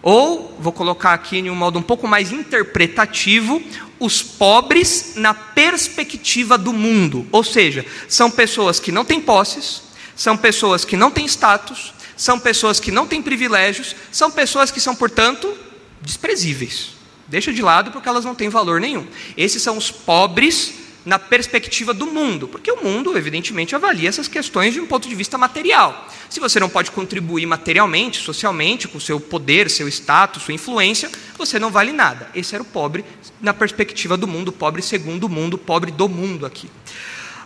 Ou, 0.00 0.56
vou 0.60 0.72
colocar 0.72 1.14
aqui 1.14 1.38
em 1.38 1.50
um 1.50 1.54
modo 1.54 1.78
um 1.78 1.82
pouco 1.82 2.06
mais 2.06 2.30
interpretativo, 2.30 3.62
os 3.98 4.22
pobres 4.22 5.14
na 5.16 5.32
perspectiva 5.32 6.56
do 6.56 6.72
mundo. 6.72 7.26
Ou 7.32 7.42
seja, 7.42 7.84
são 8.08 8.30
pessoas 8.30 8.78
que 8.78 8.92
não 8.92 9.04
têm 9.04 9.20
posses, 9.20 9.82
são 10.14 10.36
pessoas 10.36 10.84
que 10.84 10.96
não 10.96 11.10
têm 11.10 11.26
status, 11.26 11.92
são 12.16 12.38
pessoas 12.38 12.78
que 12.78 12.90
não 12.90 13.06
têm 13.06 13.22
privilégios, 13.22 13.96
são 14.10 14.30
pessoas 14.30 14.70
que 14.70 14.80
são, 14.80 14.94
portanto, 14.94 15.52
desprezíveis. 16.00 16.90
Deixa 17.26 17.52
de 17.52 17.62
lado 17.62 17.90
porque 17.90 18.08
elas 18.08 18.24
não 18.24 18.34
têm 18.34 18.48
valor 18.48 18.80
nenhum. 18.80 19.06
Esses 19.36 19.62
são 19.62 19.76
os 19.76 19.90
pobres 19.90 20.74
na 21.04 21.18
perspectiva 21.18 21.92
do 21.92 22.06
mundo, 22.06 22.46
porque 22.46 22.70
o 22.70 22.84
mundo, 22.84 23.16
evidentemente, 23.16 23.74
avalia 23.74 24.08
essas 24.08 24.28
questões 24.28 24.72
de 24.72 24.80
um 24.80 24.86
ponto 24.86 25.08
de 25.08 25.14
vista 25.14 25.36
material. 25.36 26.08
Se 26.30 26.38
você 26.38 26.60
não 26.60 26.68
pode 26.68 26.90
contribuir 26.92 27.44
materialmente, 27.44 28.18
socialmente, 28.20 28.86
com 28.86 29.00
seu 29.00 29.18
poder, 29.18 29.68
seu 29.68 29.88
status, 29.88 30.44
sua 30.44 30.54
influência, 30.54 31.10
você 31.36 31.58
não 31.58 31.70
vale 31.70 31.92
nada. 31.92 32.30
Esse 32.34 32.54
era 32.54 32.62
o 32.62 32.66
pobre 32.66 33.04
na 33.40 33.52
perspectiva 33.52 34.16
do 34.16 34.28
mundo, 34.28 34.52
pobre 34.52 34.80
segundo 34.80 35.24
o 35.24 35.28
mundo, 35.28 35.58
pobre 35.58 35.90
do 35.90 36.08
mundo 36.08 36.46
aqui. 36.46 36.70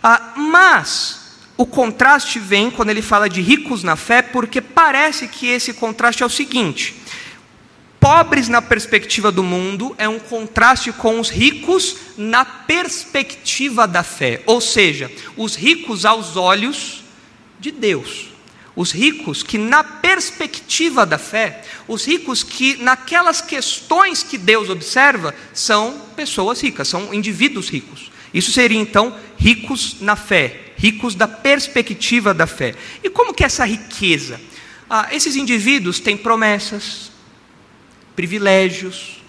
Ah, 0.03 0.33
mas 0.35 1.26
o 1.57 1.65
contraste 1.65 2.39
vem 2.39 2.69
quando 2.69 2.91
ele 2.91 3.01
fala 3.01 3.27
de 3.27 3.41
ricos 3.41 3.81
na 3.83 3.95
fé, 3.95 4.21
porque 4.21 4.61
parece 4.61 5.27
que 5.27 5.47
esse 5.47 5.73
contraste 5.73 6.21
é 6.21 6.25
o 6.25 6.29
seguinte: 6.29 6.95
pobres 7.99 8.47
na 8.47 8.61
perspectiva 8.61 9.31
do 9.31 9.43
mundo 9.43 9.95
é 9.97 10.07
um 10.07 10.19
contraste 10.19 10.91
com 10.93 11.19
os 11.19 11.29
ricos 11.29 11.97
na 12.15 12.45
perspectiva 12.45 13.87
da 13.87 14.03
fé, 14.03 14.43
ou 14.45 14.61
seja, 14.61 15.11
os 15.35 15.55
ricos 15.55 16.05
aos 16.05 16.37
olhos 16.37 17.03
de 17.59 17.71
Deus. 17.71 18.27
Os 18.75 18.91
ricos 18.91 19.41
que, 19.41 19.57
na 19.57 19.83
perspectiva 19.83 21.03
da 21.03 21.17
fé, 21.17 21.63
os 21.87 22.05
ricos 22.05 22.43
que, 22.43 22.75
naquelas 22.75 23.41
questões 23.41 24.21
que 24.21 24.37
Deus 24.37 24.69
observa, 24.69 25.33
são 25.51 25.99
pessoas 26.15 26.61
ricas, 26.61 26.87
são 26.87 27.11
indivíduos 27.11 27.69
ricos. 27.69 28.06
Isso 28.33 28.51
seria 28.51 28.79
então 28.79 29.15
ricos 29.37 30.01
na 30.01 30.15
fé, 30.15 30.73
ricos 30.77 31.15
da 31.15 31.27
perspectiva 31.27 32.33
da 32.33 32.47
fé. 32.47 32.75
E 33.03 33.09
como 33.09 33.33
que 33.33 33.43
é 33.43 33.45
essa 33.45 33.65
riqueza? 33.65 34.39
Ah, 34.89 35.09
esses 35.11 35.35
indivíduos 35.35 35.99
têm 35.99 36.15
promessas, 36.15 37.11
privilégios, 38.15 39.21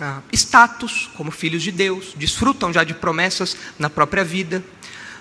ah, 0.00 0.20
status 0.32 1.08
como 1.16 1.30
filhos 1.30 1.62
de 1.62 1.72
Deus, 1.72 2.12
desfrutam 2.16 2.72
já 2.72 2.84
de 2.84 2.94
promessas 2.94 3.56
na 3.78 3.88
própria 3.88 4.24
vida. 4.24 4.64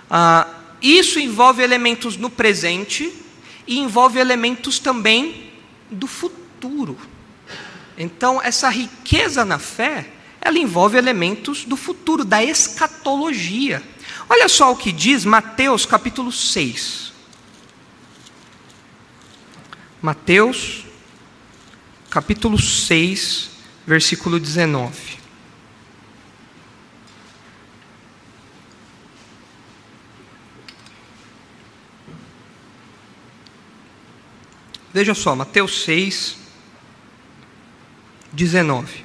Ah, 0.10 0.48
isso 0.82 1.20
envolve 1.20 1.64
elementos 1.64 2.18
no 2.18 2.30
presente 2.30 3.12
e 3.66 3.80
envolve 3.80 4.20
elementos 4.20 4.80
também 4.80 5.52
do 5.90 6.08
futuro. 6.08 6.98
Então, 7.98 8.42
essa 8.42 8.70
riqueza 8.70 9.46
na 9.46 9.58
fé, 9.58 10.10
ela 10.46 10.60
envolve 10.60 10.96
elementos 10.96 11.66
do 11.66 11.76
futuro, 11.76 12.24
da 12.24 12.44
escatologia. 12.44 13.82
Olha 14.30 14.48
só 14.48 14.72
o 14.72 14.76
que 14.78 14.92
diz 14.92 15.26
Mateus 15.26 15.88
capítulo 15.88 16.32
6. 16.32 17.12
Mateus 20.00 20.86
capítulo 22.12 22.60
6, 22.62 23.50
versículo 23.88 24.40
19. 24.40 25.18
Veja 34.94 35.16
só, 35.16 35.36
Mateus 35.36 35.84
6, 35.84 36.38
19. 38.32 39.05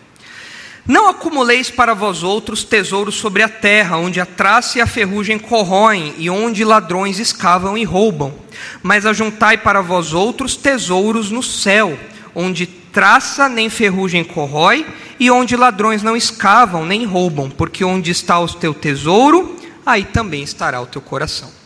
Não 0.87 1.09
acumuleis 1.09 1.71
para 1.71 1.95
vós 1.95 2.23
outros 2.23 2.65
tesouros 2.65 3.15
sobre 3.15 3.43
a 3.43 3.49
terra, 3.49 3.99
onde 3.99 4.21
a 4.21 4.27
traça 4.27 4.79
e 4.79 4.81
a 4.81 4.87
ferrugem 4.87 5.39
corroem, 5.39 6.15
e 6.19 6.31
onde 6.31 6.65
ladrões 6.65 7.19
escavam 7.19 7.77
e 7.77 7.85
roubam. 7.85 8.35
Mas 8.83 9.07
ajuntai 9.07 9.59
para 9.59 9.81
vós 9.81 10.13
outros 10.13 10.57
tesouros 10.57 11.31
no 11.31 11.43
céu, 11.43 11.99
onde 12.35 12.67
traça 12.67 13.49
nem 13.49 13.69
ferrugem 13.69 14.25
corrói, 14.25 14.87
e 15.19 15.31
onde 15.31 15.55
ladrões 15.55 16.03
não 16.03 16.17
escavam 16.17 16.87
nem 16.87 17.05
roubam, 17.05 17.51
porque 17.51 17.85
onde 17.85 18.11
está 18.11 18.41
o 18.41 18.49
teu 18.49 18.73
tesouro, 18.73 19.57
aí 19.85 20.05
também 20.05 20.43
estará 20.43 20.81
o 20.81 20.87
teu 20.87 21.03
coração. 21.03 21.60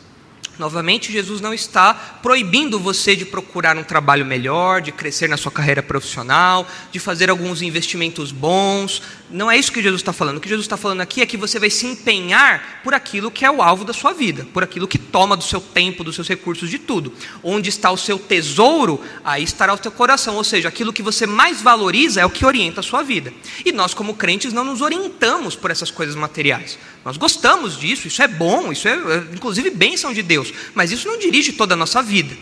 Novamente, 0.59 1.12
Jesus 1.12 1.40
não 1.40 1.52
está 1.52 1.92
proibindo 1.94 2.78
você 2.78 3.16
de 3.16 3.24
procurar 3.24 3.76
um 3.76 3.82
trabalho 3.82 4.24
melhor, 4.24 4.80
de 4.80 4.92
crescer 4.92 5.28
na 5.28 5.36
sua 5.36 5.50
carreira 5.50 5.82
profissional, 5.82 6.66
de 6.92 6.98
fazer 6.98 7.28
alguns 7.28 7.61
investimentos 7.61 8.30
bons. 8.30 9.02
Não 9.30 9.50
é 9.50 9.57
isso 9.59 9.72
que 9.72 9.82
Jesus 9.82 10.00
está 10.00 10.12
falando. 10.12 10.36
O 10.36 10.40
que 10.40 10.48
Jesus 10.48 10.64
está 10.64 10.76
falando 10.76 11.00
aqui 11.00 11.22
é 11.22 11.26
que 11.26 11.36
você 11.36 11.59
vai 11.59 11.70
se 11.70 11.86
empenhar 11.86 12.80
por 12.84 12.94
aquilo 12.94 13.30
que 13.30 13.44
é 13.44 13.50
o 13.50 13.61
alvo 13.61 13.84
da 13.84 13.92
sua 13.92 14.12
vida, 14.12 14.46
por 14.52 14.62
aquilo 14.62 14.86
que 14.86 14.98
toma 14.98 15.36
do 15.36 15.42
seu 15.42 15.61
tempo, 15.61 16.05
dos 16.05 16.14
seus 16.14 16.28
recursos, 16.28 16.70
de 16.70 16.78
tudo. 16.78 17.12
Onde 17.42 17.68
está 17.68 17.90
o 17.90 17.96
seu 17.96 18.18
tesouro, 18.18 19.00
aí 19.24 19.42
estará 19.42 19.74
o 19.74 19.78
teu 19.78 19.90
coração. 19.90 20.36
Ou 20.36 20.44
seja, 20.44 20.68
aquilo 20.68 20.92
que 20.92 21.02
você 21.02 21.26
mais 21.26 21.61
valoriza 21.61 22.20
é 22.20 22.26
o 22.26 22.30
que 22.30 22.46
orienta 22.46 22.78
a 22.78 22.82
sua 22.82 23.02
vida. 23.02 23.32
E 23.64 23.72
nós, 23.72 23.92
como 23.92 24.14
crentes, 24.14 24.52
não 24.52 24.64
nos 24.64 24.80
orientamos 24.80 25.57
por 25.57 25.72
essas 25.72 25.90
coisas 25.90 26.14
materiais. 26.14 26.78
Nós 27.05 27.16
gostamos 27.16 27.78
disso, 27.78 28.09
isso 28.09 28.22
é 28.22 28.28
bom, 28.28 28.72
isso 28.72 28.88
é, 28.88 28.96
inclusive, 29.34 29.70
bênção 29.70 30.12
de 30.12 30.22
Deus. 30.22 30.34
Deus, 30.34 30.52
mas 30.74 30.90
isso 30.90 31.07
não 31.07 31.16
dirige 31.16 31.52
toda 31.52 31.74
a 31.74 31.76
nossa 31.76 32.02
vida. 32.02 32.36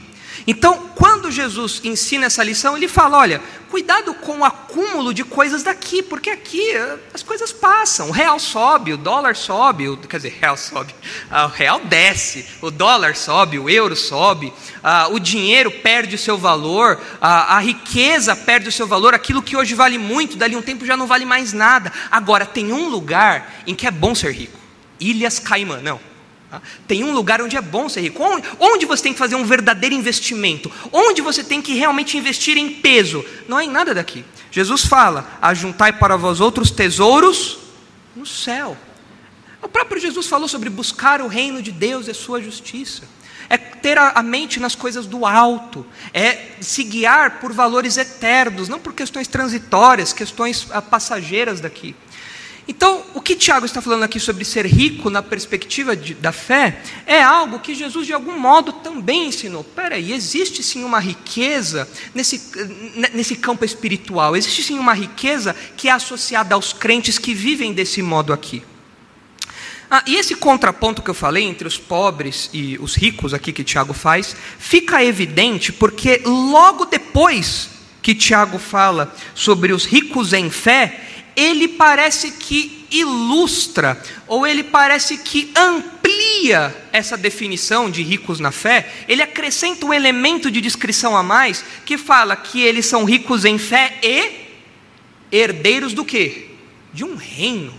Então, 0.46 0.90
quando 0.94 1.30
Jesus 1.30 1.80
ensina 1.84 2.26
essa 2.26 2.42
lição, 2.42 2.76
ele 2.76 2.88
fala: 2.88 3.18
olha, 3.18 3.40
cuidado 3.70 4.12
com 4.14 4.38
o 4.38 4.44
acúmulo 4.44 5.14
de 5.14 5.24
coisas 5.24 5.62
daqui, 5.62 6.02
porque 6.02 6.30
aqui 6.30 6.72
eh, 6.72 6.98
as 7.14 7.22
coisas 7.22 7.52
passam. 7.52 8.08
O 8.08 8.12
real 8.12 8.38
sobe, 8.38 8.92
o 8.92 8.96
dólar 8.96 9.36
sobe, 9.36 9.88
o, 9.88 9.96
quer 9.96 10.16
dizer, 10.16 10.36
real 10.40 10.56
sobe, 10.56 10.94
ah, 11.30 11.46
o 11.46 11.48
real 11.48 11.80
desce, 11.80 12.46
o 12.60 12.70
dólar 12.70 13.16
sobe, 13.16 13.58
o 13.58 13.70
euro 13.70 13.96
sobe, 13.96 14.52
ah, 14.82 15.08
o 15.10 15.18
dinheiro 15.18 15.70
perde 15.70 16.16
o 16.16 16.18
seu 16.18 16.36
valor, 16.36 17.00
a 17.20 17.58
riqueza 17.60 18.34
perde 18.36 18.68
o 18.68 18.72
seu 18.72 18.86
valor, 18.86 19.14
aquilo 19.14 19.42
que 19.42 19.56
hoje 19.56 19.74
vale 19.74 19.96
muito, 19.96 20.36
dali 20.36 20.56
um 20.56 20.62
tempo 20.62 20.84
já 20.84 20.96
não 20.96 21.06
vale 21.06 21.24
mais 21.24 21.52
nada. 21.52 21.92
Agora, 22.10 22.44
tem 22.44 22.72
um 22.72 22.88
lugar 22.88 23.62
em 23.66 23.74
que 23.74 23.86
é 23.86 23.90
bom 23.90 24.14
ser 24.14 24.32
rico: 24.32 24.58
Ilhas 25.00 25.38
Caimã, 25.38 25.80
não. 25.80 26.11
Tá? 26.52 26.60
Tem 26.86 27.02
um 27.02 27.14
lugar 27.14 27.40
onde 27.40 27.56
é 27.56 27.62
bom 27.62 27.88
ser 27.88 28.02
rico, 28.02 28.22
onde, 28.22 28.46
onde, 28.60 28.84
você 28.84 29.04
tem 29.04 29.14
que 29.14 29.18
fazer 29.18 29.36
um 29.36 29.44
verdadeiro 29.44 29.94
investimento, 29.94 30.70
onde 30.92 31.22
você 31.22 31.42
tem 31.42 31.62
que 31.62 31.72
realmente 31.72 32.18
investir 32.18 32.58
em 32.58 32.68
peso. 32.68 33.24
Não 33.48 33.58
é 33.58 33.64
em 33.64 33.70
nada 33.70 33.94
daqui. 33.94 34.22
Jesus 34.50 34.84
fala: 34.84 35.38
ajuntai 35.40 35.94
para 35.94 36.14
vós 36.14 36.40
outros 36.40 36.70
tesouros 36.70 37.56
no 38.14 38.26
céu. 38.26 38.76
O 39.62 39.68
próprio 39.68 39.98
Jesus 39.98 40.26
falou 40.26 40.46
sobre 40.46 40.68
buscar 40.68 41.22
o 41.22 41.26
reino 41.26 41.62
de 41.62 41.72
Deus 41.72 42.06
e 42.06 42.10
a 42.10 42.14
sua 42.14 42.42
justiça. 42.42 43.04
É 43.48 43.56
ter 43.56 43.96
a 43.96 44.22
mente 44.22 44.60
nas 44.60 44.74
coisas 44.74 45.06
do 45.06 45.24
alto, 45.24 45.86
é 46.12 46.50
se 46.60 46.84
guiar 46.84 47.40
por 47.40 47.52
valores 47.52 47.96
eternos, 47.96 48.68
não 48.68 48.78
por 48.78 48.92
questões 48.92 49.26
transitórias, 49.26 50.12
questões 50.12 50.66
ah, 50.70 50.82
passageiras 50.82 51.60
daqui. 51.60 51.96
Então, 52.66 53.02
o 53.14 53.20
que 53.20 53.34
Tiago 53.34 53.66
está 53.66 53.82
falando 53.82 54.04
aqui 54.04 54.20
sobre 54.20 54.44
ser 54.44 54.66
rico 54.66 55.10
na 55.10 55.20
perspectiva 55.20 55.96
de, 55.96 56.14
da 56.14 56.30
fé 56.30 56.80
é 57.06 57.20
algo 57.20 57.58
que 57.58 57.74
Jesus, 57.74 58.06
de 58.06 58.12
algum 58.12 58.38
modo, 58.38 58.72
também 58.72 59.26
ensinou. 59.26 59.64
Peraí, 59.64 60.12
existe 60.12 60.62
sim 60.62 60.84
uma 60.84 61.00
riqueza 61.00 61.88
nesse, 62.14 62.40
nesse 63.12 63.34
campo 63.34 63.64
espiritual, 63.64 64.36
existe 64.36 64.62
sim 64.62 64.78
uma 64.78 64.94
riqueza 64.94 65.56
que 65.76 65.88
é 65.88 65.92
associada 65.92 66.54
aos 66.54 66.72
crentes 66.72 67.18
que 67.18 67.34
vivem 67.34 67.72
desse 67.72 68.00
modo 68.00 68.32
aqui. 68.32 68.62
Ah, 69.90 70.02
e 70.06 70.16
esse 70.16 70.36
contraponto 70.36 71.02
que 71.02 71.10
eu 71.10 71.14
falei 71.14 71.44
entre 71.44 71.68
os 71.68 71.76
pobres 71.76 72.48
e 72.52 72.78
os 72.80 72.94
ricos 72.94 73.34
aqui 73.34 73.52
que 73.52 73.62
Tiago 73.62 73.92
faz, 73.92 74.34
fica 74.58 75.04
evidente 75.04 75.70
porque 75.70 76.22
logo 76.24 76.86
depois 76.86 77.68
que 78.00 78.14
Tiago 78.14 78.58
fala 78.58 79.14
sobre 79.34 79.72
os 79.72 79.84
ricos 79.84 80.32
em 80.32 80.48
fé, 80.48 81.11
ele 81.36 81.68
parece 81.68 82.32
que 82.32 82.86
ilustra, 82.90 84.00
ou 84.26 84.46
ele 84.46 84.62
parece 84.62 85.16
que 85.18 85.50
amplia 85.56 86.74
essa 86.92 87.16
definição 87.16 87.90
de 87.90 88.02
ricos 88.02 88.38
na 88.38 88.50
fé, 88.50 88.90
ele 89.08 89.22
acrescenta 89.22 89.86
um 89.86 89.94
elemento 89.94 90.50
de 90.50 90.60
descrição 90.60 91.16
a 91.16 91.22
mais, 91.22 91.64
que 91.86 91.96
fala 91.96 92.36
que 92.36 92.60
eles 92.60 92.86
são 92.86 93.04
ricos 93.04 93.44
em 93.44 93.58
fé 93.58 93.98
e 94.02 94.42
herdeiros 95.30 95.94
do 95.94 96.04
quê? 96.04 96.50
De 96.92 97.04
um 97.04 97.16
reino. 97.16 97.74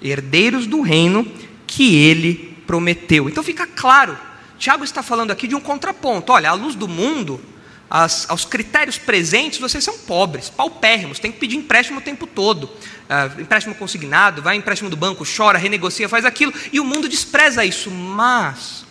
Herdeiros 0.00 0.66
do 0.66 0.80
reino 0.80 1.30
que 1.66 1.94
ele 1.96 2.56
prometeu. 2.66 3.28
Então 3.28 3.42
fica 3.42 3.66
claro, 3.66 4.18
Tiago 4.58 4.84
está 4.84 5.02
falando 5.02 5.30
aqui 5.30 5.46
de 5.46 5.54
um 5.54 5.60
contraponto. 5.60 6.32
Olha, 6.32 6.50
a 6.50 6.54
luz 6.54 6.74
do 6.74 6.88
mundo, 6.88 7.40
aos 8.28 8.46
critérios 8.46 8.96
presentes, 8.96 9.58
vocês 9.58 9.84
são 9.84 9.98
pobres, 9.98 10.48
paupérrimos, 10.48 11.18
tem 11.18 11.30
que 11.30 11.38
pedir 11.38 11.56
empréstimo 11.56 11.98
o 11.98 12.02
tempo 12.02 12.26
todo. 12.26 12.64
Uh, 12.64 13.42
empréstimo 13.42 13.74
consignado, 13.74 14.40
vai 14.40 14.56
empréstimo 14.56 14.88
do 14.88 14.96
banco, 14.96 15.24
chora, 15.26 15.58
renegocia, 15.58 16.08
faz 16.08 16.24
aquilo, 16.24 16.54
e 16.72 16.80
o 16.80 16.84
mundo 16.84 17.06
despreza 17.06 17.62
isso. 17.66 17.90
Mas 17.90 18.86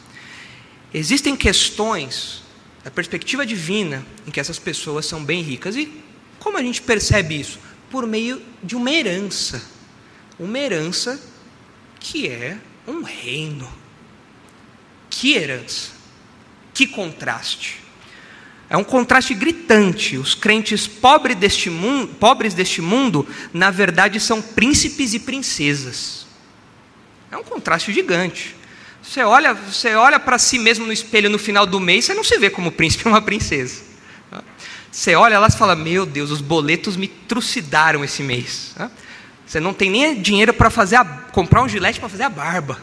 existem 0.93 1.35
questões 1.35 2.43
da 2.83 2.91
perspectiva 2.91 3.43
divina 3.43 4.05
em 4.27 4.29
que 4.29 4.39
essas 4.39 4.59
pessoas 4.59 5.07
são 5.07 5.25
bem 5.25 5.41
ricas. 5.41 5.75
E 5.75 5.91
como 6.37 6.59
a 6.59 6.61
gente 6.61 6.79
percebe 6.83 7.39
isso? 7.39 7.57
Por 7.89 8.05
meio 8.05 8.39
de 8.61 8.75
uma 8.75 8.91
herança. 8.91 9.63
Uma 10.37 10.59
herança 10.59 11.19
que 11.99 12.27
é 12.27 12.55
um 12.87 13.01
reino. 13.01 13.67
Que 15.09 15.33
herança! 15.33 15.89
Que 16.71 16.85
contraste! 16.85 17.80
É 18.71 18.77
um 18.77 18.85
contraste 18.85 19.33
gritante. 19.33 20.17
Os 20.17 20.33
crentes 20.33 20.87
pobres 20.87 21.35
deste 21.35 21.69
mundo, 21.69 22.07
pobres 22.15 22.53
deste 22.53 22.81
mundo, 22.81 23.27
na 23.53 23.69
verdade, 23.69 24.17
são 24.17 24.41
príncipes 24.41 25.13
e 25.13 25.19
princesas. 25.19 26.25
É 27.29 27.35
um 27.35 27.43
contraste 27.43 27.91
gigante. 27.91 28.55
Você 29.03 29.23
olha, 29.23 29.53
você 29.53 29.93
olha 29.93 30.17
para 30.17 30.37
si 30.37 30.57
mesmo 30.57 30.85
no 30.85 30.93
espelho 30.93 31.29
no 31.29 31.37
final 31.37 31.65
do 31.65 31.81
mês, 31.81 32.05
você 32.05 32.13
não 32.13 32.23
se 32.23 32.37
vê 32.37 32.49
como 32.49 32.71
príncipe 32.71 33.05
ou 33.09 33.11
uma 33.13 33.21
princesa. 33.21 33.81
Você 34.89 35.15
olha 35.15 35.37
lá 35.37 35.47
e 35.47 35.51
fala: 35.51 35.75
Meu 35.75 36.05
Deus, 36.05 36.31
os 36.31 36.39
boletos 36.39 36.95
me 36.95 37.09
trucidaram 37.09 38.05
esse 38.05 38.23
mês. 38.23 38.73
Você 39.45 39.59
não 39.59 39.73
tem 39.73 39.89
nem 39.89 40.21
dinheiro 40.21 40.53
para 40.53 40.69
fazer 40.69 40.95
a, 40.95 41.03
comprar 41.03 41.61
um 41.61 41.67
gilete 41.67 41.99
para 41.99 42.07
fazer 42.07 42.23
a 42.23 42.29
barba. 42.29 42.79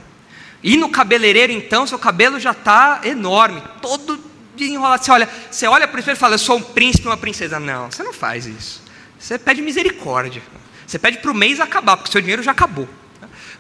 E 0.63 0.77
no 0.77 0.91
cabeleireiro, 0.91 1.51
então, 1.51 1.87
seu 1.87 1.99
cabelo 1.99 2.39
já 2.39 2.51
está 2.51 3.01
enorme, 3.05 3.63
todo 3.81 4.29
enrolado. 4.65 5.05
Você 5.05 5.11
olha, 5.11 5.29
você 5.51 5.67
olha 5.67 5.87
para 5.87 5.97
o 5.97 6.01
espelho 6.01 6.17
e 6.17 6.19
fala: 6.19 6.35
Eu 6.35 6.39
sou 6.39 6.57
um 6.57 6.63
príncipe, 6.63 7.07
uma 7.07 7.17
princesa. 7.17 7.59
Não, 7.59 7.91
você 7.91 8.03
não 8.03 8.13
faz 8.13 8.47
isso. 8.47 8.83
Você 9.19 9.39
pede 9.39 9.63
misericórdia. 9.63 10.43
Você 10.87 10.99
pede 10.99 11.19
para 11.19 11.31
o 11.31 11.35
mês 11.35 11.61
acabar, 11.61 11.97
porque 11.97 12.11
seu 12.11 12.21
dinheiro 12.21 12.43
já 12.43 12.53
acabou. 12.53 12.89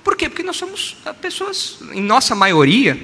Por 0.03 0.17
quê? 0.17 0.29
Porque 0.29 0.43
nós 0.43 0.57
somos 0.57 0.97
ah, 1.05 1.13
pessoas, 1.13 1.79
em 1.93 2.01
nossa 2.01 2.35
maioria, 2.35 2.95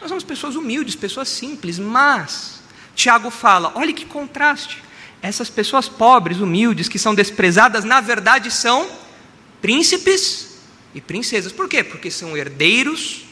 nós 0.00 0.08
somos 0.08 0.24
pessoas 0.24 0.56
humildes, 0.56 0.94
pessoas 0.94 1.28
simples, 1.28 1.78
mas 1.78 2.60
Tiago 2.94 3.30
fala: 3.30 3.72
olha 3.74 3.92
que 3.92 4.04
contraste. 4.04 4.82
Essas 5.22 5.48
pessoas 5.48 5.88
pobres, 5.88 6.40
humildes, 6.40 6.88
que 6.88 6.98
são 6.98 7.14
desprezadas, 7.14 7.84
na 7.84 8.00
verdade 8.00 8.50
são 8.50 8.90
príncipes 9.60 10.58
e 10.94 11.00
princesas. 11.00 11.52
Por 11.52 11.68
quê? 11.68 11.84
Porque 11.84 12.10
são 12.10 12.36
herdeiros 12.36 13.24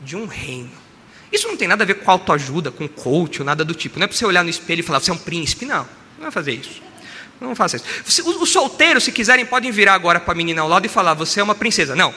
de 0.00 0.16
um 0.16 0.26
reino. 0.26 0.70
Isso 1.32 1.48
não 1.48 1.56
tem 1.56 1.68
nada 1.68 1.84
a 1.84 1.86
ver 1.86 1.94
com 1.94 2.10
autoajuda, 2.10 2.70
com 2.70 2.88
coach 2.88 3.40
ou 3.40 3.46
nada 3.46 3.64
do 3.64 3.74
tipo. 3.74 3.98
Não 3.98 4.04
é 4.04 4.08
para 4.08 4.16
você 4.16 4.24
olhar 4.24 4.42
no 4.42 4.50
espelho 4.50 4.80
e 4.80 4.82
falar, 4.82 5.00
você 5.00 5.10
é 5.10 5.14
um 5.14 5.18
príncipe. 5.18 5.66
Não, 5.66 5.86
não 6.16 6.22
vai 6.22 6.30
fazer 6.30 6.52
isso. 6.52 6.82
Não 7.40 7.54
faça 7.54 7.76
isso. 7.76 8.22
Os 8.24 8.50
solteiros, 8.50 9.04
se 9.04 9.12
quiserem, 9.12 9.46
podem 9.46 9.70
virar 9.70 9.94
agora 9.94 10.18
para 10.18 10.32
a 10.32 10.36
menina 10.36 10.62
ao 10.62 10.68
lado 10.68 10.86
e 10.86 10.88
falar, 10.88 11.14
você 11.14 11.40
é 11.40 11.42
uma 11.42 11.54
princesa. 11.54 11.94
Não, 11.94 12.12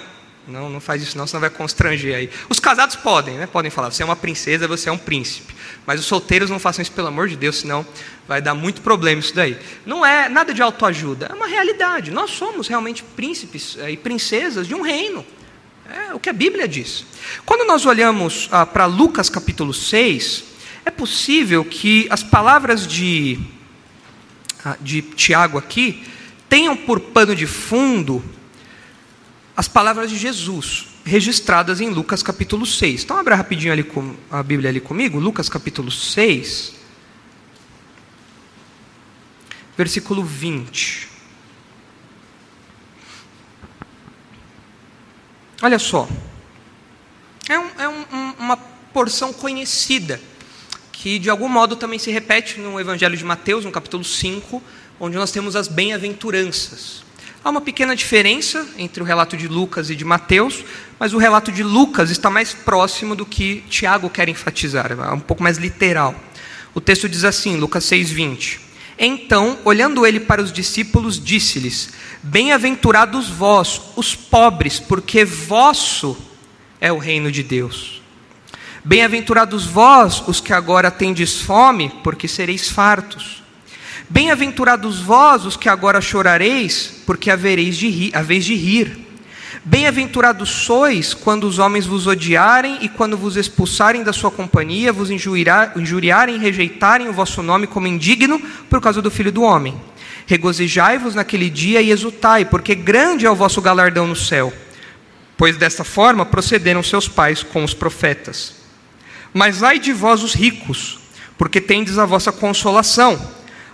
não, 0.48 0.70
não 0.70 0.80
faz 0.80 1.04
isso 1.04 1.18
não, 1.18 1.28
senão 1.28 1.40
vai 1.40 1.50
constranger 1.50 2.16
aí. 2.16 2.30
Os 2.50 2.60
casados 2.60 2.96
podem, 2.96 3.36
né? 3.36 3.48
Podem 3.48 3.70
falar, 3.70 3.92
você 3.92 4.02
é 4.02 4.06
uma 4.06 4.16
princesa, 4.16 4.68
você 4.68 4.90
é 4.90 4.92
um 4.92 4.98
príncipe. 4.98 5.54
Mas 5.86 6.00
os 6.00 6.06
solteiros 6.06 6.50
não 6.50 6.60
façam 6.60 6.82
isso, 6.82 6.92
pelo 6.92 7.08
amor 7.08 7.28
de 7.28 7.36
Deus, 7.36 7.58
senão 7.58 7.86
vai 8.28 8.42
dar 8.42 8.56
muito 8.56 8.82
problema 8.82 9.20
isso 9.20 9.36
daí. 9.36 9.58
Não 9.86 10.06
é 10.06 10.28
nada 10.28 10.54
de 10.54 10.62
autoajuda, 10.62 11.28
é 11.30 11.34
uma 11.34 11.48
realidade. 11.48 12.10
Nós 12.12 12.32
somos 12.32 12.68
realmente 12.68 13.04
príncipes 13.04 13.78
é, 13.80 13.92
e 13.92 13.98
princesas 13.98 14.68
de 14.68 14.74
um 14.74 14.82
reino. 14.82 15.26
É 15.90 16.14
o 16.14 16.20
que 16.20 16.30
a 16.30 16.34
Bíblia 16.34 16.68
diz. 16.68 17.06
Quando 17.46 17.68
nós 17.68 17.86
olhamos 17.86 18.48
ah, 18.52 18.66
para 18.66 18.86
Lucas 18.86 19.30
capítulo 19.30 19.74
6, 19.74 20.44
é 20.86 20.92
possível 20.92 21.64
que 21.64 22.08
as 22.10 22.24
palavras 22.24 22.88
de, 22.88 23.40
ah, 24.64 24.78
de 24.80 25.02
Tiago 25.02 25.58
aqui 25.58 26.04
tenham 26.48 26.76
por 26.76 27.00
pano 27.00 27.36
de 27.36 27.46
fundo 27.46 28.24
as 29.56 29.68
palavras 29.68 30.10
de 30.10 30.18
Jesus, 30.18 30.88
registradas 31.06 31.82
em 31.82 31.90
Lucas 31.90 32.24
capítulo 32.24 32.66
6. 32.66 33.04
Então, 33.04 33.18
abra 33.18 33.36
rapidinho 33.36 33.72
ali 33.72 33.84
com, 33.84 34.16
a 34.30 34.42
Bíblia 34.42 34.70
ali 34.70 34.80
comigo, 34.80 35.20
Lucas 35.20 35.50
capítulo 35.50 35.92
6, 35.92 36.74
versículo 39.78 40.24
20. 40.24 41.11
Olha 45.64 45.78
só, 45.78 46.08
é, 47.48 47.60
um, 47.60 47.68
é 47.78 47.88
um, 47.88 48.34
uma 48.40 48.58
porção 48.58 49.32
conhecida, 49.32 50.20
que 50.92 51.20
de 51.20 51.30
algum 51.30 51.48
modo 51.48 51.76
também 51.76 52.00
se 52.00 52.10
repete 52.10 52.60
no 52.60 52.80
Evangelho 52.80 53.16
de 53.16 53.24
Mateus, 53.24 53.64
no 53.64 53.72
capítulo 53.72 54.04
5, 54.04 54.62
onde 55.00 55.18
nós 55.18 55.30
temos 55.30 55.56
as 55.56 55.68
bem-aventuranças. 55.68 57.04
Há 57.44 57.50
uma 57.52 57.62
pequena 57.62 57.96
diferença 57.96 58.68
entre 58.76 59.04
o 59.04 59.06
relato 59.06 59.38
de 59.38 59.48
Lucas 59.48 59.92
e 59.92 59.96
de 59.96 60.04
Mateus, 60.04 60.64
mas 61.00 61.14
o 61.14 61.20
relato 61.20 61.52
de 61.52 61.62
Lucas 61.62 62.10
está 62.10 62.32
mais 62.32 62.56
próximo 62.56 63.16
do 63.16 63.26
que 63.26 63.64
Tiago 63.70 64.10
quer 64.10 64.30
enfatizar, 64.30 64.92
é 64.92 65.14
um 65.14 65.20
pouco 65.20 65.44
mais 65.44 65.60
literal. 65.60 66.16
O 66.74 66.82
texto 66.82 67.08
diz 67.08 67.24
assim, 67.24 67.58
Lucas 67.58 67.84
6:20. 67.86 68.71
Então, 69.04 69.58
olhando 69.66 70.06
ele 70.06 70.20
para 70.20 70.44
os 70.44 70.54
discípulos, 70.54 71.20
disse-lhes: 71.20 71.90
Bem-aventurados 72.22 73.30
vós, 73.30 73.82
os 73.96 74.14
pobres, 74.14 74.80
porque 74.80 75.26
vosso 75.26 76.16
é 76.80 76.94
o 76.94 77.00
reino 77.00 77.32
de 77.32 77.42
Deus. 77.42 78.00
Bem-aventurados 78.86 79.66
vós, 79.66 80.22
os 80.28 80.40
que 80.40 80.54
agora 80.54 80.92
tendes 80.92 81.42
fome, 81.42 81.92
porque 82.04 82.28
sereis 82.28 82.70
fartos. 82.70 83.42
Bem-aventurados 84.08 85.00
vós 85.00 85.46
os 85.46 85.58
que 85.58 85.68
agora 85.68 86.00
chorareis, 86.00 87.02
porque 87.04 87.32
havereis 87.32 87.78
de 87.78 87.90
rir, 87.90 88.16
haveis 88.16 88.46
de 88.46 88.54
rir. 88.54 89.11
Bem-aventurados 89.64 90.50
sois 90.50 91.14
quando 91.14 91.44
os 91.44 91.60
homens 91.60 91.86
vos 91.86 92.08
odiarem 92.08 92.80
e 92.82 92.90
quando 92.90 93.16
vos 93.16 93.36
expulsarem 93.36 94.02
da 94.02 94.12
sua 94.12 94.32
companhia, 94.32 94.92
vos 94.92 95.12
injuriarem 95.12 96.36
e 96.36 96.40
rejeitarem 96.40 97.08
o 97.08 97.14
vosso 97.14 97.44
nome 97.44 97.68
como 97.68 97.86
indigno 97.86 98.42
por 98.68 98.82
causa 98.82 99.04
do 99.04 99.12
Filho 99.12 99.32
do 99.32 99.44
Homem. 99.44 99.80
Regozijai-vos 100.26 101.14
naquele 101.14 101.48
dia 101.48 101.80
e 101.80 101.92
exultai, 101.92 102.44
porque 102.44 102.74
grande 102.74 103.28
é 103.28 103.30
o 103.30 103.36
vosso 103.36 103.62
galardão 103.62 104.08
no 104.08 104.16
céu. 104.16 104.52
Pois 105.38 105.56
desta 105.58 105.84
forma 105.84 106.26
procederam 106.26 106.82
seus 106.82 107.08
pais 107.08 107.44
com 107.44 107.64
os 107.64 107.76
profetas. 107.76 108.56
Mas 109.32 109.62
ai 109.62 109.78
de 109.78 109.94
vós 109.94 110.24
os 110.24 110.34
ricos, 110.34 111.00
porque 111.38 111.62
tendes 111.62 112.00
a 112.00 112.06
vossa 112.06 112.32
consolação. 112.32 113.22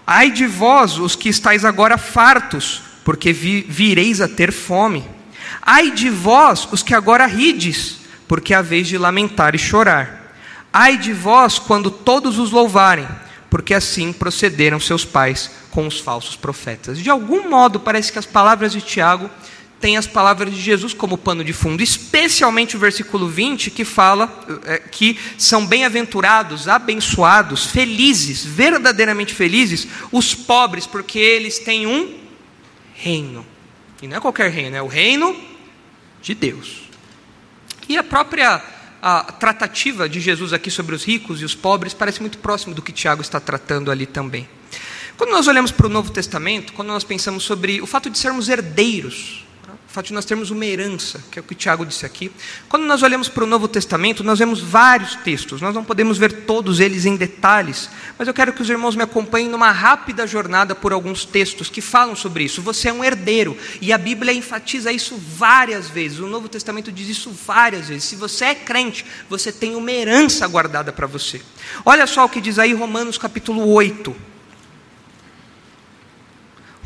Ai 0.06 0.32
de 0.32 0.48
vós, 0.48 0.98
os 0.98 1.16
que 1.16 1.30
estáis 1.30 1.64
agora 1.64 1.98
fartos, 1.98 2.82
porque 3.06 3.32
vi, 3.32 3.62
vireis 3.62 4.20
a 4.20 4.28
ter 4.28 4.52
fome. 4.52 5.16
Ai 5.70 5.92
de 5.92 6.10
vós, 6.10 6.66
os 6.72 6.82
que 6.82 6.94
agora 6.94 7.26
rides, 7.26 7.98
porque 8.26 8.54
a 8.54 8.62
vez 8.62 8.88
de 8.88 8.98
lamentar 8.98 9.54
e 9.54 9.58
chorar. 9.58 10.34
Ai 10.72 10.98
de 10.98 11.12
vós, 11.12 11.60
quando 11.60 11.92
todos 11.92 12.40
os 12.40 12.52
louvarem, 12.52 13.06
porque 13.50 13.74
assim 13.74 14.14
procederam 14.14 14.80
seus 14.80 15.04
pais 15.04 15.52
com 15.70 15.86
os 15.86 16.00
falsos 16.00 16.38
profetas. 16.38 16.98
De 16.98 17.10
algum 17.10 17.50
modo, 17.50 17.82
parece 17.82 18.14
que 18.14 18.18
as 18.18 18.26
palavras 18.26 18.72
de 18.72 18.80
Tiago 18.80 19.30
tem 19.78 19.98
as 19.98 20.08
palavras 20.08 20.54
de 20.54 20.62
Jesus 20.62 20.94
como 20.94 21.18
pano 21.18 21.44
de 21.44 21.52
fundo, 21.52 21.84
especialmente 21.84 22.78
o 22.78 22.80
versículo 22.80 23.28
20, 23.28 23.70
que 23.70 23.84
fala 23.84 24.42
é, 24.64 24.78
que 24.78 25.20
são 25.38 25.66
bem-aventurados, 25.66 26.70
abençoados, 26.70 27.66
felizes, 27.66 28.46
verdadeiramente 28.46 29.36
felizes, 29.36 29.86
os 30.14 30.34
pobres, 30.34 30.88
porque 30.88 31.20
eles 31.20 31.60
têm 31.60 31.86
um 31.86 32.16
reino. 32.96 33.46
E 34.02 34.08
não 34.08 34.16
é 34.16 34.20
qualquer 34.22 34.50
reino, 34.50 34.74
é 34.74 34.82
o 34.82 34.88
reino 34.88 35.36
de 36.28 36.36
Deus. 36.36 36.82
E 37.88 37.98
a 37.98 38.04
própria 38.04 38.62
a 39.02 39.24
tratativa 39.24 40.10
de 40.10 40.20
Jesus 40.20 40.52
aqui 40.52 40.70
sobre 40.70 40.94
os 40.94 41.06
ricos 41.06 41.42
e 41.42 41.46
os 41.46 41.56
pobres 41.56 41.94
parece 41.94 42.20
muito 42.20 42.40
próximo 42.40 42.74
do 42.74 42.82
que 42.82 42.92
Tiago 42.92 43.22
está 43.22 43.40
tratando 43.40 43.90
ali 43.92 44.06
também. 44.06 44.50
Quando 45.16 45.30
nós 45.30 45.48
olhamos 45.48 45.72
para 45.72 45.86
o 45.86 45.90
Novo 45.90 46.12
Testamento, 46.12 46.74
quando 46.74 46.90
nós 46.90 47.04
pensamos 47.04 47.44
sobre 47.44 47.80
o 47.82 47.88
fato 47.88 48.10
de 48.10 48.18
sermos 48.18 48.50
herdeiros, 48.50 49.46
fato 49.98 50.08
de 50.08 50.14
nós 50.14 50.26
termos 50.26 50.52
uma 50.52 50.64
herança, 50.64 51.24
que 51.32 51.40
é 51.40 51.42
o 51.42 51.44
que 51.44 51.54
o 51.54 51.56
Tiago 51.56 51.84
disse 51.84 52.06
aqui. 52.06 52.32
Quando 52.70 52.86
nós 52.86 53.02
olhamos 53.02 53.28
para 53.28 53.44
o 53.44 53.48
Novo 53.48 53.68
Testamento, 53.68 54.24
nós 54.24 54.38
vemos 54.38 54.60
vários 54.62 55.16
textos, 55.16 55.60
nós 55.60 55.74
não 55.74 55.84
podemos 55.84 56.20
ver 56.20 56.46
todos 56.46 56.80
eles 56.80 57.04
em 57.04 57.16
detalhes, 57.16 57.90
mas 58.16 58.28
eu 58.28 58.34
quero 58.34 58.54
que 58.54 58.62
os 58.62 58.70
irmãos 58.70 58.96
me 58.96 59.02
acompanhem 59.02 59.50
numa 59.50 59.72
rápida 59.72 60.28
jornada 60.28 60.76
por 60.76 60.94
alguns 60.94 61.26
textos 61.26 61.68
que 61.68 61.82
falam 61.82 62.16
sobre 62.16 62.44
isso. 62.44 62.62
Você 62.62 62.90
é 62.90 62.94
um 62.94 63.04
herdeiro, 63.04 63.58
e 63.82 63.92
a 63.92 63.98
Bíblia 63.98 64.32
enfatiza 64.32 64.92
isso 64.92 65.18
várias 65.18 65.90
vezes, 65.90 66.20
o 66.20 66.28
Novo 66.28 66.48
Testamento 66.48 66.92
diz 66.92 67.10
isso 67.10 67.32
várias 67.32 67.88
vezes. 67.88 68.04
Se 68.04 68.16
você 68.16 68.46
é 68.46 68.56
crente, 68.56 69.04
você 69.28 69.52
tem 69.52 69.74
uma 69.74 69.92
herança 69.92 70.46
guardada 70.46 70.94
para 70.94 71.08
você. 71.08 71.42
Olha 71.84 72.06
só 72.06 72.24
o 72.24 72.30
que 72.30 72.40
diz 72.40 72.60
aí 72.60 72.72
Romanos 72.72 73.18
capítulo 73.18 73.68
8. 73.68 74.37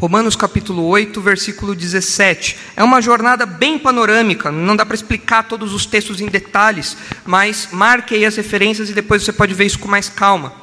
Romanos 0.01 0.35
capítulo 0.35 0.87
8, 0.87 1.21
versículo 1.21 1.75
17. 1.75 2.57
É 2.75 2.83
uma 2.83 3.03
jornada 3.03 3.45
bem 3.45 3.77
panorâmica, 3.77 4.51
não 4.51 4.75
dá 4.75 4.83
para 4.83 4.95
explicar 4.95 5.43
todos 5.43 5.75
os 5.75 5.85
textos 5.85 6.19
em 6.19 6.25
detalhes, 6.25 6.97
mas 7.23 7.69
marque 7.71 8.15
aí 8.15 8.25
as 8.25 8.35
referências 8.35 8.89
e 8.89 8.93
depois 8.93 9.21
você 9.21 9.31
pode 9.31 9.53
ver 9.53 9.67
isso 9.67 9.77
com 9.77 9.87
mais 9.87 10.09
calma. 10.09 10.53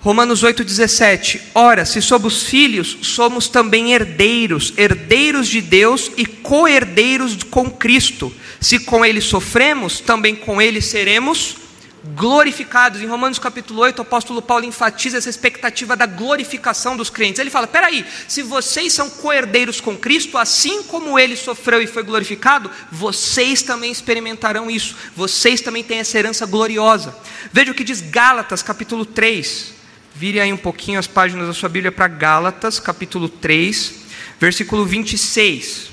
Romanos 0.00 0.40
17. 0.40 1.42
Ora, 1.54 1.84
se 1.84 2.02
somos 2.02 2.42
filhos, 2.42 2.98
somos 3.02 3.46
também 3.46 3.92
herdeiros, 3.92 4.74
herdeiros 4.76 5.46
de 5.46 5.60
Deus 5.60 6.10
e 6.16 6.26
co-herdeiros 6.26 7.38
com 7.44 7.70
Cristo. 7.70 8.34
Se 8.60 8.80
com 8.80 9.04
ele 9.04 9.20
sofremos, 9.20 10.00
também 10.00 10.34
com 10.34 10.60
ele 10.60 10.80
seremos 10.80 11.63
glorificados. 12.04 13.00
Em 13.00 13.06
Romanos 13.06 13.38
capítulo 13.38 13.80
8, 13.80 13.98
o 13.98 14.02
apóstolo 14.02 14.42
Paulo 14.42 14.64
enfatiza 14.64 15.16
essa 15.16 15.30
expectativa 15.30 15.96
da 15.96 16.06
glorificação 16.06 16.96
dos 16.96 17.08
crentes. 17.08 17.38
Ele 17.38 17.50
fala: 17.50 17.66
peraí, 17.66 18.04
se 18.28 18.42
vocês 18.42 18.92
são 18.92 19.08
coerdeiros 19.08 19.80
com 19.80 19.96
Cristo, 19.96 20.36
assim 20.36 20.82
como 20.82 21.18
ele 21.18 21.36
sofreu 21.36 21.80
e 21.80 21.86
foi 21.86 22.02
glorificado, 22.02 22.70
vocês 22.92 23.62
também 23.62 23.90
experimentarão 23.90 24.70
isso, 24.70 24.96
vocês 25.16 25.60
também 25.60 25.82
têm 25.82 25.98
essa 25.98 26.18
herança 26.18 26.44
gloriosa. 26.44 27.16
Veja 27.52 27.72
o 27.72 27.74
que 27.74 27.84
diz 27.84 28.00
Gálatas 28.00 28.62
capítulo 28.62 29.06
3. 29.06 29.72
Vire 30.16 30.40
aí 30.40 30.52
um 30.52 30.56
pouquinho 30.56 30.98
as 30.98 31.08
páginas 31.08 31.48
da 31.48 31.52
sua 31.52 31.68
Bíblia 31.68 31.90
para 31.90 32.06
Gálatas, 32.06 32.78
capítulo 32.78 33.28
3, 33.28 33.94
versículo 34.38 34.84
26. 34.84 35.88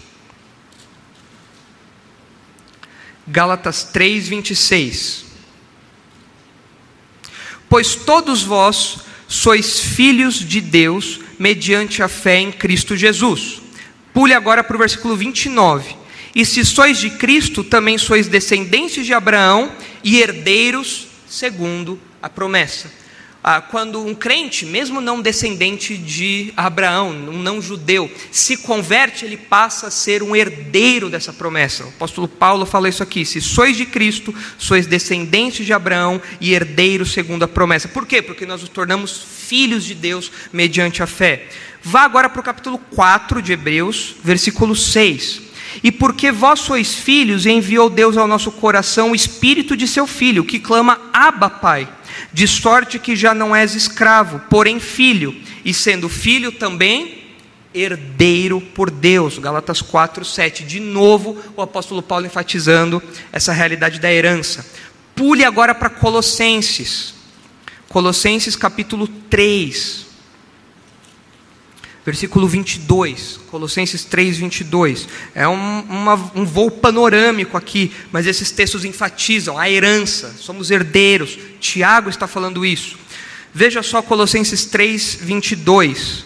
Gálatas 3.28 3.84
3, 3.86 4.28
26. 4.28 5.31
Pois 7.72 7.96
todos 7.96 8.44
vós 8.44 8.98
sois 9.30 9.80
filhos 9.80 10.36
de 10.36 10.60
Deus 10.60 11.22
mediante 11.40 12.04
a 12.04 12.10
fé 12.10 12.38
em 12.38 12.52
Cristo 12.52 12.98
Jesus. 12.98 13.62
Pule 14.14 14.34
agora 14.34 14.62
para 14.62 14.76
o 14.76 14.80
versículo 14.80 15.16
29. 15.16 15.96
E 16.36 16.46
se 16.46 16.66
sois 16.66 16.98
de 16.98 17.12
Cristo, 17.12 17.64
também 17.64 17.98
sois 17.98 18.28
descendentes 18.28 19.06
de 19.06 19.14
Abraão 19.14 19.72
e 20.04 20.20
herdeiros 20.20 21.08
segundo 21.30 21.98
a 22.22 22.28
promessa 22.30 23.01
quando 23.70 24.06
um 24.06 24.14
crente, 24.14 24.68
mesmo 24.68 25.02
não 25.02 25.20
descendente 25.20 25.98
de 25.98 26.54
Abraão, 26.56 27.10
um 27.10 27.40
não 27.40 27.60
judeu, 27.60 28.10
se 28.32 28.58
converte, 28.58 29.26
ele 29.26 29.36
passa 29.36 29.88
a 29.88 29.92
ser 29.92 30.22
um 30.22 30.36
herdeiro 30.36 31.10
dessa 31.10 31.34
promessa. 31.34 31.86
O 31.86 31.90
apóstolo 31.90 32.28
Paulo 32.28 32.68
fala 32.68 32.88
isso 32.88 33.02
aqui: 33.02 33.26
se 33.26 33.42
sois 33.42 33.76
de 33.76 33.86
Cristo, 33.88 34.34
sois 34.60 34.86
descendentes 34.86 35.66
de 35.66 35.74
Abraão 35.74 36.22
e 36.40 36.54
herdeiros 36.54 37.14
segundo 37.14 37.44
a 37.44 37.48
promessa. 37.48 37.88
Por 37.88 38.06
quê? 38.06 38.22
Porque 38.22 38.46
nós 38.46 38.62
nos 38.62 38.70
tornamos 38.70 39.24
filhos 39.48 39.84
de 39.84 39.96
Deus 39.96 40.32
mediante 40.54 41.02
a 41.02 41.08
fé. 41.08 41.48
Vá 41.84 42.04
agora 42.04 42.30
para 42.30 42.42
o 42.42 42.44
capítulo 42.44 42.78
4 42.78 43.42
de 43.42 43.54
Hebreus, 43.54 44.16
versículo 44.24 44.76
6. 44.76 45.50
E 45.84 45.92
porque 45.92 46.32
vós 46.32 46.60
sois 46.60 46.94
filhos, 46.94 47.48
enviou 47.48 47.90
Deus 47.90 48.18
ao 48.18 48.28
nosso 48.28 48.52
coração 48.52 49.12
o 49.12 49.16
espírito 49.16 49.76
de 49.76 49.88
seu 49.88 50.06
filho, 50.06 50.46
que 50.46 50.60
clama: 50.60 51.10
Abba, 51.12 51.50
Pai 51.50 51.90
de 52.32 52.48
sorte 52.48 53.00
que 53.00 53.16
já 53.16 53.34
não 53.34 53.56
és 53.56 53.76
escravo, 53.76 54.40
porém 54.50 54.80
filho, 54.80 55.36
e 55.64 55.74
sendo 55.74 56.10
filho 56.10 56.52
também 56.52 57.22
herdeiro 57.74 58.60
por 58.60 58.92
Deus. 58.92 59.38
Galatas 59.38 59.82
4, 59.82 60.26
7. 60.26 60.64
De 60.64 60.80
novo, 60.80 61.38
o 61.56 61.62
apóstolo 61.62 62.02
Paulo 62.02 62.26
enfatizando 62.26 63.02
essa 63.32 63.54
realidade 63.54 64.00
da 64.00 64.12
herança. 64.12 64.66
Pule 65.16 65.44
agora 65.44 65.74
para 65.74 65.90
Colossenses. 65.90 67.14
Colossenses 67.88 68.56
capítulo 68.56 69.08
3 69.08 70.11
versículo 72.06 72.48
22, 72.48 73.40
Colossenses 73.50 74.04
3, 74.04 74.38
22. 74.38 75.08
É 75.36 75.48
um, 75.48 75.82
uma, 75.82 76.32
um 76.36 76.46
voo 76.46 76.72
panorâmico 76.72 77.58
aqui, 77.58 77.92
mas 78.12 78.28
esses 78.28 78.52
textos 78.52 78.86
enfatizam 78.86 79.58
a 79.58 79.70
herança, 79.70 80.36
somos 80.40 80.72
herdeiros. 80.72 81.38
Tiago 81.60 82.10
está 82.10 82.28
falando 82.28 82.66
isso. 82.66 82.98
Veja 83.54 83.84
só 83.84 84.02
Colossenses 84.02 84.66
3, 84.66 85.20
22. 85.22 86.26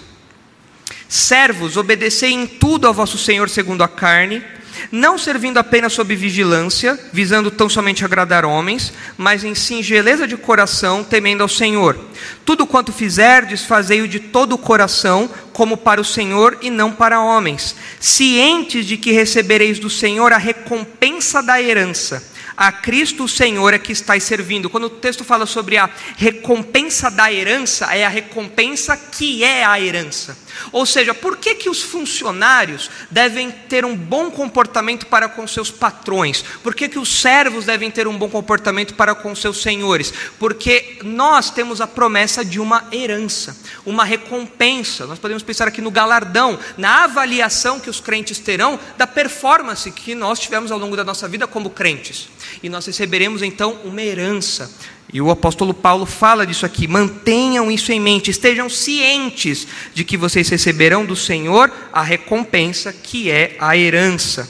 Servos, 1.08 1.78
obedecei 1.78 2.32
em 2.32 2.48
tudo 2.48 2.88
ao 2.88 2.94
vosso 2.94 3.18
Senhor 3.18 3.50
segundo 3.50 3.84
a 3.84 3.88
carne 3.88 4.44
não 4.92 5.18
servindo 5.18 5.58
apenas 5.58 5.94
sob 5.94 6.16
vigilância, 6.16 7.00
visando 7.12 7.52
tão 7.52 7.70
somente 7.70 8.06
agradar 8.06 8.46
homens, 8.46 8.94
mas 9.18 9.44
em 9.44 9.56
singeleza 9.56 10.28
de 10.28 10.38
coração, 10.38 11.04
temendo 11.04 11.42
ao 11.42 11.50
Senhor. 11.50 11.98
Tudo 12.46 12.68
quanto 12.68 12.94
fizerdes, 12.94 13.64
fazei-o 13.64 14.08
de 14.08 14.20
todo 14.20 14.54
o 14.54 14.58
coração, 14.58 15.30
como 15.52 15.78
para 15.78 16.02
o 16.02 16.06
Senhor 16.06 16.58
e 16.62 16.70
não 16.70 16.92
para 16.92 17.22
homens, 17.22 17.76
cientes 18.00 18.86
de 18.86 18.98
que 18.98 19.12
recebereis 19.12 19.80
do 19.80 19.90
Senhor 19.90 20.34
a 20.34 20.38
recompensa 20.38 21.42
da 21.42 21.62
herança 21.62 22.35
a 22.58 22.72
Cristo 22.72 23.26
o 23.26 23.30
Senhor 23.30 23.74
é 23.74 23.80
que 23.80 23.92
estáis 23.92 24.24
servindo. 24.24 24.70
Quando 24.70 24.86
o 24.86 24.90
texto 24.90 25.24
fala 25.24 25.46
sobre 25.46 25.78
a 25.78 25.90
recompensa 26.16 27.12
da 27.12 27.32
herança, 27.32 27.94
é 27.94 28.06
a 28.06 28.10
recompensa 28.10 28.96
que 28.96 29.44
é 29.44 29.66
a 29.66 29.80
herança. 29.80 30.38
Ou 30.72 30.86
seja, 30.86 31.14
por 31.14 31.38
que, 31.38 31.56
que 31.56 31.70
os 31.70 31.82
funcionários 31.82 32.90
devem 33.12 33.52
ter 33.52 33.84
um 33.84 33.96
bom 33.96 34.32
comportamento 34.32 35.06
para 35.08 35.28
com 35.28 35.46
seus 35.46 35.70
patrões? 35.70 36.44
Por 36.64 36.74
que, 36.74 36.88
que 36.88 37.00
os 37.00 37.10
servos 37.22 37.66
devem 37.66 37.92
ter 37.92 38.08
um 38.08 38.18
bom 38.18 38.30
comportamento 38.30 38.94
para 38.94 39.14
com 39.14 39.36
seus 39.36 39.62
senhores? 39.62 40.14
Porque 40.40 41.00
nós 41.04 41.50
temos 41.50 41.82
a 41.82 41.88
promessa 41.88 42.46
de 42.46 42.60
uma 42.60 42.88
herança, 42.92 43.58
uma 43.86 44.06
recompensa. 44.06 45.06
Nós 45.06 45.20
podemos 45.20 45.44
pensar 45.44 45.68
aqui 45.68 45.82
no 45.82 45.92
galardão, 45.92 46.58
na 46.78 47.04
avaliação 47.04 47.80
que 47.80 47.90
os 47.90 48.00
crentes 48.00 48.40
terão 48.40 48.80
da 48.98 49.06
performance 49.06 49.92
que 49.92 50.16
nós 50.16 50.40
tivemos 50.40 50.72
ao 50.72 50.80
longo 50.80 50.96
da 50.96 51.04
nossa 51.04 51.28
vida 51.28 51.46
como 51.48 51.70
crentes 51.70 52.30
e 52.62 52.70
nós 52.70 52.86
receberemos 52.86 53.42
então 53.42 53.80
uma 53.84 54.02
herança. 54.02 54.72
E 55.12 55.22
o 55.22 55.30
apóstolo 55.30 55.74
Paulo 55.74 56.06
fala 56.06 56.46
disso 56.46 56.66
aqui. 56.66 56.88
Mantenham 56.88 57.72
isso 57.72 57.92
em 57.92 58.00
mente, 58.00 58.32
estejam 58.32 58.70
cientes 58.70 59.68
de 59.94 60.04
que 60.04 60.18
vocês 60.18 60.50
receberão 60.50 61.06
do 61.06 61.16
Senhor 61.16 61.72
a 61.94 62.02
recompensa 62.02 62.92
que 62.92 63.30
é 63.30 63.56
a 63.60 63.78
herança. 63.78 64.50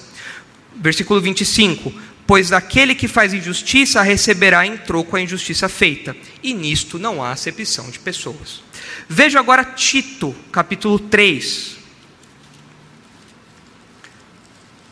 Versículo 0.76 1.22
25: 1.22 1.94
Pois 2.26 2.52
aquele 2.52 2.96
que 2.96 3.08
faz 3.08 3.34
injustiça 3.34 4.02
receberá 4.02 4.66
em 4.66 4.78
troco 4.78 5.16
a 5.16 5.22
injustiça 5.22 5.70
feita, 5.70 6.16
e 6.42 6.54
nisto 6.54 6.98
não 6.98 7.24
há 7.24 7.32
acepção 7.32 7.90
de 7.90 8.00
pessoas. 8.00 8.64
Veja 9.08 9.40
agora 9.40 9.64
Tito, 9.64 10.36
capítulo 10.52 10.98
3. 10.98 11.76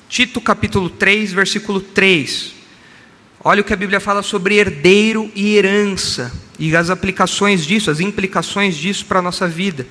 Tito, 0.07 0.39
capítulo 0.39 0.91
3, 0.91 1.33
versículo 1.33 1.81
3. 1.81 2.53
Olha 3.45 3.59
o 3.59 3.63
que 3.65 3.73
a 3.73 3.77
Bíblia 3.77 3.99
fala 3.99 4.23
sobre 4.23 4.55
herdeiro 4.55 5.29
e 5.35 5.57
herança 5.57 6.31
e 6.57 6.73
as 6.77 6.89
aplicações 6.89 7.65
disso, 7.65 7.91
as 7.91 7.99
implicações 7.99 8.73
disso 8.73 9.05
para 9.05 9.19
a 9.19 9.21
nossa 9.21 9.49
vida. 9.49 9.85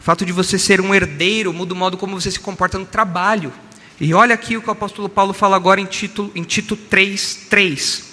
O 0.00 0.02
fato 0.02 0.24
de 0.24 0.32
você 0.32 0.58
ser 0.58 0.80
um 0.80 0.94
herdeiro 0.94 1.52
muda 1.52 1.74
o 1.74 1.76
modo 1.76 1.98
como 1.98 2.18
você 2.18 2.30
se 2.30 2.40
comporta 2.40 2.78
no 2.78 2.86
trabalho. 2.86 3.52
E 4.00 4.14
olha 4.14 4.34
aqui 4.34 4.56
o 4.56 4.62
que 4.62 4.68
o 4.68 4.72
apóstolo 4.72 5.06
Paulo 5.06 5.34
fala 5.34 5.54
agora 5.54 5.82
em 5.82 5.84
Tito, 5.84 6.32
em 6.34 6.42
Tito 6.42 6.76
3, 6.76 7.48
3. 7.50 8.04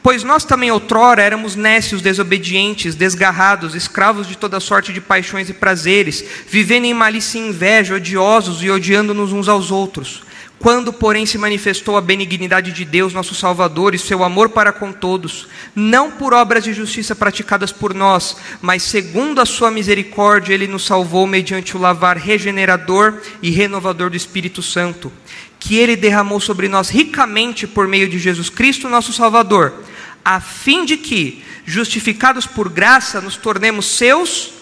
Pois 0.00 0.22
nós 0.22 0.44
também 0.44 0.70
outrora 0.70 1.20
éramos 1.20 1.56
nécios, 1.56 2.00
desobedientes, 2.00 2.94
desgarrados, 2.94 3.74
escravos 3.74 4.28
de 4.28 4.38
toda 4.38 4.60
sorte 4.60 4.92
de 4.92 5.00
paixões 5.00 5.50
e 5.50 5.52
prazeres, 5.52 6.24
vivendo 6.48 6.84
em 6.84 6.94
malícia 6.94 7.40
e 7.40 7.48
inveja, 7.48 7.96
odiosos 7.96 8.62
e 8.62 8.70
odiando-nos 8.70 9.32
uns 9.32 9.48
aos 9.48 9.72
outros. 9.72 10.22
Quando, 10.62 10.92
porém, 10.92 11.26
se 11.26 11.36
manifestou 11.36 11.96
a 11.96 12.00
benignidade 12.00 12.70
de 12.70 12.84
Deus, 12.84 13.12
nosso 13.12 13.34
Salvador, 13.34 13.96
e 13.96 13.98
seu 13.98 14.22
amor 14.22 14.50
para 14.50 14.72
com 14.72 14.92
todos, 14.92 15.48
não 15.74 16.12
por 16.12 16.32
obras 16.32 16.62
de 16.62 16.72
justiça 16.72 17.16
praticadas 17.16 17.72
por 17.72 17.92
nós, 17.92 18.36
mas 18.60 18.84
segundo 18.84 19.40
a 19.40 19.44
sua 19.44 19.72
misericórdia, 19.72 20.54
ele 20.54 20.68
nos 20.68 20.86
salvou 20.86 21.26
mediante 21.26 21.76
o 21.76 21.80
lavar 21.80 22.16
regenerador 22.16 23.20
e 23.42 23.50
renovador 23.50 24.08
do 24.08 24.16
Espírito 24.16 24.62
Santo, 24.62 25.12
que 25.58 25.78
ele 25.78 25.96
derramou 25.96 26.38
sobre 26.38 26.68
nós 26.68 26.88
ricamente 26.90 27.66
por 27.66 27.88
meio 27.88 28.08
de 28.08 28.20
Jesus 28.20 28.48
Cristo, 28.48 28.88
nosso 28.88 29.12
Salvador, 29.12 29.82
a 30.24 30.40
fim 30.40 30.84
de 30.84 30.96
que, 30.96 31.42
justificados 31.66 32.46
por 32.46 32.68
graça, 32.68 33.20
nos 33.20 33.36
tornemos 33.36 33.86
seus 33.86 34.52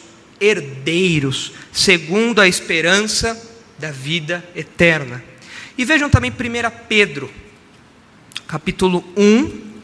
herdeiros, 0.40 1.52
segundo 1.70 2.40
a 2.40 2.48
esperança 2.48 3.38
da 3.78 3.90
vida 3.90 4.42
eterna. 4.56 5.28
E 5.80 5.84
vejam 5.86 6.10
também 6.10 6.30
1 6.30 6.34
Pedro, 6.90 7.30
capítulo 8.46 9.02
1, 9.16 9.80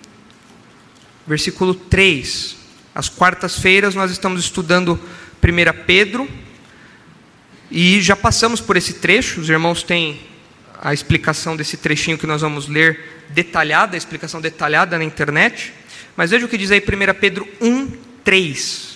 versículo 1.26 1.74
3. 1.74 2.54
Às 2.94 3.08
quartas-feiras 3.08 3.94
nós 3.94 4.10
estamos 4.10 4.40
estudando 4.42 5.00
1 5.42 5.84
Pedro 5.86 6.28
e 7.70 8.02
já 8.02 8.14
passamos 8.14 8.60
por 8.60 8.76
esse 8.76 8.92
trecho, 8.92 9.40
os 9.40 9.48
irmãos 9.48 9.82
têm 9.82 10.20
a 10.82 10.92
explicação 10.92 11.56
desse 11.56 11.78
trechinho 11.78 12.18
que 12.18 12.26
nós 12.26 12.42
vamos 12.42 12.68
ler 12.68 13.24
detalhada, 13.30 13.96
a 13.96 13.98
explicação 13.98 14.38
detalhada 14.38 14.98
na 14.98 15.04
internet. 15.04 15.72
Mas 16.14 16.30
veja 16.30 16.44
o 16.44 16.48
que 16.50 16.58
diz 16.58 16.70
aí 16.70 16.80
1 16.80 17.18
Pedro 17.18 17.48
1, 17.58 17.90
3. 18.22 18.95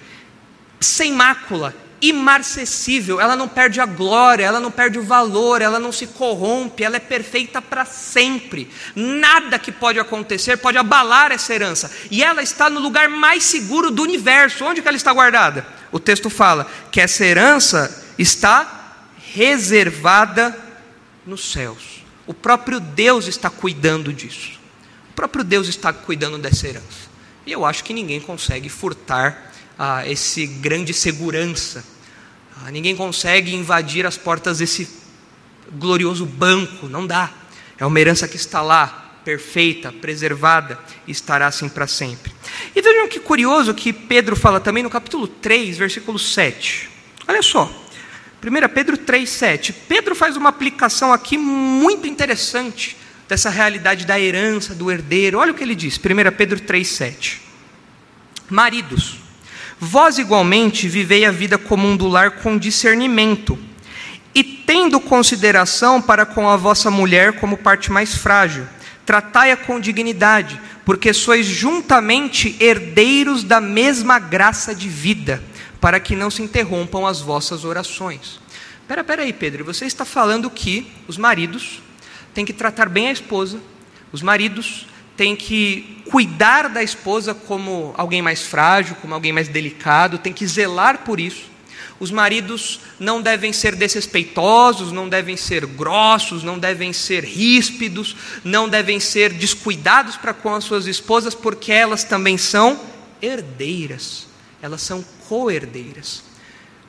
sem 0.81 1.13
mácula, 1.13 1.73
imarcessível, 2.01 3.21
ela 3.21 3.35
não 3.35 3.47
perde 3.47 3.79
a 3.79 3.85
glória, 3.85 4.43
ela 4.43 4.59
não 4.59 4.71
perde 4.71 4.97
o 4.97 5.03
valor, 5.03 5.61
ela 5.61 5.79
não 5.79 5.91
se 5.91 6.07
corrompe, 6.07 6.83
ela 6.83 6.95
é 6.95 6.99
perfeita 6.99 7.61
para 7.61 7.85
sempre. 7.85 8.67
Nada 8.95 9.59
que 9.59 9.71
pode 9.71 9.99
acontecer 9.99 10.57
pode 10.57 10.77
abalar 10.77 11.31
essa 11.31 11.53
herança. 11.53 11.91
E 12.09 12.23
ela 12.23 12.41
está 12.41 12.69
no 12.69 12.79
lugar 12.79 13.07
mais 13.07 13.43
seguro 13.43 13.91
do 13.91 14.01
universo. 14.01 14.65
Onde 14.65 14.81
que 14.81 14.87
ela 14.87 14.97
está 14.97 15.13
guardada? 15.13 15.65
o 15.91 15.99
texto 15.99 16.29
fala 16.29 16.69
que 16.91 17.01
essa 17.01 17.25
herança 17.25 18.05
está 18.17 18.95
reservada 19.33 20.57
nos 21.25 21.51
céus. 21.51 22.03
O 22.25 22.33
próprio 22.33 22.79
Deus 22.79 23.27
está 23.27 23.49
cuidando 23.49 24.13
disso. 24.13 24.59
O 25.09 25.13
próprio 25.13 25.43
Deus 25.43 25.67
está 25.67 25.91
cuidando 25.91 26.37
dessa 26.37 26.67
herança. 26.67 27.11
E 27.45 27.51
eu 27.51 27.65
acho 27.65 27.83
que 27.83 27.93
ninguém 27.93 28.21
consegue 28.21 28.69
furtar 28.69 29.50
ah, 29.83 30.07
esse 30.07 30.45
grande 30.45 30.93
segurança. 30.93 31.83
Ah, 32.55 32.69
ninguém 32.69 32.95
consegue 32.95 33.55
invadir 33.55 34.05
as 34.05 34.15
portas 34.15 34.59
desse 34.59 34.87
glorioso 35.71 36.23
banco. 36.23 36.87
Não 36.87 37.07
dá. 37.07 37.31
É 37.79 37.85
uma 37.85 37.99
herança 37.99 38.27
que 38.27 38.35
está 38.35 38.61
lá, 38.61 39.17
perfeita, 39.25 39.91
preservada, 39.91 40.77
e 41.07 41.11
estará 41.11 41.47
assim 41.47 41.67
para 41.67 41.87
sempre. 41.87 42.31
E 42.75 42.79
vejam 42.79 43.07
que 43.07 43.19
curioso 43.19 43.73
que 43.73 43.91
Pedro 43.91 44.35
fala 44.35 44.59
também 44.59 44.83
no 44.83 44.89
capítulo 44.89 45.27
3, 45.27 45.79
versículo 45.79 46.19
7. 46.19 46.87
Olha 47.27 47.41
só. 47.41 47.65
1 48.43 48.73
Pedro 48.75 48.95
3, 48.99 49.27
7. 49.27 49.73
Pedro 49.73 50.13
faz 50.15 50.37
uma 50.37 50.49
aplicação 50.49 51.11
aqui 51.11 51.39
muito 51.39 52.05
interessante 52.05 52.95
dessa 53.27 53.49
realidade 53.49 54.05
da 54.05 54.19
herança, 54.19 54.75
do 54.75 54.91
herdeiro. 54.91 55.39
Olha 55.39 55.51
o 55.51 55.55
que 55.55 55.63
ele 55.63 55.73
diz, 55.73 55.97
1 55.97 56.35
Pedro 56.37 56.59
3, 56.59 56.87
7. 56.87 57.41
Maridos, 58.47 59.21
vós 59.83 60.19
igualmente 60.19 60.87
vivei 60.87 61.25
a 61.25 61.31
vida 61.31 61.57
comum 61.57 61.97
do 61.97 62.07
lar 62.07 62.29
com 62.43 62.55
discernimento, 62.55 63.57
e 64.33 64.43
tendo 64.43 64.99
consideração 64.99 65.99
para 65.99 66.23
com 66.23 66.47
a 66.47 66.55
vossa 66.55 66.91
mulher 66.91 67.39
como 67.39 67.57
parte 67.57 67.91
mais 67.91 68.15
frágil, 68.15 68.67
tratai-a 69.07 69.57
com 69.57 69.79
dignidade, 69.79 70.61
porque 70.85 71.11
sois 71.13 71.47
juntamente 71.47 72.55
herdeiros 72.59 73.43
da 73.43 73.59
mesma 73.59 74.19
graça 74.19 74.75
de 74.75 74.87
vida, 74.87 75.43
para 75.81 75.99
que 75.99 76.15
não 76.15 76.29
se 76.29 76.43
interrompam 76.43 77.07
as 77.07 77.19
vossas 77.19 77.65
orações. 77.65 78.39
Espera, 78.83 79.01
espera 79.01 79.23
aí, 79.23 79.33
Pedro, 79.33 79.65
você 79.65 79.85
está 79.85 80.05
falando 80.05 80.47
que 80.51 80.85
os 81.07 81.17
maridos 81.17 81.81
tem 82.35 82.45
que 82.45 82.53
tratar 82.53 82.87
bem 82.87 83.07
a 83.07 83.11
esposa, 83.11 83.59
os 84.11 84.21
maridos 84.21 84.85
têm 85.15 85.35
que 85.35 86.01
cuidar 86.09 86.69
da 86.69 86.81
esposa 86.81 87.33
como 87.33 87.93
alguém 87.97 88.21
mais 88.21 88.41
frágil, 88.41 88.95
como 89.01 89.13
alguém 89.13 89.31
mais 89.31 89.47
delicado, 89.47 90.17
tem 90.17 90.33
que 90.33 90.45
zelar 90.47 90.99
por 90.99 91.19
isso. 91.19 91.51
Os 92.01 92.09
maridos 92.09 92.79
não 92.99 93.21
devem 93.21 93.53
ser 93.53 93.75
desrespeitosos, 93.75 94.91
não 94.91 95.07
devem 95.07 95.37
ser 95.37 95.67
grossos, 95.67 96.41
não 96.41 96.57
devem 96.57 96.91
ser 96.91 97.23
ríspidos, 97.23 98.15
não 98.43 98.67
devem 98.67 98.99
ser 98.99 99.31
descuidados 99.33 100.17
para 100.17 100.33
com 100.33 100.55
as 100.55 100.63
suas 100.63 100.87
esposas, 100.87 101.35
porque 101.35 101.71
elas 101.71 102.03
também 102.03 102.39
são 102.39 102.79
herdeiras, 103.21 104.25
elas 104.63 104.81
são 104.81 105.05
co-herdeiras. 105.29 106.23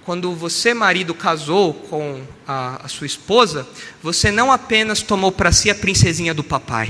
Quando 0.02 0.34
você, 0.34 0.72
marido, 0.72 1.14
casou 1.14 1.74
com 1.74 2.22
a, 2.48 2.80
a 2.84 2.88
sua 2.88 3.06
esposa, 3.06 3.68
você 4.02 4.30
não 4.30 4.50
apenas 4.50 5.02
tomou 5.02 5.30
para 5.30 5.52
si 5.52 5.70
a 5.70 5.74
princesinha 5.74 6.32
do 6.32 6.42
papai, 6.42 6.88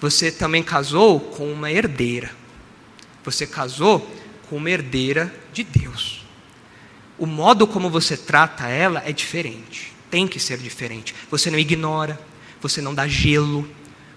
você 0.00 0.32
também 0.32 0.62
casou 0.62 1.20
com 1.20 1.52
uma 1.52 1.70
herdeira. 1.70 2.30
Você 3.22 3.46
casou 3.46 4.00
com 4.48 4.56
uma 4.56 4.70
herdeira 4.70 5.32
de 5.52 5.62
Deus. 5.62 6.24
O 7.18 7.26
modo 7.26 7.66
como 7.66 7.90
você 7.90 8.16
trata 8.16 8.66
ela 8.66 9.02
é 9.04 9.12
diferente, 9.12 9.92
tem 10.10 10.26
que 10.26 10.40
ser 10.40 10.56
diferente. 10.56 11.14
Você 11.30 11.50
não 11.50 11.58
ignora, 11.58 12.18
você 12.62 12.80
não 12.80 12.94
dá 12.94 13.06
gelo, 13.06 13.68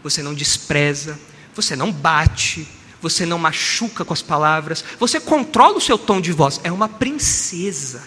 você 0.02 0.24
não 0.24 0.34
despreza, 0.34 1.20
você 1.54 1.76
não 1.76 1.92
bate, 1.92 2.66
você 3.02 3.26
não 3.26 3.38
machuca 3.38 4.06
com 4.06 4.14
as 4.14 4.22
palavras, 4.22 4.86
você 4.98 5.20
controla 5.20 5.78
o 5.78 5.82
seu 5.82 5.98
tom 5.98 6.22
de 6.22 6.32
voz. 6.32 6.62
É 6.64 6.72
uma 6.72 6.88
princesa, 6.88 8.02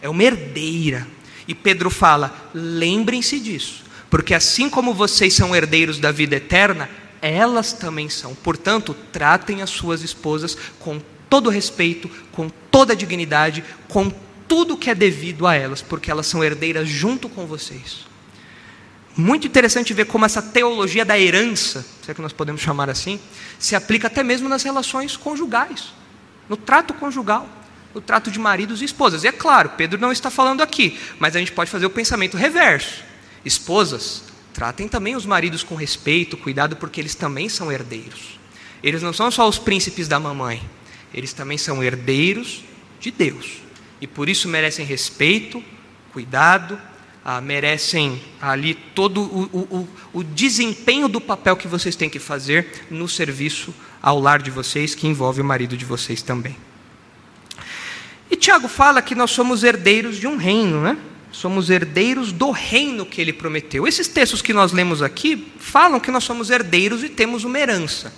é 0.00 0.08
uma 0.08 0.22
herdeira. 0.22 1.06
E 1.48 1.54
Pedro 1.54 1.90
fala: 1.90 2.50
lembrem-se 2.54 3.40
disso, 3.40 3.82
porque 4.08 4.32
assim 4.32 4.70
como 4.70 4.94
vocês 4.94 5.34
são 5.34 5.54
herdeiros 5.54 5.98
da 5.98 6.12
vida 6.12 6.36
eterna, 6.36 6.88
elas 7.26 7.72
também 7.72 8.08
são. 8.08 8.34
Portanto, 8.34 8.94
tratem 9.12 9.62
as 9.62 9.70
suas 9.70 10.02
esposas 10.02 10.56
com 10.78 11.00
todo 11.28 11.50
respeito, 11.50 12.08
com 12.32 12.48
toda 12.70 12.96
dignidade, 12.96 13.64
com 13.88 14.10
tudo 14.46 14.76
que 14.76 14.90
é 14.90 14.94
devido 14.94 15.46
a 15.46 15.54
elas, 15.54 15.82
porque 15.82 16.10
elas 16.10 16.26
são 16.26 16.42
herdeiras 16.42 16.88
junto 16.88 17.28
com 17.28 17.46
vocês. 17.46 18.06
Muito 19.16 19.46
interessante 19.46 19.94
ver 19.94 20.04
como 20.04 20.26
essa 20.26 20.42
teologia 20.42 21.04
da 21.04 21.18
herança, 21.18 21.84
se 22.02 22.10
é 22.10 22.14
que 22.14 22.20
nós 22.20 22.32
podemos 22.32 22.60
chamar 22.60 22.90
assim, 22.90 23.18
se 23.58 23.74
aplica 23.74 24.08
até 24.08 24.22
mesmo 24.22 24.48
nas 24.48 24.62
relações 24.62 25.16
conjugais, 25.16 25.94
no 26.48 26.56
trato 26.56 26.92
conjugal, 26.92 27.48
no 27.94 28.00
trato 28.00 28.30
de 28.30 28.38
maridos 28.38 28.82
e 28.82 28.84
esposas. 28.84 29.24
E 29.24 29.28
é 29.28 29.32
claro, 29.32 29.70
Pedro 29.70 29.98
não 29.98 30.12
está 30.12 30.30
falando 30.30 30.60
aqui, 30.60 31.00
mas 31.18 31.34
a 31.34 31.38
gente 31.38 31.52
pode 31.52 31.70
fazer 31.70 31.86
o 31.86 31.90
pensamento 31.90 32.36
reverso. 32.36 33.02
Esposas, 33.42 34.24
tratem 34.56 34.88
também 34.88 35.14
os 35.14 35.26
maridos 35.26 35.62
com 35.62 35.74
respeito, 35.74 36.34
cuidado, 36.34 36.76
porque 36.76 36.98
eles 36.98 37.14
também 37.14 37.46
são 37.46 37.70
herdeiros. 37.70 38.40
Eles 38.82 39.02
não 39.02 39.12
são 39.12 39.30
só 39.30 39.46
os 39.46 39.58
príncipes 39.58 40.08
da 40.08 40.18
mamãe, 40.18 40.62
eles 41.12 41.34
também 41.34 41.58
são 41.58 41.84
herdeiros 41.84 42.64
de 42.98 43.10
Deus. 43.10 43.60
E 44.00 44.06
por 44.06 44.30
isso 44.30 44.48
merecem 44.48 44.86
respeito, 44.86 45.62
cuidado 46.10 46.80
ah, 47.28 47.40
merecem 47.40 48.22
ali 48.40 48.72
todo 48.72 49.20
o, 49.20 49.42
o, 49.52 49.88
o 50.12 50.22
desempenho 50.22 51.08
do 51.08 51.20
papel 51.20 51.56
que 51.56 51.66
vocês 51.66 51.96
têm 51.96 52.08
que 52.08 52.20
fazer 52.20 52.86
no 52.88 53.08
serviço 53.08 53.74
ao 54.00 54.20
lar 54.20 54.40
de 54.40 54.48
vocês, 54.48 54.94
que 54.94 55.08
envolve 55.08 55.40
o 55.40 55.44
marido 55.44 55.76
de 55.76 55.84
vocês 55.84 56.22
também. 56.22 56.56
E 58.30 58.36
Tiago 58.36 58.68
fala 58.68 59.02
que 59.02 59.16
nós 59.16 59.32
somos 59.32 59.64
herdeiros 59.64 60.16
de 60.16 60.28
um 60.28 60.36
reino, 60.36 60.80
né? 60.80 60.96
Somos 61.36 61.68
herdeiros 61.68 62.32
do 62.32 62.50
reino 62.50 63.04
que 63.04 63.20
ele 63.20 63.30
prometeu. 63.30 63.86
Esses 63.86 64.08
textos 64.08 64.40
que 64.40 64.54
nós 64.54 64.72
lemos 64.72 65.02
aqui 65.02 65.52
falam 65.58 66.00
que 66.00 66.10
nós 66.10 66.24
somos 66.24 66.48
herdeiros 66.48 67.04
e 67.04 67.10
temos 67.10 67.44
uma 67.44 67.58
herança. 67.58 68.10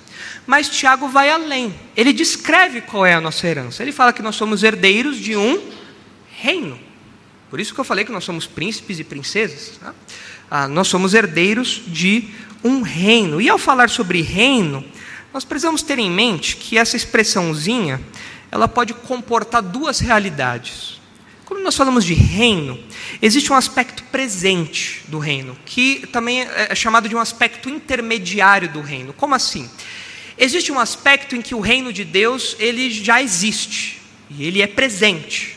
Mas 0.46 0.68
Tiago 0.68 1.08
vai 1.08 1.28
além. 1.28 1.74
Ele 1.96 2.12
descreve 2.12 2.80
qual 2.80 3.04
é 3.04 3.14
a 3.14 3.20
nossa 3.20 3.44
herança. 3.44 3.82
Ele 3.82 3.90
fala 3.90 4.12
que 4.12 4.22
nós 4.22 4.36
somos 4.36 4.62
herdeiros 4.62 5.16
de 5.16 5.36
um 5.36 5.60
reino. 6.30 6.78
Por 7.50 7.58
isso 7.58 7.74
que 7.74 7.80
eu 7.80 7.84
falei 7.84 8.04
que 8.04 8.12
nós 8.12 8.22
somos 8.22 8.46
príncipes 8.46 9.00
e 9.00 9.04
princesas. 9.04 9.78
Tá? 9.80 9.92
Ah, 10.48 10.68
nós 10.68 10.86
somos 10.86 11.12
herdeiros 11.12 11.82
de 11.88 12.28
um 12.62 12.82
reino. 12.82 13.40
E 13.40 13.48
ao 13.48 13.58
falar 13.58 13.90
sobre 13.90 14.22
reino, 14.22 14.84
nós 15.34 15.44
precisamos 15.44 15.82
ter 15.82 15.98
em 15.98 16.08
mente 16.08 16.56
que 16.56 16.78
essa 16.78 16.96
expressãozinha 16.96 18.00
ela 18.48 18.68
pode 18.68 18.94
comportar 18.94 19.60
duas 19.60 19.98
realidades. 19.98 20.97
Quando 21.48 21.62
nós 21.62 21.76
falamos 21.76 22.04
de 22.04 22.12
reino, 22.12 22.78
existe 23.22 23.50
um 23.50 23.56
aspecto 23.56 24.02
presente 24.12 25.02
do 25.08 25.18
reino, 25.18 25.56
que 25.64 26.06
também 26.12 26.42
é 26.42 26.74
chamado 26.74 27.08
de 27.08 27.16
um 27.16 27.18
aspecto 27.18 27.70
intermediário 27.70 28.68
do 28.68 28.82
reino. 28.82 29.14
Como 29.14 29.34
assim? 29.34 29.66
Existe 30.36 30.70
um 30.70 30.78
aspecto 30.78 31.34
em 31.34 31.40
que 31.40 31.54
o 31.54 31.60
reino 31.60 31.90
de 31.90 32.04
Deus 32.04 32.54
ele 32.58 32.90
já 32.90 33.22
existe 33.22 33.98
e 34.28 34.44
ele 34.44 34.60
é 34.60 34.66
presente. 34.66 35.56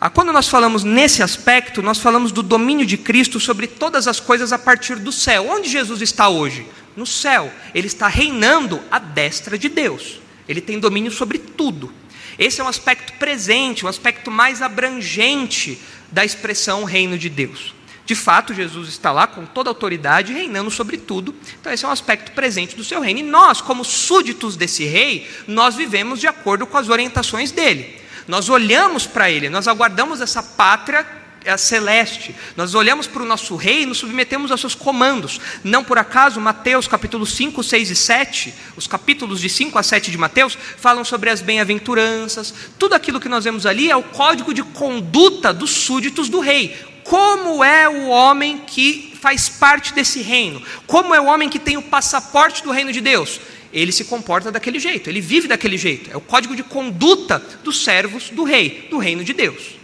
Ah, 0.00 0.08
quando 0.08 0.32
nós 0.32 0.48
falamos 0.48 0.82
nesse 0.82 1.22
aspecto, 1.22 1.82
nós 1.82 1.98
falamos 1.98 2.32
do 2.32 2.42
domínio 2.42 2.86
de 2.86 2.96
Cristo 2.96 3.38
sobre 3.38 3.66
todas 3.66 4.08
as 4.08 4.18
coisas 4.18 4.50
a 4.50 4.58
partir 4.58 4.96
do 4.96 5.12
céu. 5.12 5.46
Onde 5.50 5.68
Jesus 5.68 6.00
está 6.00 6.30
hoje? 6.30 6.66
No 6.96 7.04
céu. 7.04 7.52
Ele 7.74 7.86
está 7.86 8.08
reinando 8.08 8.80
à 8.90 8.98
destra 8.98 9.58
de 9.58 9.68
Deus. 9.68 10.22
Ele 10.48 10.62
tem 10.62 10.80
domínio 10.80 11.12
sobre 11.12 11.36
tudo. 11.36 11.92
Esse 12.38 12.60
é 12.60 12.64
um 12.64 12.68
aspecto 12.68 13.14
presente, 13.14 13.84
um 13.84 13.88
aspecto 13.88 14.30
mais 14.30 14.62
abrangente 14.62 15.78
da 16.10 16.24
expressão 16.24 16.84
reino 16.84 17.18
de 17.18 17.28
Deus. 17.28 17.74
De 18.04 18.14
fato, 18.14 18.54
Jesus 18.54 18.88
está 18.88 19.10
lá 19.10 19.26
com 19.26 19.44
toda 19.44 19.68
a 19.68 19.72
autoridade, 19.72 20.32
reinando 20.32 20.70
sobre 20.70 20.96
tudo. 20.96 21.34
Então, 21.60 21.72
esse 21.72 21.84
é 21.84 21.88
um 21.88 21.90
aspecto 21.90 22.30
presente 22.32 22.76
do 22.76 22.84
seu 22.84 23.00
reino. 23.00 23.18
E 23.18 23.22
nós, 23.24 23.60
como 23.60 23.84
súditos 23.84 24.56
desse 24.56 24.84
rei, 24.84 25.28
nós 25.48 25.74
vivemos 25.74 26.20
de 26.20 26.28
acordo 26.28 26.66
com 26.66 26.78
as 26.78 26.88
orientações 26.88 27.50
dele. 27.50 28.00
Nós 28.28 28.48
olhamos 28.48 29.06
para 29.06 29.30
Ele, 29.30 29.48
nós 29.48 29.66
aguardamos 29.66 30.20
essa 30.20 30.42
pátria 30.42 31.04
é 31.46 31.56
celeste. 31.56 32.34
Nós 32.56 32.74
olhamos 32.74 33.06
para 33.06 33.22
o 33.22 33.26
nosso 33.26 33.54
rei 33.54 33.82
e 33.82 33.86
nos 33.86 33.98
submetemos 33.98 34.50
aos 34.50 34.60
seus 34.60 34.74
comandos. 34.74 35.40
Não 35.62 35.84
por 35.84 35.96
acaso, 35.96 36.40
Mateus 36.40 36.88
capítulo 36.88 37.24
5, 37.24 37.62
6 37.62 37.90
e 37.90 37.96
7, 37.96 38.54
os 38.76 38.86
capítulos 38.86 39.40
de 39.40 39.48
5 39.48 39.78
a 39.78 39.82
7 39.82 40.10
de 40.10 40.18
Mateus, 40.18 40.58
falam 40.76 41.04
sobre 41.04 41.30
as 41.30 41.40
bem-aventuranças. 41.40 42.52
Tudo 42.78 42.94
aquilo 42.94 43.20
que 43.20 43.28
nós 43.28 43.44
vemos 43.44 43.64
ali 43.64 43.88
é 43.90 43.96
o 43.96 44.02
código 44.02 44.52
de 44.52 44.64
conduta 44.64 45.54
dos 45.54 45.70
súditos 45.70 46.28
do 46.28 46.40
rei. 46.40 46.76
Como 47.04 47.62
é 47.62 47.88
o 47.88 48.08
homem 48.08 48.58
que 48.58 49.16
faz 49.20 49.48
parte 49.48 49.94
desse 49.94 50.20
reino? 50.20 50.60
Como 50.86 51.14
é 51.14 51.20
o 51.20 51.26
homem 51.26 51.48
que 51.48 51.60
tem 51.60 51.76
o 51.76 51.82
passaporte 51.82 52.64
do 52.64 52.72
reino 52.72 52.92
de 52.92 53.00
Deus? 53.00 53.40
ele 53.72 53.92
se 53.92 54.04
comporta 54.04 54.50
daquele 54.50 54.78
jeito, 54.78 55.10
ele 55.10 55.20
vive 55.20 55.46
daquele 55.46 55.76
jeito. 55.76 56.10
É 56.10 56.16
o 56.16 56.20
código 56.20 56.56
de 56.56 56.62
conduta 56.62 57.44
dos 57.62 57.84
servos 57.84 58.30
do 58.30 58.42
rei, 58.42 58.86
do 58.90 58.96
reino 58.96 59.22
de 59.22 59.34
Deus. 59.34 59.76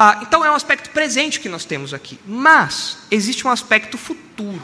Ah, 0.00 0.20
então 0.22 0.44
é 0.44 0.50
um 0.50 0.54
aspecto 0.54 0.90
presente 0.90 1.40
que 1.40 1.48
nós 1.48 1.64
temos 1.64 1.92
aqui, 1.92 2.20
mas 2.24 2.98
existe 3.10 3.44
um 3.44 3.50
aspecto 3.50 3.98
futuro. 3.98 4.62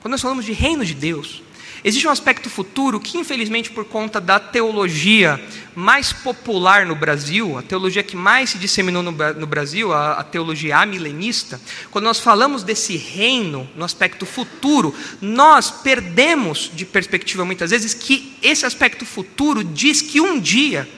Quando 0.00 0.12
nós 0.12 0.20
falamos 0.20 0.44
de 0.44 0.52
reino 0.52 0.84
de 0.84 0.92
Deus, 0.92 1.42
Existe 1.84 2.08
um 2.08 2.10
aspecto 2.10 2.50
futuro 2.50 2.98
que, 2.98 3.18
infelizmente, 3.18 3.70
por 3.70 3.84
conta 3.84 4.20
da 4.20 4.40
teologia 4.40 5.40
mais 5.74 6.12
popular 6.12 6.84
no 6.84 6.96
Brasil, 6.96 7.56
a 7.56 7.62
teologia 7.62 8.02
que 8.02 8.16
mais 8.16 8.50
se 8.50 8.58
disseminou 8.58 9.02
no, 9.02 9.12
no 9.12 9.46
Brasil, 9.46 9.92
a, 9.92 10.14
a, 10.14 10.24
teologia 10.24 10.78
amilenista, 10.78 11.60
quando 11.90 12.06
nós 12.06 12.18
falamos 12.18 12.64
desse 12.64 12.96
reino 12.96 13.68
no 13.76 13.84
aspecto 13.84 14.26
futuro, 14.26 14.92
nós 15.20 15.70
perdemos 15.70 16.70
de 16.74 16.84
perspectiva 16.84 17.44
muitas 17.44 17.70
vezes 17.70 17.94
que 17.94 18.36
esse 18.42 18.66
aspecto 18.66 19.06
futuro 19.06 19.62
diz 19.62 20.02
que 20.02 20.20
um 20.20 20.40
dia 20.40 20.88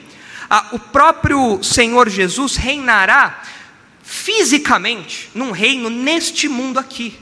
a, 0.51 0.67
o 0.73 0.79
próprio 0.79 1.63
Senhor 1.63 2.09
Jesus 2.09 2.57
reinará 2.57 3.41
fisicamente 4.03 5.29
num 5.33 5.51
reino 5.51 5.89
neste 5.89 6.49
mundo 6.49 6.77
aqui. 6.77 7.17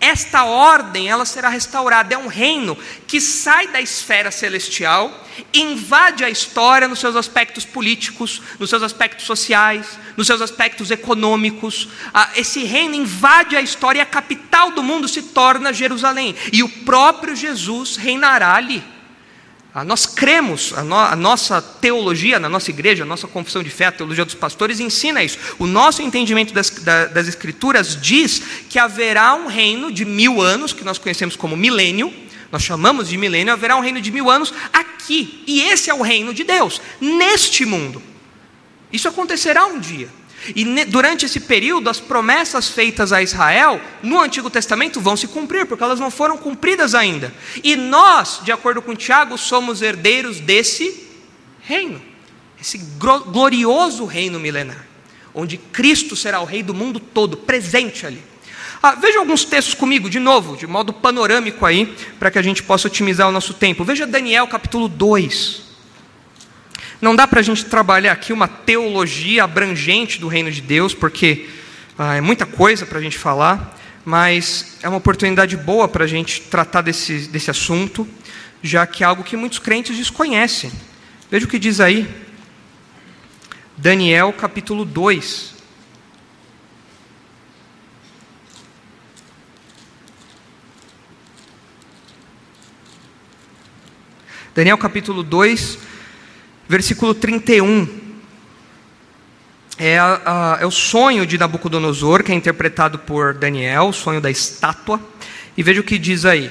Esta 0.00 0.44
ordem, 0.44 1.08
ela 1.08 1.24
será 1.24 1.48
restaurada. 1.48 2.14
É 2.14 2.18
um 2.18 2.26
reino 2.26 2.76
que 3.06 3.20
sai 3.20 3.68
da 3.68 3.80
esfera 3.80 4.32
celestial, 4.32 5.24
invade 5.54 6.24
a 6.24 6.30
história 6.30 6.88
nos 6.88 6.98
seus 6.98 7.14
aspectos 7.14 7.64
políticos, 7.64 8.42
nos 8.58 8.70
seus 8.70 8.82
aspectos 8.82 9.24
sociais, 9.24 9.96
nos 10.16 10.26
seus 10.26 10.42
aspectos 10.42 10.90
econômicos. 10.90 11.88
Ah, 12.12 12.30
esse 12.34 12.64
reino 12.64 12.96
invade 12.96 13.54
a 13.54 13.60
história 13.60 14.00
e 14.00 14.02
a 14.02 14.06
capital 14.06 14.72
do 14.72 14.82
mundo 14.82 15.06
se 15.06 15.22
torna 15.22 15.72
Jerusalém. 15.72 16.34
E 16.52 16.64
o 16.64 16.68
próprio 16.68 17.36
Jesus 17.36 17.94
reinará 17.94 18.54
ali. 18.54 18.97
Ah, 19.74 19.84
nós 19.84 20.06
cremos, 20.06 20.72
a, 20.74 20.82
no, 20.82 20.96
a, 20.96 21.14
nossa 21.14 21.60
teologia, 21.60 22.38
na 22.38 22.48
nossa 22.48 22.70
igreja, 22.70 23.02
a 23.02 23.06
nossa 23.06 23.28
confissão 23.28 23.62
de 23.62 23.68
fé, 23.68 23.86
a 23.86 23.92
teologia 23.92 24.24
dos 24.24 24.34
pastores 24.34 24.80
ensina 24.80 25.22
isso. 25.22 25.38
O 25.58 25.66
nosso 25.66 26.00
entendimento 26.00 26.54
das, 26.54 26.70
da, 26.70 27.04
das 27.06 27.28
Escrituras 27.28 28.00
diz 28.00 28.42
que 28.68 28.78
haverá 28.78 29.34
um 29.34 29.46
reino 29.46 29.92
de 29.92 30.04
mil 30.04 30.40
anos, 30.40 30.72
que 30.72 30.84
nós 30.84 30.96
conhecemos 30.96 31.36
como 31.36 31.56
milênio, 31.56 32.12
nós 32.50 32.62
chamamos 32.62 33.10
de 33.10 33.18
milênio, 33.18 33.52
haverá 33.52 33.76
um 33.76 33.80
reino 33.80 34.00
de 34.00 34.10
mil 34.10 34.30
anos 34.30 34.54
aqui, 34.72 35.44
e 35.46 35.60
esse 35.60 35.90
é 35.90 35.94
o 35.94 36.00
reino 36.00 36.32
de 36.32 36.44
Deus, 36.44 36.80
neste 36.98 37.66
mundo. 37.66 38.02
Isso 38.90 39.06
acontecerá 39.06 39.66
um 39.66 39.78
dia. 39.78 40.08
E 40.54 40.84
durante 40.86 41.26
esse 41.26 41.40
período, 41.40 41.90
as 41.90 42.00
promessas 42.00 42.68
feitas 42.68 43.12
a 43.12 43.22
Israel 43.22 43.80
no 44.02 44.20
Antigo 44.20 44.50
Testamento 44.50 45.00
vão 45.00 45.16
se 45.16 45.28
cumprir, 45.28 45.66
porque 45.66 45.82
elas 45.82 46.00
não 46.00 46.10
foram 46.10 46.36
cumpridas 46.36 46.94
ainda. 46.94 47.32
E 47.62 47.76
nós, 47.76 48.40
de 48.44 48.52
acordo 48.52 48.80
com 48.82 48.94
Tiago, 48.94 49.36
somos 49.36 49.82
herdeiros 49.82 50.40
desse 50.40 51.08
reino, 51.60 52.00
esse 52.60 52.78
glorioso 52.98 54.04
reino 54.04 54.40
milenar, 54.40 54.86
onde 55.34 55.58
Cristo 55.58 56.16
será 56.16 56.40
o 56.40 56.44
rei 56.44 56.62
do 56.62 56.74
mundo 56.74 56.98
todo, 56.98 57.36
presente 57.36 58.06
ali. 58.06 58.22
Ah, 58.82 58.94
veja 58.94 59.18
alguns 59.18 59.44
textos 59.44 59.74
comigo, 59.74 60.08
de 60.08 60.20
novo, 60.20 60.56
de 60.56 60.66
modo 60.66 60.92
panorâmico 60.92 61.66
aí, 61.66 61.94
para 62.18 62.30
que 62.30 62.38
a 62.38 62.42
gente 62.42 62.62
possa 62.62 62.86
otimizar 62.86 63.28
o 63.28 63.32
nosso 63.32 63.52
tempo. 63.52 63.84
Veja 63.84 64.06
Daniel 64.06 64.46
capítulo 64.46 64.88
2. 64.88 65.67
Não 67.00 67.14
dá 67.14 67.28
para 67.28 67.38
a 67.38 67.42
gente 67.42 67.64
trabalhar 67.64 68.10
aqui 68.10 68.32
uma 68.32 68.48
teologia 68.48 69.44
abrangente 69.44 70.18
do 70.18 70.26
reino 70.26 70.50
de 70.50 70.60
Deus, 70.60 70.92
porque 70.92 71.48
ah, 71.96 72.16
é 72.16 72.20
muita 72.20 72.44
coisa 72.44 72.84
para 72.84 72.98
a 72.98 73.02
gente 73.02 73.16
falar, 73.16 73.78
mas 74.04 74.78
é 74.82 74.88
uma 74.88 74.98
oportunidade 74.98 75.56
boa 75.56 75.86
para 75.86 76.02
a 76.02 76.08
gente 76.08 76.40
tratar 76.42 76.82
desse, 76.82 77.28
desse 77.28 77.52
assunto, 77.52 78.06
já 78.60 78.84
que 78.84 79.04
é 79.04 79.06
algo 79.06 79.22
que 79.22 79.36
muitos 79.36 79.60
crentes 79.60 79.96
desconhecem. 79.96 80.72
Veja 81.30 81.46
o 81.46 81.48
que 81.48 81.58
diz 81.58 81.78
aí, 81.78 82.08
Daniel 83.76 84.32
capítulo 84.32 84.84
2. 84.84 85.54
Daniel 94.52 94.76
capítulo 94.76 95.22
2, 95.22 95.78
versículo 96.68 97.14
31. 97.14 97.88
É, 99.78 99.98
a, 99.98 100.58
é, 100.60 100.66
o 100.66 100.70
sonho 100.70 101.24
de 101.24 101.38
Nabucodonosor, 101.38 102.22
que 102.22 102.32
é 102.32 102.34
interpretado 102.34 102.98
por 102.98 103.34
Daniel, 103.34 103.88
o 103.88 103.92
sonho 103.92 104.20
da 104.20 104.30
estátua. 104.30 105.00
E 105.56 105.62
veja 105.62 105.80
o 105.80 105.84
que 105.84 105.98
diz 105.98 106.24
aí, 106.24 106.50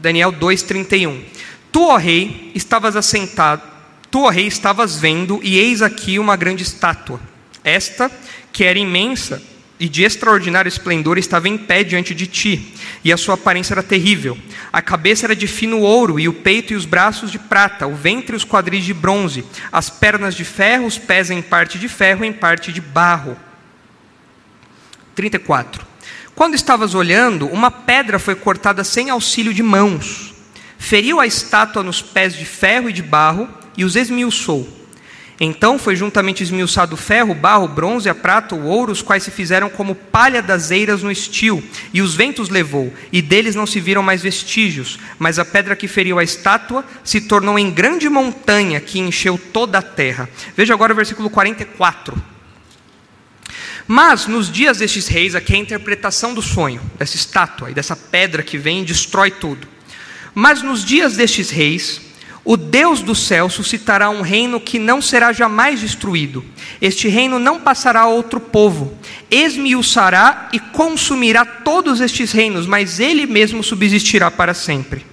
Daniel 0.00 0.32
2,31. 0.32 1.22
Tu, 1.70 1.82
ó 1.82 1.96
rei, 1.96 2.50
estavas 2.54 2.96
assentado, 2.96 3.62
tu, 4.10 4.24
ó 4.24 4.28
rei, 4.28 4.46
estavas 4.46 4.96
vendo, 4.96 5.40
e 5.42 5.58
eis 5.58 5.80
aqui 5.80 6.18
uma 6.18 6.36
grande 6.36 6.62
estátua. 6.62 7.20
Esta, 7.64 8.10
que 8.52 8.64
era 8.64 8.78
imensa, 8.78 9.42
e 9.82 9.88
de 9.88 10.04
extraordinário 10.04 10.68
esplendor 10.68 11.18
estava 11.18 11.48
em 11.48 11.58
pé 11.58 11.82
diante 11.82 12.14
de 12.14 12.28
ti, 12.28 12.72
e 13.02 13.12
a 13.12 13.16
sua 13.16 13.34
aparência 13.34 13.74
era 13.74 13.82
terrível. 13.82 14.38
A 14.72 14.80
cabeça 14.80 15.26
era 15.26 15.34
de 15.34 15.48
fino 15.48 15.80
ouro, 15.80 16.20
e 16.20 16.28
o 16.28 16.32
peito 16.32 16.72
e 16.72 16.76
os 16.76 16.84
braços 16.84 17.32
de 17.32 17.38
prata, 17.40 17.84
o 17.84 17.96
ventre 17.96 18.32
e 18.32 18.36
os 18.36 18.44
quadris 18.44 18.84
de 18.84 18.94
bronze, 18.94 19.44
as 19.72 19.90
pernas 19.90 20.36
de 20.36 20.44
ferro, 20.44 20.86
os 20.86 20.98
pés 20.98 21.32
em 21.32 21.42
parte 21.42 21.80
de 21.80 21.88
ferro, 21.88 22.24
em 22.24 22.32
parte 22.32 22.72
de 22.72 22.80
barro. 22.80 23.36
34. 25.16 25.84
Quando 26.32 26.54
estavas 26.54 26.94
olhando, 26.94 27.48
uma 27.48 27.72
pedra 27.72 28.20
foi 28.20 28.36
cortada 28.36 28.84
sem 28.84 29.10
auxílio 29.10 29.52
de 29.52 29.64
mãos, 29.64 30.32
feriu 30.78 31.18
a 31.18 31.26
estátua 31.26 31.82
nos 31.82 32.00
pés 32.00 32.36
de 32.36 32.44
ferro 32.44 32.88
e 32.88 32.92
de 32.92 33.02
barro, 33.02 33.48
e 33.76 33.84
os 33.84 33.96
esmiuçou 33.96 34.81
então 35.44 35.76
foi 35.76 35.96
juntamente 35.96 36.40
esmiuçado 36.40 36.94
o 36.94 36.96
ferro, 36.96 37.32
o 37.32 37.34
barro, 37.34 37.64
o 37.64 37.68
bronze, 37.68 38.08
a 38.08 38.14
prata, 38.14 38.54
o 38.54 38.64
ouro, 38.64 38.92
os 38.92 39.02
quais 39.02 39.24
se 39.24 39.30
fizeram 39.32 39.68
como 39.68 39.92
palha 39.92 40.40
das 40.40 40.70
eiras 40.70 41.02
no 41.02 41.10
estio, 41.10 41.60
e 41.92 42.00
os 42.00 42.14
ventos 42.14 42.48
levou, 42.48 42.94
e 43.12 43.20
deles 43.20 43.56
não 43.56 43.66
se 43.66 43.80
viram 43.80 44.04
mais 44.04 44.22
vestígios, 44.22 45.00
mas 45.18 45.40
a 45.40 45.44
pedra 45.44 45.74
que 45.74 45.88
feriu 45.88 46.20
a 46.20 46.22
estátua 46.22 46.84
se 47.02 47.22
tornou 47.22 47.58
em 47.58 47.72
grande 47.72 48.08
montanha 48.08 48.80
que 48.80 49.00
encheu 49.00 49.36
toda 49.36 49.78
a 49.78 49.82
terra. 49.82 50.28
Veja 50.56 50.74
agora 50.74 50.92
o 50.92 50.96
versículo 50.96 51.28
44. 51.28 52.14
Mas 53.88 54.28
nos 54.28 54.48
dias 54.48 54.78
destes 54.78 55.08
reis, 55.08 55.34
aqui 55.34 55.54
é 55.54 55.56
a 55.56 55.60
interpretação 55.60 56.32
do 56.32 56.40
sonho, 56.40 56.80
dessa 56.96 57.16
estátua 57.16 57.68
e 57.68 57.74
dessa 57.74 57.96
pedra 57.96 58.44
que 58.44 58.56
vem 58.56 58.82
e 58.82 58.84
destrói 58.84 59.32
tudo. 59.32 59.66
Mas 60.32 60.62
nos 60.62 60.84
dias 60.84 61.16
destes 61.16 61.50
reis, 61.50 62.00
o 62.44 62.56
Deus 62.56 63.02
do 63.02 63.14
céu 63.14 63.48
suscitará 63.48 64.10
um 64.10 64.20
reino 64.20 64.58
que 64.58 64.78
não 64.78 65.00
será 65.00 65.32
jamais 65.32 65.80
destruído. 65.80 66.44
Este 66.80 67.06
reino 67.08 67.38
não 67.38 67.60
passará 67.60 68.00
a 68.00 68.08
outro 68.08 68.40
povo. 68.40 68.98
Esmiuçará 69.30 70.48
e 70.52 70.58
consumirá 70.58 71.44
todos 71.44 72.00
estes 72.00 72.32
reinos, 72.32 72.66
mas 72.66 72.98
ele 72.98 73.26
mesmo 73.26 73.62
subsistirá 73.62 74.28
para 74.28 74.54
sempre. 74.54 75.06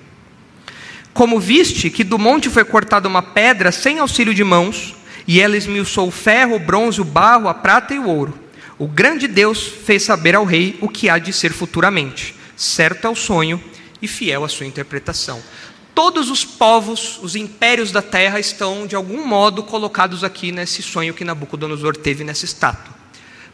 Como 1.13 1.39
viste 1.39 1.91
que 1.91 2.03
do 2.03 2.17
monte 2.17 2.49
foi 2.49 2.63
cortada 2.63 3.07
uma 3.07 3.21
pedra 3.21 3.71
sem 3.71 3.99
auxílio 3.99 4.33
de 4.33 4.43
mãos, 4.43 4.95
e 5.27 5.39
ela 5.39 5.55
esmiuçou 5.55 6.07
o 6.07 6.11
ferro, 6.11 6.55
o 6.55 6.59
bronze, 6.59 6.99
o 6.99 7.05
barro, 7.05 7.47
a 7.47 7.53
prata 7.53 7.93
e 7.93 7.99
o 7.99 8.07
ouro. 8.07 8.33
O 8.79 8.87
grande 8.87 9.27
Deus 9.27 9.61
fez 9.85 10.01
saber 10.01 10.33
ao 10.33 10.45
rei 10.45 10.77
o 10.81 10.89
que 10.89 11.07
há 11.07 11.19
de 11.19 11.31
ser 11.31 11.53
futuramente. 11.53 12.33
Certo 12.57 13.05
é 13.05 13.09
o 13.09 13.15
sonho 13.15 13.61
e 14.01 14.07
fiel 14.07 14.43
à 14.43 14.49
sua 14.49 14.65
interpretação 14.65 15.39
todos 15.93 16.29
os 16.29 16.45
povos, 16.45 17.19
os 17.21 17.35
impérios 17.35 17.91
da 17.91 18.01
terra 18.01 18.39
estão 18.39 18.87
de 18.87 18.95
algum 18.95 19.25
modo 19.25 19.63
colocados 19.63 20.23
aqui 20.23 20.51
nesse 20.51 20.81
sonho 20.81 21.13
que 21.13 21.25
Nabucodonosor 21.25 21.95
teve 21.95 22.23
nessa 22.23 22.45
estátua. 22.45 22.93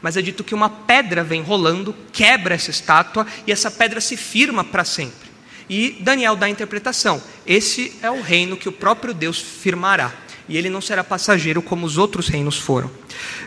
Mas 0.01 0.15
é 0.15 0.21
dito 0.21 0.43
que 0.43 0.53
uma 0.53 0.69
pedra 0.69 1.23
vem 1.23 1.41
rolando, 1.41 1.95
quebra 2.13 2.53
essa 2.53 2.69
estátua 2.69 3.25
e 3.47 3.51
essa 3.51 3.71
pedra 3.71 3.99
se 3.99 4.15
firma 4.15 4.63
para 4.63 4.85
sempre. 4.85 5.31
E 5.67 5.97
Daniel 6.01 6.35
dá 6.35 6.45
a 6.45 6.49
interpretação: 6.49 7.21
esse 7.45 7.97
é 8.01 8.11
o 8.11 8.21
reino 8.21 8.57
que 8.57 8.69
o 8.69 8.71
próprio 8.71 9.13
Deus 9.13 9.39
firmará, 9.39 10.13
e 10.47 10.57
ele 10.57 10.69
não 10.69 10.81
será 10.81 11.03
passageiro 11.03 11.61
como 11.61 11.85
os 11.85 11.97
outros 11.97 12.27
reinos 12.27 12.59
foram. 12.59 12.91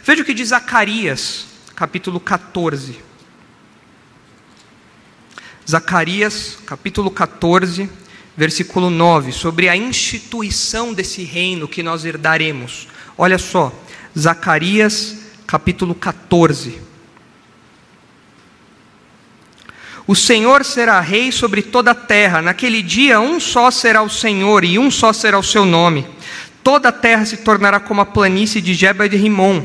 Veja 0.02 0.22
o 0.22 0.24
que 0.24 0.34
diz 0.34 0.48
Zacarias, 0.48 1.46
capítulo 1.76 2.18
14. 2.18 2.98
Zacarias, 5.68 6.58
capítulo 6.66 7.10
14 7.10 7.88
versículo 8.38 8.88
9, 8.88 9.32
sobre 9.32 9.68
a 9.68 9.76
instituição 9.76 10.94
desse 10.94 11.24
reino 11.24 11.66
que 11.66 11.82
nós 11.82 12.04
herdaremos. 12.04 12.86
Olha 13.18 13.36
só, 13.36 13.72
Zacarias, 14.16 15.16
capítulo 15.44 15.92
14. 15.92 16.80
O 20.06 20.14
Senhor 20.14 20.64
será 20.64 21.00
rei 21.00 21.32
sobre 21.32 21.62
toda 21.62 21.90
a 21.90 21.96
terra. 21.96 22.40
Naquele 22.40 22.80
dia, 22.80 23.18
um 23.18 23.40
só 23.40 23.72
será 23.72 24.02
o 24.02 24.08
Senhor 24.08 24.62
e 24.62 24.78
um 24.78 24.88
só 24.88 25.12
será 25.12 25.36
o 25.36 25.42
seu 25.42 25.64
nome. 25.64 26.06
Toda 26.62 26.90
a 26.90 26.92
terra 26.92 27.26
se 27.26 27.38
tornará 27.38 27.80
como 27.80 28.02
a 28.02 28.06
planície 28.06 28.62
de 28.62 28.72
Jeba 28.72 29.08
de 29.08 29.16
Rimon, 29.16 29.64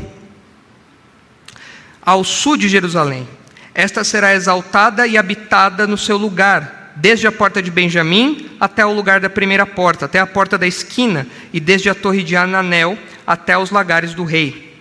ao 2.01 2.23
sul 2.23 2.57
de 2.57 2.67
Jerusalém. 2.67 3.27
Esta 3.75 4.03
será 4.03 4.33
exaltada 4.33 5.05
e 5.05 5.15
habitada 5.15 5.85
no 5.85 5.97
seu 5.97 6.17
lugar 6.17 6.82
desde 6.95 7.27
a 7.27 7.31
porta 7.31 7.61
de 7.61 7.71
Benjamim 7.71 8.49
até 8.59 8.85
o 8.85 8.93
lugar 8.93 9.19
da 9.19 9.29
primeira 9.29 9.65
porta, 9.65 10.05
até 10.05 10.19
a 10.19 10.27
porta 10.27 10.57
da 10.57 10.67
esquina, 10.67 11.27
e 11.51 11.59
desde 11.59 11.89
a 11.89 11.95
torre 11.95 12.23
de 12.23 12.35
Ananel 12.35 12.97
até 13.25 13.57
os 13.57 13.71
lagares 13.71 14.13
do 14.13 14.23
rei. 14.23 14.77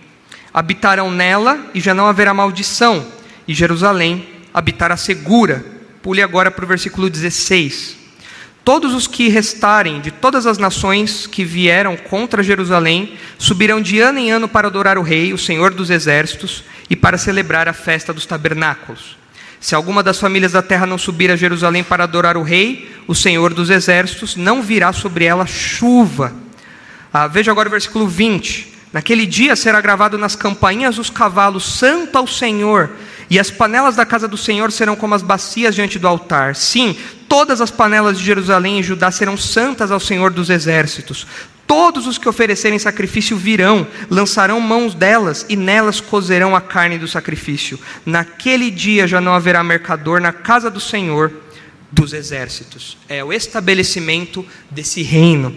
Habitarão 0.53 1.09
nela 1.09 1.59
e 1.73 1.79
já 1.79 1.93
não 1.93 2.07
haverá 2.07 2.33
maldição, 2.33 3.05
e 3.47 3.53
Jerusalém 3.53 4.27
habitará 4.53 4.95
segura. 4.95 5.65
Pule 6.01 6.21
agora 6.21 6.51
para 6.51 6.65
o 6.65 6.67
versículo 6.67 7.09
16. 7.09 8.03
Todos 8.63 8.93
os 8.93 9.07
que 9.07 9.27
restarem 9.27 9.99
de 9.99 10.09
todas 10.09 10.45
as 10.45 10.57
nações 10.57 11.27
que 11.27 11.43
vieram 11.43 11.97
contra 11.97 12.43
Jerusalém 12.43 13.17
subirão 13.37 13.81
de 13.81 13.99
ano 13.99 14.19
em 14.19 14.31
ano 14.31 14.47
para 14.47 14.67
adorar 14.67 14.97
o 14.97 15.01
Rei, 15.01 15.33
o 15.33 15.37
Senhor 15.37 15.73
dos 15.73 15.89
Exércitos, 15.89 16.63
e 16.89 16.95
para 16.95 17.17
celebrar 17.17 17.67
a 17.67 17.73
festa 17.73 18.13
dos 18.13 18.25
tabernáculos. 18.25 19.17
Se 19.63 19.73
alguma 19.73 20.03
das 20.03 20.19
famílias 20.19 20.51
da 20.51 20.61
terra 20.61 20.85
não 20.85 20.97
subir 20.97 21.31
a 21.31 21.37
Jerusalém 21.37 21.85
para 21.85 22.03
adorar 22.03 22.35
o 22.35 22.43
Rei, 22.43 22.93
o 23.07 23.15
Senhor 23.15 23.53
dos 23.53 23.69
Exércitos, 23.69 24.35
não 24.35 24.61
virá 24.61 24.91
sobre 24.91 25.23
ela 25.23 25.45
chuva. 25.45 26.33
Ah, 27.13 27.27
veja 27.27 27.49
agora 27.49 27.69
o 27.69 27.71
versículo 27.71 28.05
20. 28.05 28.73
Naquele 28.91 29.25
dia 29.25 29.55
será 29.55 29.79
gravado 29.79 30.17
nas 30.17 30.35
campainhas 30.35 30.97
dos 30.97 31.09
cavalos: 31.09 31.63
Santo 31.63 32.17
ao 32.17 32.27
Senhor. 32.27 32.89
E 33.29 33.39
as 33.39 33.49
panelas 33.49 33.95
da 33.95 34.05
casa 34.05 34.27
do 34.27 34.35
Senhor 34.35 34.69
serão 34.69 34.97
como 34.97 35.15
as 35.15 35.21
bacias 35.21 35.73
diante 35.73 35.97
do 35.97 36.09
altar. 36.09 36.57
Sim, 36.57 36.97
todas 37.29 37.61
as 37.61 37.71
panelas 37.71 38.17
de 38.17 38.25
Jerusalém 38.25 38.81
e 38.81 38.83
Judá 38.83 39.11
serão 39.11 39.37
santas 39.37 39.91
ao 39.91 39.99
Senhor 39.99 40.31
dos 40.31 40.49
exércitos. 40.49 41.25
Todos 41.75 42.05
os 42.05 42.19
que 42.19 42.29
oferecerem 42.29 42.77
sacrifício 42.77 43.35
virão, 43.35 43.87
lançarão 44.07 44.61
mãos 44.61 44.93
delas 44.93 45.43
e 45.49 45.55
nelas 45.55 45.99
cozerão 45.99 46.55
a 46.55 46.61
carne 46.61 46.99
do 46.99 47.07
sacrifício. 47.07 47.79
Naquele 48.05 48.69
dia 48.69 49.07
já 49.07 49.19
não 49.19 49.33
haverá 49.33 49.63
mercador 49.63 50.21
na 50.21 50.31
casa 50.31 50.69
do 50.69 50.79
Senhor 50.79 51.33
dos 51.91 52.13
exércitos. 52.13 52.95
É 53.09 53.23
o 53.23 53.33
estabelecimento 53.33 54.45
desse 54.69 55.01
reino. 55.01 55.51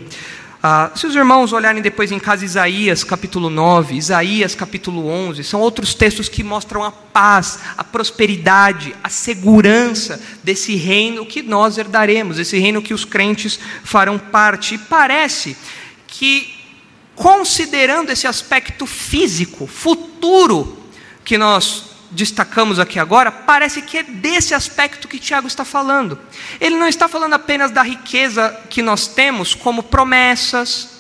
Ah, 0.62 0.90
se 0.94 1.06
os 1.06 1.14
irmãos 1.14 1.52
olharem 1.52 1.82
depois 1.82 2.10
em 2.10 2.18
casa 2.18 2.46
Isaías 2.46 3.04
capítulo 3.04 3.50
9, 3.50 3.94
Isaías 3.94 4.54
capítulo 4.54 5.06
11, 5.06 5.44
são 5.44 5.60
outros 5.60 5.92
textos 5.92 6.30
que 6.30 6.42
mostram 6.42 6.82
a 6.82 6.90
paz, 6.90 7.58
a 7.76 7.84
prosperidade, 7.84 8.96
a 9.04 9.10
segurança 9.10 10.18
desse 10.42 10.76
reino 10.76 11.26
que 11.26 11.42
nós 11.42 11.76
herdaremos, 11.76 12.38
esse 12.38 12.58
reino 12.58 12.80
que 12.80 12.94
os 12.94 13.04
crentes 13.04 13.60
farão 13.84 14.18
parte. 14.18 14.76
E 14.76 14.78
parece 14.78 15.54
que, 16.07 16.54
considerando 17.14 18.11
esse 18.11 18.26
aspecto 18.26 18.86
físico, 18.86 19.66
futuro, 19.66 20.78
que 21.24 21.36
nós 21.36 21.84
destacamos 22.11 22.78
aqui 22.78 22.98
agora, 22.98 23.30
parece 23.30 23.82
que 23.82 23.98
é 23.98 24.02
desse 24.02 24.54
aspecto 24.54 25.09
que 25.09 25.18
Tiago 25.18 25.46
está 25.46 25.64
falando. 25.64 26.18
Ele 26.61 26.76
não 26.76 26.86
está 26.86 27.09
falando 27.09 27.34
apenas 27.34 27.70
da 27.70 27.82
riqueza 27.82 28.59
que 28.70 28.80
nós 28.80 29.07
temos 29.09 29.54
como 29.54 29.82
promessas, 29.82 30.96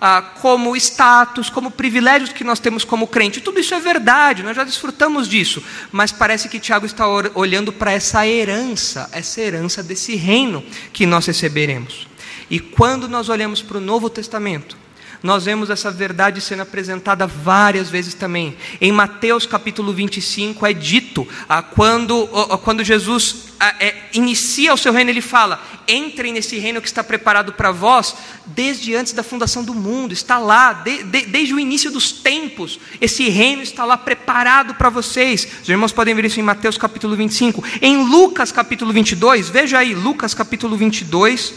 ah, 0.00 0.22
como 0.40 0.74
status, 0.76 1.50
como 1.50 1.70
privilégios 1.70 2.32
que 2.32 2.44
nós 2.44 2.58
temos 2.58 2.84
como 2.84 3.06
crente. 3.06 3.40
Tudo 3.40 3.60
isso 3.60 3.74
é 3.74 3.80
verdade, 3.80 4.42
nós 4.42 4.56
já 4.56 4.64
desfrutamos 4.64 5.28
disso. 5.28 5.62
Mas 5.92 6.10
parece 6.10 6.48
que 6.48 6.58
Tiago 6.58 6.86
está 6.86 7.06
olhando 7.34 7.72
para 7.72 7.92
essa 7.92 8.26
herança, 8.26 9.08
essa 9.12 9.40
herança 9.40 9.82
desse 9.82 10.16
reino 10.16 10.64
que 10.92 11.04
nós 11.04 11.26
receberemos. 11.26 12.09
E 12.50 12.58
quando 12.58 13.08
nós 13.08 13.28
olhamos 13.28 13.62
para 13.62 13.78
o 13.78 13.80
Novo 13.80 14.10
Testamento, 14.10 14.76
nós 15.22 15.44
vemos 15.44 15.68
essa 15.70 15.90
verdade 15.90 16.40
sendo 16.40 16.62
apresentada 16.62 17.26
várias 17.26 17.90
vezes 17.90 18.14
também. 18.14 18.56
Em 18.80 18.90
Mateus 18.90 19.46
capítulo 19.46 19.92
25 19.92 20.66
é 20.66 20.72
dito, 20.72 21.28
ah, 21.48 21.62
quando, 21.62 22.26
quando 22.64 22.82
Jesus 22.82 23.50
ah, 23.60 23.74
é, 23.78 23.94
inicia 24.14 24.72
o 24.72 24.78
seu 24.78 24.92
reino, 24.92 25.10
ele 25.10 25.20
fala: 25.20 25.62
entrem 25.86 26.32
nesse 26.32 26.58
reino 26.58 26.80
que 26.80 26.88
está 26.88 27.04
preparado 27.04 27.52
para 27.52 27.70
vós 27.70 28.16
desde 28.46 28.94
antes 28.94 29.12
da 29.12 29.22
fundação 29.22 29.62
do 29.62 29.74
mundo, 29.74 30.12
está 30.12 30.38
lá, 30.38 30.72
de, 30.72 31.02
de, 31.02 31.26
desde 31.26 31.54
o 31.54 31.60
início 31.60 31.90
dos 31.90 32.10
tempos, 32.10 32.80
esse 33.00 33.28
reino 33.28 33.62
está 33.62 33.84
lá 33.84 33.98
preparado 33.98 34.74
para 34.74 34.88
vocês. 34.88 35.46
Os 35.62 35.68
irmãos 35.68 35.92
podem 35.92 36.14
ver 36.14 36.24
isso 36.24 36.40
em 36.40 36.42
Mateus 36.42 36.78
capítulo 36.78 37.14
25. 37.14 37.62
Em 37.82 38.08
Lucas 38.08 38.50
capítulo 38.50 38.92
22, 38.92 39.50
veja 39.50 39.78
aí, 39.78 39.94
Lucas 39.94 40.32
capítulo 40.32 40.76
22, 40.76 41.54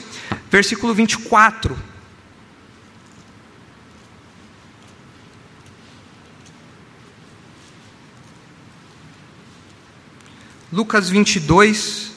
versículo 0.54 0.94
24. 0.94 1.76
Lucas 10.72 11.10
22, 11.10 12.12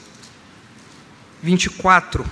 24. 1.42 2.26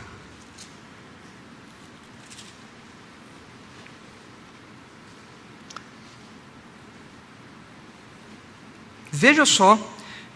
Veja 9.11 9.47
só, 9.47 9.94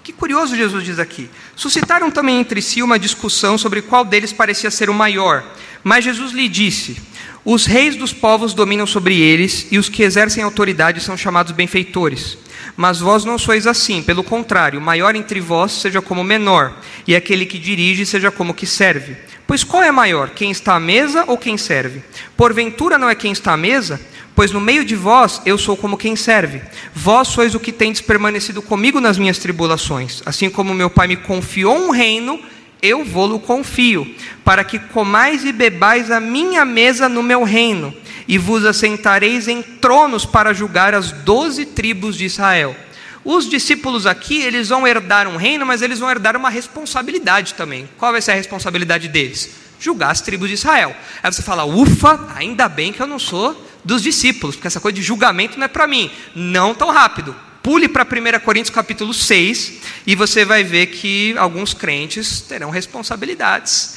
que 0.09 0.13
curioso 0.15 0.57
Jesus 0.57 0.85
diz 0.85 0.99
aqui. 0.99 1.29
Suscitaram 1.55 2.11
também 2.11 2.41
entre 2.41 2.63
si 2.63 2.83
uma 2.83 2.99
discussão 2.99 3.59
sobre 3.59 3.83
qual 3.83 4.07
deles 4.07 4.33
parecia 4.33 4.71
ser 4.71 4.89
o 4.89 4.95
maior. 4.95 5.45
Mas 5.85 6.03
Jesus 6.03 6.33
lhe 6.33 6.49
disse: 6.49 6.97
Os 7.45 7.67
reis 7.67 7.95
dos 7.95 8.11
povos 8.11 8.55
dominam 8.55 8.87
sobre 8.87 9.21
eles, 9.21 9.67
e 9.71 9.77
os 9.77 9.91
que 9.91 10.03
exercem 10.03 10.43
autoridade 10.43 11.03
são 11.03 11.15
chamados 11.15 11.53
benfeitores. 11.53 12.39
Mas 12.75 13.01
vós 13.01 13.23
não 13.27 13.37
sois 13.37 13.67
assim, 13.67 14.03
pelo 14.03 14.25
contrário, 14.25 14.81
maior 14.81 15.15
entre 15.15 15.41
vós 15.41 15.73
seja 15.73 16.01
como 16.01 16.25
menor, 16.25 16.73
e 17.07 17.15
aquele 17.15 17.45
que 17.45 17.59
dirige 17.59 18.07
seja 18.07 18.31
como 18.31 18.55
que 18.55 18.67
serve. 18.67 19.15
Pois 19.47 19.63
qual 19.63 19.83
é 19.83 19.93
maior, 19.93 20.31
quem 20.31 20.51
está 20.51 20.75
à 20.77 20.81
mesa 20.81 21.25
ou 21.27 21.37
quem 21.37 21.59
serve? 21.59 22.03
Porventura 22.35 22.97
não 22.97 23.11
é 23.11 23.15
quem 23.15 23.33
está 23.33 23.53
à 23.53 23.57
mesa? 23.59 24.01
Pois 24.39 24.53
no 24.53 24.61
meio 24.61 24.85
de 24.85 24.95
vós 24.95 25.43
eu 25.45 25.59
sou 25.59 25.77
como 25.77 25.97
quem 25.97 26.15
serve. 26.15 26.63
Vós 26.95 27.27
sois 27.27 27.57
o 27.57 27.59
que 27.59 27.73
tendes 27.73 28.01
permanecido 28.01 28.63
comigo 28.63 29.01
nas 29.01 29.19
minhas 29.19 29.39
tribulações. 29.39 30.23
Assim 30.25 30.49
como 30.49 30.73
meu 30.73 30.89
Pai 30.89 31.09
me 31.09 31.17
confiou 31.17 31.77
um 31.77 31.91
reino, 31.91 32.41
eu 32.81 33.05
vou-lo 33.05 33.41
confio, 33.41 34.15
para 34.45 34.63
que 34.63 34.79
comais 34.79 35.45
e 35.45 35.51
bebais 35.51 36.09
a 36.13 36.21
minha 36.21 36.65
mesa 36.65 37.09
no 37.09 37.21
meu 37.21 37.43
reino 37.43 37.93
e 38.29 38.39
vos 38.39 38.65
assentareis 38.65 39.49
em 39.49 39.61
tronos 39.61 40.25
para 40.25 40.55
julgar 40.55 40.95
as 40.95 41.11
doze 41.11 41.67
tribos 41.67 42.15
de 42.15 42.25
Israel. 42.25 42.77
Os 43.25 43.51
discípulos 43.51 44.07
aqui, 44.07 44.41
eles 44.41 44.69
vão 44.69 44.87
herdar 44.87 45.27
um 45.27 45.37
reino, 45.37 45.67
mas 45.67 45.83
eles 45.83 45.99
vão 45.99 46.13
herdar 46.13 46.37
uma 46.37 46.49
responsabilidade 46.49 47.55
também. 47.55 47.89
Qual 47.99 48.13
vai 48.13 48.23
ser 48.23 48.31
a 48.31 48.37
responsabilidade 48.37 49.09
deles? 49.09 49.51
Julgar 49.81 50.13
as 50.13 50.21
tribos 50.21 50.47
de 50.47 50.55
Israel. 50.55 50.95
Aí 51.25 51.33
você 51.33 51.43
fala, 51.43 51.65
ufa, 51.65 52.29
ainda 52.37 52.69
bem 52.69 52.93
que 52.93 53.03
eu 53.03 53.07
não 53.09 53.19
sou 53.19 53.67
dos 53.89 54.03
discípulos, 54.03 54.55
porque 54.55 54.67
essa 54.67 54.81
coisa 54.81 54.95
de 54.95 55.03
julgamento 55.03 55.59
não 55.59 55.65
é 55.65 55.69
para 55.69 55.87
mim. 55.87 56.11
Não 56.35 56.75
tão 56.75 56.91
rápido. 56.91 57.35
Pule 57.63 57.89
para 57.89 58.05
1 58.05 58.41
Coríntios 58.45 58.75
capítulo 58.75 59.15
6 59.15 59.73
e 60.07 60.15
você 60.15 60.45
vai 60.45 60.63
ver 60.63 60.89
que 60.89 61.35
alguns 61.39 61.73
crentes 61.73 62.43
terão 62.43 62.69
responsabilidades 62.69 63.97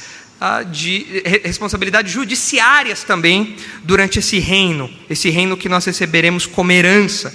de 0.72 1.22
responsabilidades 1.44 2.10
judiciárias 2.10 3.04
também 3.04 3.54
durante 3.84 4.18
esse 4.18 4.38
reino, 4.38 4.90
esse 5.08 5.28
reino 5.28 5.58
que 5.58 5.68
nós 5.68 5.84
receberemos 5.84 6.46
como 6.46 6.72
herança. 6.72 7.32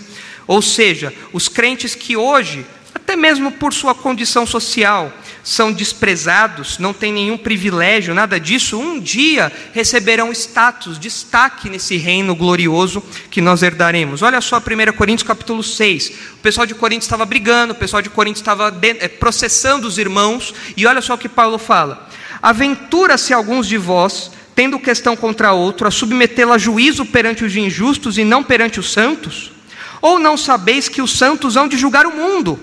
Ou 0.47 0.61
seja, 0.61 1.13
os 1.31 1.47
crentes 1.47 1.93
que 1.93 2.17
hoje, 2.17 2.65
até 2.93 3.15
mesmo 3.15 3.51
por 3.51 3.71
sua 3.71 3.93
condição 3.93 4.47
social, 4.47 5.13
são 5.47 5.71
desprezados, 5.71 6.77
não 6.77 6.91
têm 6.91 7.13
nenhum 7.13 7.37
privilégio, 7.37 8.13
nada 8.13 8.37
disso, 8.37 8.77
um 8.77 8.99
dia 8.99 9.49
receberão 9.71 10.29
status, 10.29 10.99
destaque 10.99 11.69
nesse 11.69 11.95
reino 11.95 12.35
glorioso 12.35 13.01
que 13.31 13.39
nós 13.39 13.63
herdaremos. 13.63 14.21
Olha 14.21 14.41
só 14.41 14.57
1 14.57 14.91
Coríntios 14.97 15.25
capítulo 15.25 15.63
6. 15.63 16.11
O 16.33 16.37
pessoal 16.39 16.67
de 16.67 16.75
Coríntios 16.75 17.05
estava 17.05 17.25
brigando, 17.25 17.71
o 17.71 17.77
pessoal 17.77 18.01
de 18.01 18.09
Coríntios 18.09 18.41
estava 18.41 18.77
eh, 18.81 19.07
processando 19.07 19.87
os 19.87 19.97
irmãos, 19.97 20.53
e 20.75 20.85
olha 20.85 20.99
só 20.99 21.13
o 21.13 21.17
que 21.17 21.29
Paulo 21.29 21.57
fala. 21.57 22.09
Aventura-se 22.41 23.33
alguns 23.33 23.69
de 23.69 23.77
vós, 23.77 24.29
tendo 24.53 24.77
questão 24.77 25.15
contra 25.15 25.53
outro, 25.53 25.87
a 25.87 25.91
submetê-la 25.91 26.55
a 26.55 26.57
juízo 26.57 27.05
perante 27.05 27.45
os 27.45 27.55
injustos 27.55 28.17
e 28.17 28.25
não 28.25 28.43
perante 28.43 28.81
os 28.81 28.91
santos? 28.91 29.53
Ou 30.01 30.19
não 30.19 30.35
sabeis 30.35 30.89
que 30.89 31.01
os 31.01 31.17
santos 31.17 31.55
hão 31.55 31.69
de 31.69 31.77
julgar 31.77 32.05
o 32.05 32.13
mundo? 32.13 32.59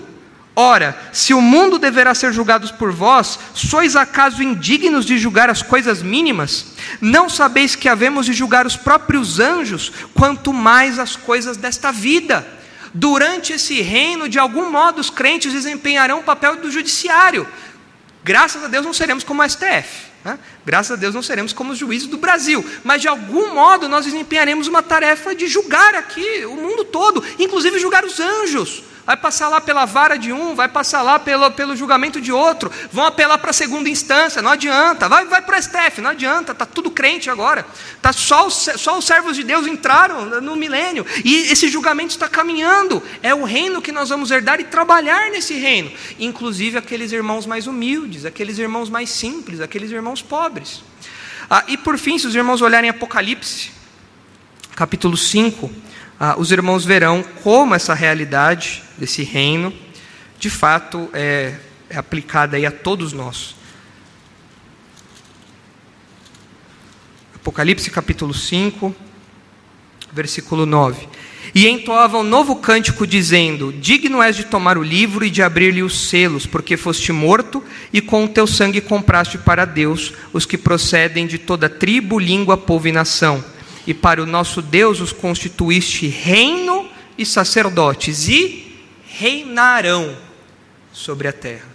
Ora, 0.55 0.97
se 1.11 1.33
o 1.33 1.41
mundo 1.41 1.77
deverá 1.77 2.15
ser 2.15 2.31
julgado 2.31 2.71
por 2.75 2.91
vós, 2.91 3.37
sois 3.53 3.95
acaso 3.95 4.41
indignos 4.41 5.05
de 5.05 5.17
julgar 5.17 5.49
as 5.49 5.61
coisas 5.61 6.01
mínimas? 6.01 6.67
Não 7.01 7.29
sabeis 7.29 7.75
que 7.75 7.89
havemos 7.89 8.25
de 8.25 8.33
julgar 8.33 8.65
os 8.65 8.77
próprios 8.77 9.39
anjos, 9.39 9.91
quanto 10.13 10.53
mais 10.53 10.97
as 10.97 11.15
coisas 11.15 11.57
desta 11.57 11.91
vida? 11.91 12.47
Durante 12.93 13.51
esse 13.51 13.81
reino, 13.81 14.29
de 14.29 14.39
algum 14.39 14.71
modo, 14.71 15.01
os 15.01 15.09
crentes 15.09 15.51
desempenharão 15.51 16.19
o 16.19 16.23
papel 16.23 16.55
do 16.55 16.71
judiciário, 16.71 17.45
Graças 18.25 18.63
a 18.63 18.67
Deus 18.67 18.83
não 18.83 18.91
seremos 18.91 19.23
como 19.23 19.43
a 19.43 19.47
STF. 19.47 20.14
Né? 20.25 20.39
Graças 20.65 20.91
a 20.91 20.95
Deus 20.95 21.13
não 21.13 21.21
seremos 21.21 21.53
como 21.53 21.71
os 21.71 21.77
juízes 21.77 22.07
do 22.07 22.17
Brasil. 22.17 22.65
Mas 22.83 22.99
de 23.03 23.07
algum 23.07 23.53
modo 23.53 23.87
nós 23.87 24.05
desempenharemos 24.05 24.67
uma 24.67 24.81
tarefa 24.81 25.35
de 25.35 25.47
julgar 25.47 25.93
aqui 25.93 26.43
o 26.45 26.55
mundo 26.55 26.83
todo, 26.83 27.23
inclusive 27.37 27.77
julgar 27.77 28.03
os 28.03 28.19
anjos 28.19 28.83
vai 29.05 29.15
passar 29.15 29.49
lá 29.49 29.61
pela 29.61 29.85
vara 29.85 30.17
de 30.17 30.33
um, 30.33 30.55
vai 30.55 30.67
passar 30.67 31.01
lá 31.03 31.19
pelo, 31.19 31.51
pelo 31.51 31.75
julgamento 31.75 32.19
de 32.19 32.31
outro, 32.31 32.71
vão 32.91 33.05
apelar 33.05 33.37
para 33.37 33.51
a 33.51 33.53
segunda 33.53 33.87
instância, 33.87 34.41
não 34.41 34.51
adianta, 34.51 35.07
vai, 35.07 35.25
vai 35.25 35.41
para 35.41 35.57
a 35.57 35.61
STF, 35.61 36.01
não 36.01 36.09
adianta, 36.09 36.53
está 36.53 36.65
tudo 36.65 36.89
crente 36.89 37.29
agora, 37.29 37.65
tá 38.01 38.11
só, 38.11 38.47
os, 38.47 38.69
só 38.77 38.97
os 38.97 39.05
servos 39.05 39.35
de 39.35 39.43
Deus 39.43 39.67
entraram 39.67 40.41
no 40.41 40.55
milênio, 40.55 41.05
e 41.23 41.51
esse 41.51 41.67
julgamento 41.67 42.11
está 42.11 42.27
caminhando, 42.27 43.01
é 43.21 43.33
o 43.35 43.43
reino 43.43 43.81
que 43.81 43.91
nós 43.91 44.09
vamos 44.09 44.31
herdar 44.31 44.59
e 44.59 44.63
trabalhar 44.63 45.29
nesse 45.29 45.53
reino, 45.53 45.91
inclusive 46.19 46.77
aqueles 46.77 47.11
irmãos 47.11 47.45
mais 47.45 47.67
humildes, 47.67 48.25
aqueles 48.25 48.57
irmãos 48.57 48.89
mais 48.89 49.09
simples, 49.11 49.61
aqueles 49.61 49.91
irmãos 49.91 50.14
pobres. 50.21 50.83
Ah, 51.49 51.63
e 51.67 51.77
por 51.77 51.97
fim, 51.97 52.17
se 52.17 52.27
os 52.27 52.35
irmãos 52.35 52.61
olharem 52.61 52.89
Apocalipse, 52.89 53.71
capítulo 54.75 55.15
5, 55.15 55.71
ah, 56.19 56.35
os 56.37 56.51
irmãos 56.51 56.85
verão 56.85 57.23
como 57.43 57.75
essa 57.75 57.93
realidade 57.93 58.83
desse 58.97 59.23
reino, 59.23 59.73
de 60.39 60.49
fato, 60.49 61.09
é, 61.13 61.55
é 61.89 61.97
aplicada 61.97 62.57
aí 62.57 62.65
a 62.65 62.71
todos 62.71 63.13
nós. 63.13 63.55
Apocalipse 67.35 67.91
capítulo 67.91 68.33
5, 68.33 68.95
versículo 70.11 70.65
9. 70.65 71.07
E 71.53 71.67
entoavam 71.67 72.21
um 72.21 72.23
novo 72.23 72.55
cântico, 72.55 73.05
dizendo: 73.05 73.73
Digno 73.73 74.21
és 74.21 74.35
de 74.35 74.45
tomar 74.45 74.77
o 74.77 74.83
livro 74.83 75.25
e 75.25 75.29
de 75.29 75.41
abrir-lhe 75.41 75.83
os 75.83 76.09
selos, 76.09 76.45
porque 76.45 76.75
foste 76.75 77.11
morto, 77.11 77.63
e 77.93 78.01
com 78.01 78.25
o 78.25 78.27
teu 78.27 78.47
sangue 78.47 78.81
compraste 78.81 79.37
para 79.37 79.65
Deus 79.65 80.13
os 80.33 80.45
que 80.45 80.57
procedem 80.57 81.27
de 81.27 81.37
toda 81.37 81.69
tribo, 81.69 82.19
língua, 82.19 82.57
povo 82.57 82.87
e 82.87 82.91
nação. 82.91 83.43
E 83.85 83.93
para 83.93 84.21
o 84.21 84.25
nosso 84.25 84.61
Deus 84.61 84.99
os 84.99 85.13
constituíste 85.13 86.07
reino 86.07 86.89
e 87.17 87.25
sacerdotes, 87.25 88.27
e 88.27 88.75
reinarão 89.07 90.17
sobre 90.91 91.27
a 91.27 91.33
terra. 91.33 91.67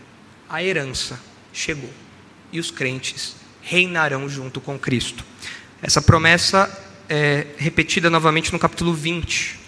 A 0.49 0.63
herança 0.63 1.21
chegou, 1.53 1.91
e 2.53 2.59
os 2.59 2.71
crentes 2.71 3.37
reinarão 3.63 4.29
junto 4.29 4.61
com 4.61 4.79
Cristo. 4.79 5.25
Essa 5.81 6.03
promessa 6.03 6.69
é 7.09 7.47
repetida 7.57 8.11
novamente 8.11 8.53
no 8.53 8.59
capítulo 8.59 8.93
20. 8.93 9.60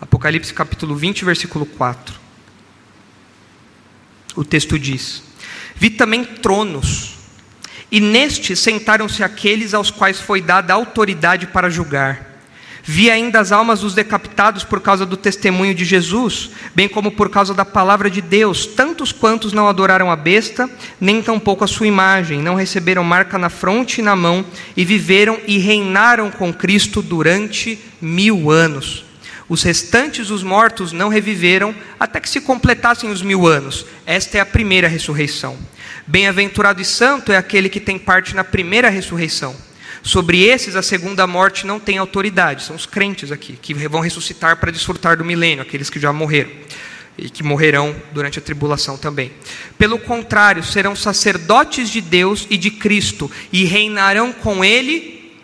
Apocalipse 0.00 0.54
capítulo 0.54 0.94
20, 0.94 1.24
versículo 1.24 1.66
4. 1.66 2.18
O 4.36 4.44
texto 4.44 4.78
diz: 4.78 5.22
Vi 5.76 5.90
também 5.90 6.24
tronos, 6.24 7.16
e 7.90 8.00
nestes 8.00 8.58
sentaram-se 8.60 9.22
aqueles 9.22 9.74
aos 9.74 9.90
quais 9.90 10.20
foi 10.20 10.40
dada 10.40 10.72
autoridade 10.72 11.46
para 11.46 11.68
julgar 11.68 12.30
Vi 12.82 13.10
ainda 13.10 13.40
as 13.40 13.52
almas 13.52 13.80
dos 13.80 13.94
decapitados 13.94 14.64
por 14.64 14.80
causa 14.80 15.04
do 15.04 15.16
testemunho 15.16 15.74
de 15.74 15.84
Jesus, 15.84 16.50
bem 16.74 16.88
como 16.88 17.10
por 17.10 17.28
causa 17.28 17.52
da 17.52 17.64
palavra 17.64 18.10
de 18.10 18.20
Deus, 18.20 18.66
tantos 18.66 19.12
quantos 19.12 19.52
não 19.52 19.68
adoraram 19.68 20.10
a 20.10 20.16
besta, 20.16 20.68
nem 21.00 21.22
tampouco 21.22 21.62
a 21.62 21.68
sua 21.68 21.86
imagem, 21.86 22.42
não 22.42 22.54
receberam 22.54 23.04
marca 23.04 23.38
na 23.38 23.50
fronte 23.50 24.00
e 24.00 24.02
na 24.02 24.16
mão, 24.16 24.44
e 24.76 24.84
viveram 24.84 25.38
e 25.46 25.58
reinaram 25.58 26.30
com 26.30 26.52
Cristo 26.52 27.02
durante 27.02 27.78
mil 28.00 28.50
anos. 28.50 29.04
Os 29.50 29.64
restantes 29.64 30.28
dos 30.28 30.44
mortos 30.44 30.92
não 30.92 31.08
reviveram 31.08 31.74
até 31.98 32.20
que 32.20 32.30
se 32.30 32.40
completassem 32.40 33.10
os 33.10 33.20
mil 33.20 33.48
anos. 33.48 33.84
Esta 34.06 34.38
é 34.38 34.40
a 34.40 34.46
primeira 34.46 34.86
ressurreição. 34.86 35.58
Bem-aventurado 36.06 36.80
e 36.80 36.84
santo 36.84 37.32
é 37.32 37.36
aquele 37.36 37.68
que 37.68 37.80
tem 37.80 37.98
parte 37.98 38.32
na 38.32 38.44
primeira 38.44 38.88
ressurreição. 38.88 39.56
Sobre 40.04 40.44
esses, 40.44 40.76
a 40.76 40.82
segunda 40.82 41.26
morte 41.26 41.66
não 41.66 41.80
tem 41.80 41.98
autoridade, 41.98 42.62
são 42.62 42.76
os 42.76 42.86
crentes 42.86 43.32
aqui, 43.32 43.58
que 43.60 43.74
vão 43.74 44.00
ressuscitar 44.00 44.56
para 44.58 44.70
desfrutar 44.70 45.16
do 45.16 45.24
milênio, 45.24 45.62
aqueles 45.62 45.90
que 45.90 45.98
já 45.98 46.12
morreram 46.12 46.50
e 47.18 47.28
que 47.28 47.42
morrerão 47.42 47.94
durante 48.12 48.38
a 48.38 48.42
tribulação 48.42 48.96
também. 48.96 49.32
Pelo 49.76 49.98
contrário, 49.98 50.62
serão 50.62 50.94
sacerdotes 50.94 51.90
de 51.90 52.00
Deus 52.00 52.46
e 52.48 52.56
de 52.56 52.70
Cristo 52.70 53.28
e 53.52 53.64
reinarão 53.64 54.32
com 54.32 54.64
Ele 54.64 55.34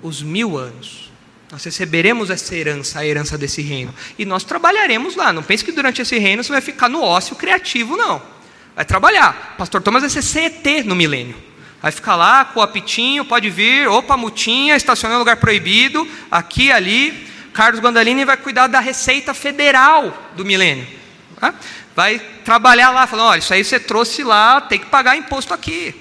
os 0.00 0.22
mil 0.22 0.56
anos. 0.56 1.07
Nós 1.50 1.64
receberemos 1.64 2.28
essa 2.28 2.54
herança, 2.54 2.98
a 2.98 3.06
herança 3.06 3.38
desse 3.38 3.62
reino, 3.62 3.94
e 4.18 4.24
nós 4.24 4.44
trabalharemos 4.44 5.16
lá. 5.16 5.32
Não 5.32 5.42
pense 5.42 5.64
que 5.64 5.72
durante 5.72 6.02
esse 6.02 6.18
reino 6.18 6.44
você 6.44 6.52
vai 6.52 6.60
ficar 6.60 6.88
no 6.88 7.02
ócio 7.02 7.34
criativo, 7.36 7.96
não. 7.96 8.20
Vai 8.76 8.84
trabalhar. 8.84 9.54
Pastor 9.56 9.82
Thomas 9.82 10.02
vai 10.02 10.10
ser 10.10 10.22
CET 10.22 10.82
no 10.84 10.94
milênio. 10.94 11.36
Vai 11.80 11.92
ficar 11.92 12.16
lá 12.16 12.44
com 12.44 12.60
o 12.60 12.62
apitinho, 12.62 13.24
pode 13.24 13.48
vir, 13.48 13.88
opa, 13.88 14.16
mutinha, 14.16 14.76
estacionar 14.76 15.16
em 15.16 15.18
lugar 15.18 15.36
proibido, 15.36 16.06
aqui, 16.30 16.70
ali. 16.70 17.26
Carlos 17.52 17.80
Gandalini 17.80 18.24
vai 18.24 18.36
cuidar 18.36 18.66
da 18.66 18.80
Receita 18.80 19.32
Federal 19.32 20.30
do 20.36 20.44
milênio. 20.44 20.86
Vai 21.94 22.18
trabalhar 22.44 22.90
lá, 22.90 23.06
falando: 23.06 23.28
olha, 23.28 23.38
isso 23.38 23.54
aí 23.54 23.64
você 23.64 23.80
trouxe 23.80 24.22
lá, 24.22 24.60
tem 24.60 24.78
que 24.78 24.86
pagar 24.86 25.16
imposto 25.16 25.54
aqui. 25.54 25.94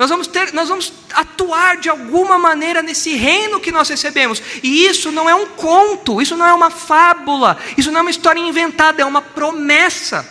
Nós 0.00 0.08
vamos, 0.08 0.26
ter, 0.28 0.54
nós 0.54 0.70
vamos 0.70 0.94
atuar 1.12 1.76
de 1.76 1.90
alguma 1.90 2.38
maneira 2.38 2.82
nesse 2.82 3.12
reino 3.16 3.60
que 3.60 3.70
nós 3.70 3.86
recebemos. 3.86 4.42
E 4.62 4.86
isso 4.86 5.12
não 5.12 5.28
é 5.28 5.34
um 5.34 5.48
conto, 5.48 6.22
isso 6.22 6.38
não 6.38 6.46
é 6.46 6.54
uma 6.54 6.70
fábula, 6.70 7.58
isso 7.76 7.92
não 7.92 7.98
é 7.98 8.00
uma 8.00 8.10
história 8.10 8.40
inventada, 8.40 9.02
é 9.02 9.04
uma 9.04 9.20
promessa. 9.20 10.26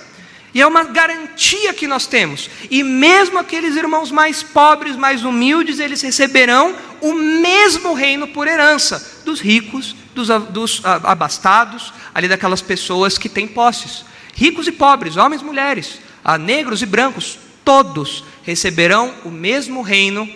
E 0.55 0.59
é 0.59 0.65
uma 0.65 0.85
garantia 0.85 1.71
que 1.71 1.85
nós 1.85 2.07
temos. 2.07 2.49
E 2.71 2.81
mesmo 2.81 3.37
aqueles 3.37 3.75
irmãos 3.75 4.09
mais 4.09 4.41
pobres, 4.41 4.95
mais 4.95 5.23
humildes, 5.23 5.77
eles 5.77 6.01
receberão 6.01 6.75
o 6.99 7.13
mesmo 7.13 7.93
reino 7.93 8.27
por 8.27 8.47
herança 8.47 9.21
dos 9.23 9.39
ricos, 9.39 9.95
dos, 10.15 10.29
dos 10.49 10.81
abastados, 10.83 11.93
ali 12.11 12.27
daquelas 12.27 12.63
pessoas 12.63 13.19
que 13.19 13.29
têm 13.29 13.47
posses. 13.47 14.03
Ricos 14.33 14.65
e 14.65 14.71
pobres, 14.71 15.15
homens 15.15 15.43
e 15.43 15.45
mulheres, 15.45 15.99
negros 16.39 16.81
e 16.81 16.87
brancos, 16.87 17.37
todos 17.69 18.23
receberão 18.41 19.13
o 19.23 19.29
mesmo 19.29 19.83
reino 19.83 20.27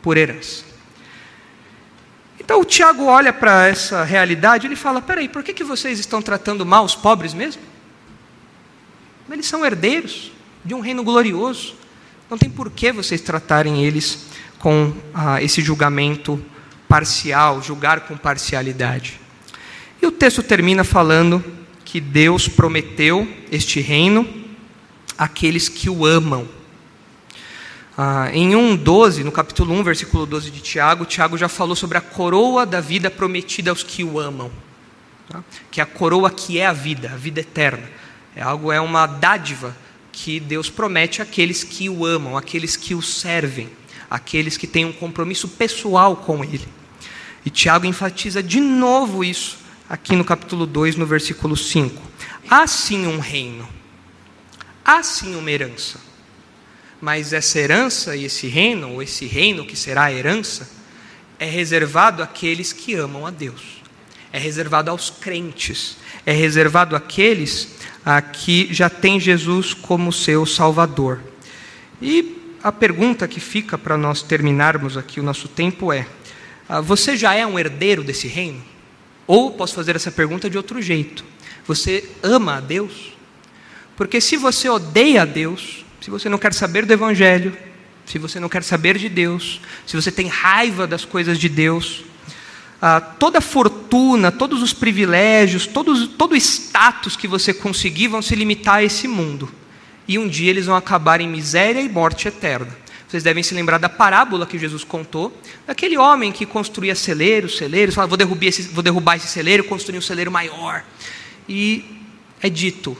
por 0.00 0.16
herança. 0.16 0.64
Então 2.40 2.58
o 2.58 2.64
Tiago 2.64 3.04
olha 3.04 3.34
para 3.34 3.68
essa 3.68 4.02
realidade 4.02 4.64
e 4.64 4.68
ele 4.68 4.74
fala: 4.74 5.02
peraí, 5.02 5.28
por 5.28 5.42
que, 5.42 5.52
que 5.52 5.62
vocês 5.62 5.98
estão 5.98 6.22
tratando 6.22 6.64
mal 6.64 6.82
os 6.82 6.94
pobres 6.94 7.34
mesmo? 7.34 7.60
Eles 9.30 9.44
são 9.44 9.62
herdeiros 9.62 10.32
de 10.64 10.72
um 10.72 10.80
reino 10.80 11.04
glorioso. 11.04 11.74
Não 12.30 12.38
tem 12.38 12.48
por 12.48 12.70
que 12.70 12.90
vocês 12.92 13.20
tratarem 13.20 13.84
eles 13.84 14.24
com 14.58 14.90
ah, 15.12 15.42
esse 15.42 15.60
julgamento 15.60 16.42
parcial, 16.88 17.60
julgar 17.60 18.00
com 18.08 18.16
parcialidade. 18.16 19.20
E 20.00 20.06
o 20.06 20.10
texto 20.10 20.42
termina 20.42 20.82
falando 20.82 21.44
que 21.84 22.00
Deus 22.00 22.48
prometeu 22.48 23.28
este 23.52 23.82
reino 23.82 24.26
àqueles 25.18 25.68
que 25.68 25.90
o 25.90 26.06
amam. 26.06 26.53
Ah, 27.96 28.28
em 28.32 28.50
1,12, 28.50 29.22
no 29.22 29.30
capítulo 29.30 29.72
1, 29.72 29.84
versículo 29.84 30.26
12 30.26 30.50
de 30.50 30.60
Tiago, 30.60 31.04
Tiago 31.04 31.38
já 31.38 31.48
falou 31.48 31.76
sobre 31.76 31.96
a 31.96 32.00
coroa 32.00 32.66
da 32.66 32.80
vida 32.80 33.08
prometida 33.08 33.70
aos 33.70 33.84
que 33.84 34.02
o 34.02 34.18
amam. 34.18 34.50
Tá? 35.28 35.44
Que 35.70 35.80
é 35.80 35.84
a 35.84 35.86
coroa 35.86 36.28
que 36.28 36.58
é 36.58 36.66
a 36.66 36.72
vida, 36.72 37.12
a 37.12 37.16
vida 37.16 37.40
eterna. 37.40 37.88
É 38.34 38.42
algo, 38.42 38.72
é 38.72 38.80
uma 38.80 39.06
dádiva 39.06 39.76
que 40.10 40.40
Deus 40.40 40.68
promete 40.68 41.22
àqueles 41.22 41.62
que 41.62 41.88
o 41.88 42.04
amam, 42.04 42.36
àqueles 42.36 42.76
que 42.76 42.96
o 42.96 43.02
servem, 43.02 43.70
àqueles 44.10 44.56
que 44.56 44.66
têm 44.66 44.84
um 44.84 44.92
compromisso 44.92 45.46
pessoal 45.46 46.16
com 46.16 46.42
Ele. 46.42 46.66
E 47.46 47.50
Tiago 47.50 47.86
enfatiza 47.86 48.42
de 48.42 48.58
novo 48.60 49.22
isso 49.22 49.58
aqui 49.88 50.16
no 50.16 50.24
capítulo 50.24 50.66
2, 50.66 50.96
no 50.96 51.06
versículo 51.06 51.56
5. 51.56 52.02
Há 52.50 52.66
sim 52.66 53.06
um 53.06 53.20
reino, 53.20 53.68
há 54.84 55.00
sim 55.04 55.36
uma 55.36 55.50
herança, 55.50 56.00
mas 57.00 57.32
essa 57.32 57.58
herança 57.58 58.16
e 58.16 58.24
esse 58.24 58.46
reino, 58.46 58.92
ou 58.92 59.02
esse 59.02 59.26
reino 59.26 59.64
que 59.64 59.76
será 59.76 60.04
a 60.04 60.12
herança, 60.12 60.68
é 61.38 61.46
reservado 61.46 62.22
àqueles 62.22 62.72
que 62.72 62.94
amam 62.94 63.26
a 63.26 63.30
Deus, 63.30 63.82
é 64.32 64.38
reservado 64.38 64.90
aos 64.90 65.10
crentes, 65.10 65.96
é 66.24 66.32
reservado 66.32 66.96
àqueles 66.96 67.74
que 68.32 68.72
já 68.72 68.88
tem 68.88 69.18
Jesus 69.18 69.74
como 69.74 70.12
seu 70.12 70.44
Salvador. 70.46 71.20
E 72.00 72.56
a 72.62 72.72
pergunta 72.72 73.28
que 73.28 73.40
fica 73.40 73.76
para 73.76 73.96
nós 73.96 74.22
terminarmos 74.22 74.96
aqui 74.96 75.20
o 75.20 75.22
nosso 75.22 75.48
tempo 75.48 75.92
é: 75.92 76.06
ah, 76.68 76.80
você 76.80 77.16
já 77.16 77.34
é 77.34 77.46
um 77.46 77.58
herdeiro 77.58 78.02
desse 78.02 78.26
reino? 78.26 78.62
Ou 79.26 79.50
posso 79.52 79.74
fazer 79.74 79.96
essa 79.96 80.10
pergunta 80.10 80.48
de 80.48 80.56
outro 80.56 80.80
jeito: 80.80 81.24
você 81.66 82.08
ama 82.22 82.56
a 82.56 82.60
Deus? 82.60 83.12
Porque 83.96 84.20
se 84.20 84.36
você 84.36 84.68
odeia 84.68 85.22
a 85.22 85.24
Deus, 85.24 85.83
se 86.04 86.10
você 86.10 86.28
não 86.28 86.36
quer 86.36 86.52
saber 86.52 86.84
do 86.84 86.92
Evangelho, 86.92 87.56
se 88.04 88.18
você 88.18 88.38
não 88.38 88.46
quer 88.46 88.62
saber 88.62 88.98
de 88.98 89.08
Deus, 89.08 89.58
se 89.86 89.96
você 89.96 90.12
tem 90.12 90.26
raiva 90.26 90.86
das 90.86 91.02
coisas 91.02 91.38
de 91.38 91.48
Deus, 91.48 92.04
ah, 92.82 93.00
toda 93.00 93.40
fortuna, 93.40 94.30
todos 94.30 94.62
os 94.62 94.74
privilégios, 94.74 95.66
todos, 95.66 96.06
todo 96.08 96.32
o 96.32 96.36
status 96.36 97.16
que 97.16 97.26
você 97.26 97.54
conseguir 97.54 98.08
vão 98.08 98.20
se 98.20 98.34
limitar 98.34 98.74
a 98.74 98.84
esse 98.84 99.08
mundo. 99.08 99.50
E 100.06 100.18
um 100.18 100.28
dia 100.28 100.50
eles 100.50 100.66
vão 100.66 100.76
acabar 100.76 101.22
em 101.22 101.26
miséria 101.26 101.80
e 101.80 101.88
morte 101.88 102.28
eterna. 102.28 102.76
Vocês 103.08 103.22
devem 103.22 103.42
se 103.42 103.54
lembrar 103.54 103.78
da 103.78 103.88
parábola 103.88 104.44
que 104.44 104.58
Jesus 104.58 104.84
contou, 104.84 105.34
daquele 105.66 105.96
homem 105.96 106.32
que 106.32 106.44
construía 106.44 106.94
celeiros, 106.94 107.56
celeiros, 107.56 107.94
falava, 107.94 108.10
vou 108.10 108.18
derrubar 108.18 108.44
esse, 108.44 108.60
vou 108.64 108.82
derrubar 108.82 109.16
esse 109.16 109.28
celeiro, 109.28 109.64
construir 109.64 109.96
um 109.96 110.02
celeiro 110.02 110.30
maior. 110.30 110.84
E 111.48 111.82
é 112.42 112.50
dito, 112.50 112.94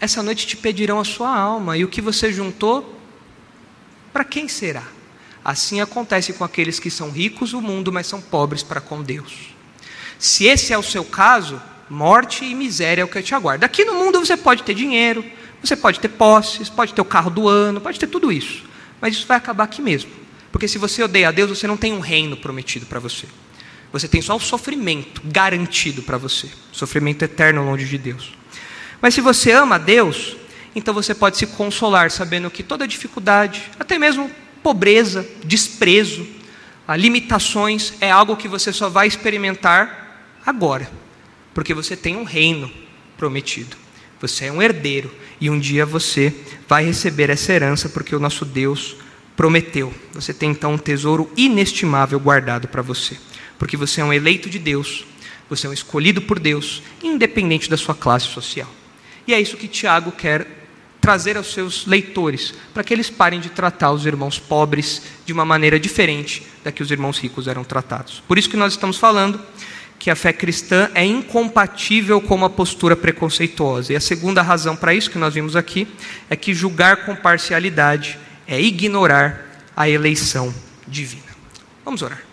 essa 0.00 0.22
noite 0.22 0.46
te 0.46 0.56
pedirão 0.56 0.98
a 0.98 1.04
sua 1.04 1.36
alma, 1.36 1.76
e 1.76 1.84
o 1.84 1.88
que 1.88 2.00
você 2.00 2.32
juntou, 2.32 2.98
para 4.12 4.24
quem 4.24 4.48
será? 4.48 4.84
Assim 5.44 5.80
acontece 5.80 6.32
com 6.32 6.44
aqueles 6.44 6.78
que 6.78 6.90
são 6.90 7.10
ricos 7.10 7.52
no 7.52 7.60
mundo, 7.60 7.92
mas 7.92 8.06
são 8.06 8.20
pobres 8.20 8.62
para 8.62 8.80
com 8.80 9.02
Deus. 9.02 9.54
Se 10.18 10.46
esse 10.46 10.72
é 10.72 10.78
o 10.78 10.82
seu 10.82 11.04
caso, 11.04 11.60
morte 11.88 12.44
e 12.44 12.54
miséria 12.54 13.02
é 13.02 13.04
o 13.04 13.08
que 13.08 13.22
te 13.22 13.34
aguarda. 13.34 13.66
Aqui 13.66 13.84
no 13.84 13.94
mundo 13.94 14.18
você 14.18 14.36
pode 14.36 14.62
ter 14.62 14.74
dinheiro, 14.74 15.24
você 15.62 15.76
pode 15.76 16.00
ter 16.00 16.08
posses, 16.08 16.68
pode 16.68 16.94
ter 16.94 17.00
o 17.00 17.06
carro 17.06 17.30
do 17.30 17.48
ano, 17.48 17.80
pode 17.80 17.98
ter 17.98 18.06
tudo 18.06 18.32
isso. 18.32 18.64
Mas 19.00 19.14
isso 19.14 19.26
vai 19.26 19.36
acabar 19.36 19.64
aqui 19.64 19.80
mesmo. 19.80 20.10
Porque 20.52 20.68
se 20.68 20.78
você 20.78 21.02
odeia 21.02 21.28
a 21.28 21.32
Deus, 21.32 21.50
você 21.50 21.66
não 21.66 21.76
tem 21.76 21.92
um 21.92 22.00
reino 22.00 22.36
prometido 22.36 22.86
para 22.86 23.00
você. 23.00 23.26
Você 23.92 24.06
tem 24.06 24.20
só 24.20 24.36
o 24.36 24.40
sofrimento 24.40 25.22
garantido 25.24 26.02
para 26.02 26.18
você. 26.18 26.48
Sofrimento 26.70 27.22
eterno 27.22 27.64
longe 27.64 27.86
de 27.86 27.98
Deus. 27.98 28.39
Mas 29.00 29.14
se 29.14 29.20
você 29.20 29.52
ama 29.52 29.76
a 29.76 29.78
Deus, 29.78 30.36
então 30.74 30.92
você 30.92 31.14
pode 31.14 31.36
se 31.36 31.46
consolar 31.46 32.10
sabendo 32.10 32.50
que 32.50 32.62
toda 32.62 32.86
dificuldade, 32.86 33.62
até 33.78 33.98
mesmo 33.98 34.30
pobreza, 34.62 35.26
desprezo, 35.44 36.26
limitações, 36.96 37.94
é 38.00 38.10
algo 38.10 38.36
que 38.36 38.48
você 38.48 38.72
só 38.72 38.88
vai 38.88 39.06
experimentar 39.06 40.38
agora, 40.44 40.90
porque 41.54 41.72
você 41.72 41.96
tem 41.96 42.16
um 42.16 42.24
reino 42.24 42.70
prometido. 43.16 43.76
Você 44.20 44.46
é 44.46 44.52
um 44.52 44.60
herdeiro 44.60 45.10
e 45.40 45.48
um 45.48 45.58
dia 45.58 45.86
você 45.86 46.34
vai 46.68 46.84
receber 46.84 47.30
essa 47.30 47.52
herança 47.52 47.88
porque 47.88 48.14
o 48.14 48.20
nosso 48.20 48.44
Deus 48.44 48.96
prometeu. 49.34 49.94
Você 50.12 50.34
tem 50.34 50.50
então 50.50 50.74
um 50.74 50.78
tesouro 50.78 51.32
inestimável 51.36 52.20
guardado 52.20 52.68
para 52.68 52.82
você, 52.82 53.16
porque 53.58 53.76
você 53.78 54.02
é 54.02 54.04
um 54.04 54.12
eleito 54.12 54.50
de 54.50 54.58
Deus, 54.58 55.06
você 55.48 55.66
é 55.66 55.70
um 55.70 55.72
escolhido 55.72 56.20
por 56.20 56.38
Deus, 56.38 56.82
independente 57.02 57.70
da 57.70 57.78
sua 57.78 57.94
classe 57.94 58.26
social. 58.26 58.68
E 59.30 59.32
é 59.32 59.40
isso 59.40 59.56
que 59.56 59.68
Tiago 59.68 60.10
quer 60.10 60.44
trazer 61.00 61.36
aos 61.36 61.52
seus 61.52 61.86
leitores, 61.86 62.52
para 62.74 62.82
que 62.82 62.92
eles 62.92 63.08
parem 63.08 63.38
de 63.38 63.48
tratar 63.48 63.92
os 63.92 64.04
irmãos 64.04 64.40
pobres 64.40 65.02
de 65.24 65.32
uma 65.32 65.44
maneira 65.44 65.78
diferente 65.78 66.42
da 66.64 66.72
que 66.72 66.82
os 66.82 66.90
irmãos 66.90 67.16
ricos 67.16 67.46
eram 67.46 67.62
tratados. 67.62 68.20
Por 68.26 68.36
isso 68.38 68.50
que 68.50 68.56
nós 68.56 68.72
estamos 68.72 68.96
falando 68.96 69.40
que 70.00 70.10
a 70.10 70.16
fé 70.16 70.32
cristã 70.32 70.90
é 70.96 71.04
incompatível 71.04 72.20
com 72.20 72.34
uma 72.34 72.50
postura 72.50 72.96
preconceituosa. 72.96 73.92
E 73.92 73.96
a 73.96 74.00
segunda 74.00 74.42
razão 74.42 74.74
para 74.74 74.94
isso 74.94 75.08
que 75.08 75.18
nós 75.18 75.32
vimos 75.32 75.54
aqui 75.54 75.86
é 76.28 76.34
que 76.34 76.52
julgar 76.52 77.04
com 77.04 77.14
parcialidade 77.14 78.18
é 78.48 78.60
ignorar 78.60 79.62
a 79.76 79.88
eleição 79.88 80.52
divina. 80.88 81.30
Vamos 81.84 82.02
orar. 82.02 82.24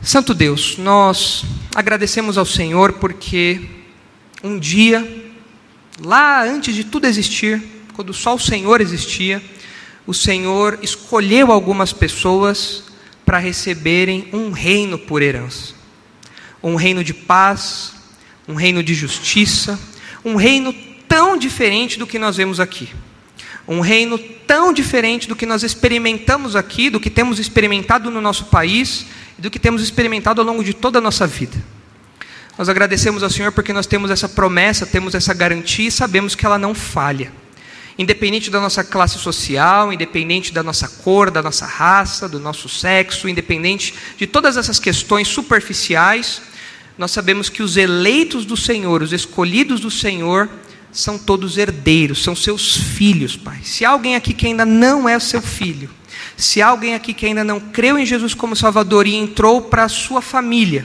Santo 0.00 0.32
Deus, 0.32 0.78
nós 0.78 1.44
agradecemos 1.74 2.38
ao 2.38 2.46
Senhor 2.46 2.94
porque 2.94 3.81
um 4.42 4.58
dia, 4.58 5.32
lá 6.00 6.42
antes 6.42 6.74
de 6.74 6.84
tudo 6.84 7.06
existir, 7.06 7.62
quando 7.94 8.12
só 8.12 8.34
o 8.34 8.40
Senhor 8.40 8.80
existia, 8.80 9.42
o 10.06 10.12
Senhor 10.12 10.78
escolheu 10.82 11.52
algumas 11.52 11.92
pessoas 11.92 12.84
para 13.24 13.38
receberem 13.38 14.28
um 14.32 14.50
reino 14.50 14.98
por 14.98 15.22
herança. 15.22 15.74
Um 16.62 16.74
reino 16.74 17.04
de 17.04 17.14
paz, 17.14 17.92
um 18.48 18.54
reino 18.54 18.82
de 18.82 18.94
justiça, 18.94 19.78
um 20.24 20.36
reino 20.36 20.72
tão 21.06 21.36
diferente 21.36 21.98
do 21.98 22.06
que 22.06 22.18
nós 22.18 22.36
vemos 22.36 22.58
aqui. 22.58 22.88
Um 23.66 23.80
reino 23.80 24.18
tão 24.18 24.72
diferente 24.72 25.28
do 25.28 25.36
que 25.36 25.46
nós 25.46 25.62
experimentamos 25.62 26.56
aqui, 26.56 26.90
do 26.90 26.98
que 26.98 27.10
temos 27.10 27.38
experimentado 27.38 28.10
no 28.10 28.20
nosso 28.20 28.46
país 28.46 29.06
e 29.38 29.42
do 29.42 29.50
que 29.50 29.58
temos 29.58 29.82
experimentado 29.82 30.40
ao 30.40 30.46
longo 30.46 30.64
de 30.64 30.74
toda 30.74 30.98
a 30.98 31.02
nossa 31.02 31.26
vida. 31.26 31.56
Nós 32.58 32.68
agradecemos 32.68 33.22
ao 33.22 33.30
Senhor 33.30 33.52
porque 33.52 33.72
nós 33.72 33.86
temos 33.86 34.10
essa 34.10 34.28
promessa, 34.28 34.86
temos 34.86 35.14
essa 35.14 35.32
garantia 35.32 35.88
e 35.88 35.92
sabemos 35.92 36.34
que 36.34 36.44
ela 36.44 36.58
não 36.58 36.74
falha 36.74 37.32
independente 37.98 38.50
da 38.50 38.60
nossa 38.60 38.82
classe 38.82 39.18
social, 39.18 39.92
independente 39.92 40.52
da 40.52 40.62
nossa 40.62 40.88
cor, 40.88 41.30
da 41.30 41.42
nossa 41.42 41.66
raça, 41.66 42.28
do 42.28 42.40
nosso 42.40 42.68
sexo, 42.68 43.28
independente 43.28 43.94
de 44.16 44.26
todas 44.26 44.56
essas 44.56 44.78
questões 44.78 45.28
superficiais, 45.28 46.42
nós 46.96 47.10
sabemos 47.10 47.48
que 47.48 47.62
os 47.62 47.76
eleitos 47.76 48.44
do 48.44 48.56
Senhor, 48.56 49.02
os 49.02 49.12
escolhidos 49.12 49.80
do 49.80 49.90
Senhor, 49.90 50.48
são 50.90 51.18
todos 51.18 51.56
herdeiros, 51.56 52.22
são 52.22 52.36
seus 52.36 52.76
filhos, 52.76 53.34
Pai. 53.34 53.60
Se 53.62 53.84
há 53.84 53.90
alguém 53.90 54.14
aqui 54.14 54.34
que 54.34 54.46
ainda 54.46 54.66
não 54.66 55.08
é 55.08 55.18
seu 55.18 55.40
filho, 55.40 55.88
se 56.36 56.60
há 56.60 56.68
alguém 56.68 56.94
aqui 56.94 57.14
que 57.14 57.26
ainda 57.26 57.42
não 57.42 57.58
creu 57.58 57.98
em 57.98 58.04
Jesus 58.04 58.34
como 58.34 58.54
Salvador 58.54 59.06
e 59.06 59.14
entrou 59.14 59.62
para 59.62 59.84
a 59.84 59.88
sua 59.88 60.20
família, 60.20 60.84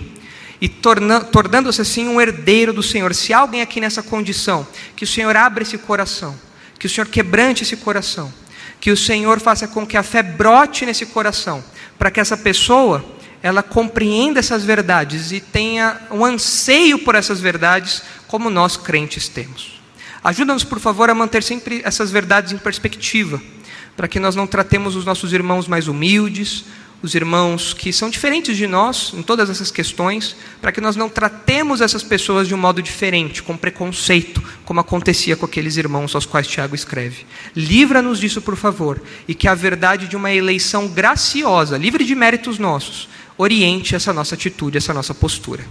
e 0.59 0.67
tornando-se 0.67 1.81
assim 1.81 2.07
um 2.07 2.19
herdeiro 2.19 2.73
do 2.73 2.81
Senhor, 2.81 3.13
se 3.13 3.34
alguém 3.34 3.61
aqui 3.61 3.79
nessa 3.79 4.01
condição, 4.01 4.67
que 4.95 5.03
o 5.03 5.07
Senhor 5.07 5.35
abra 5.35 5.63
esse 5.63 5.77
coração 5.77 6.35
que 6.77 6.85
o 6.85 6.89
Senhor 6.89 7.07
quebrante 7.07 7.63
esse 7.63 7.77
coração, 7.77 8.31
que 8.79 8.91
o 8.91 8.97
Senhor 8.97 9.39
faça 9.39 9.67
com 9.67 9.85
que 9.85 9.97
a 9.97 10.03
fé 10.03 10.21
brote 10.21 10.85
nesse 10.85 11.05
coração, 11.05 11.63
para 11.97 12.11
que 12.11 12.19
essa 12.19 12.38
pessoa 12.38 13.03
ela 13.41 13.63
compreenda 13.63 14.39
essas 14.39 14.63
verdades 14.63 15.31
e 15.31 15.39
tenha 15.39 15.99
um 16.11 16.25
anseio 16.25 16.99
por 16.99 17.15
essas 17.15 17.39
verdades, 17.39 18.01
como 18.27 18.49
nós 18.49 18.77
crentes 18.77 19.27
temos. 19.27 19.79
Ajuda-nos, 20.23 20.63
por 20.63 20.79
favor, 20.79 21.09
a 21.09 21.15
manter 21.15 21.43
sempre 21.43 21.81
essas 21.84 22.11
verdades 22.11 22.51
em 22.51 22.57
perspectiva, 22.57 23.41
para 23.95 24.07
que 24.07 24.19
nós 24.19 24.35
não 24.35 24.45
tratemos 24.45 24.95
os 24.95 25.05
nossos 25.05 25.34
irmãos 25.34 25.67
mais 25.67 25.88
humildes, 25.88 26.65
os 27.02 27.14
irmãos 27.14 27.74
que 27.74 27.94
são 27.94 28.10
diferentes 28.10 28.57
de 28.57 28.65
nós 28.65 29.14
em 29.14 29.22
todas 29.22 29.49
essas 29.49 29.69
questões, 29.69 30.36
para 30.61 30.72
que 30.72 30.82
nós 30.82 30.95
não 30.95 31.10
tratemos 31.10 31.82
essas 31.82 32.03
pessoas 32.03 32.48
de 32.48 32.56
um 32.56 32.57
modo 32.57 32.82
diferente, 32.82 33.44
com 33.44 33.56
preconceito, 33.56 34.41
como 34.65 34.80
acontecia 34.80 35.36
com 35.36 35.45
aqueles 35.45 35.78
irmãos 35.78 36.15
aos 36.15 36.26
quais 36.26 36.48
Tiago 36.48 36.76
escreve. 36.76 37.26
Livra-nos 37.56 38.19
disso, 38.19 38.41
por 38.41 38.56
favor, 38.56 39.02
e 39.28 39.36
que 39.36 39.48
a 39.48 39.56
verdade 39.56 40.07
de 40.07 40.15
uma 40.15 40.32
eleição 40.32 40.88
graciosa, 40.88 41.78
livre 41.78 42.03
de 42.03 42.15
méritos 42.15 42.57
nossos, 42.57 43.07
oriente 43.38 43.95
essa 43.95 44.11
nossa 44.11 44.36
atitude, 44.36 44.78
essa 44.78 44.94
nossa 44.94 45.14
postura. 45.14 45.64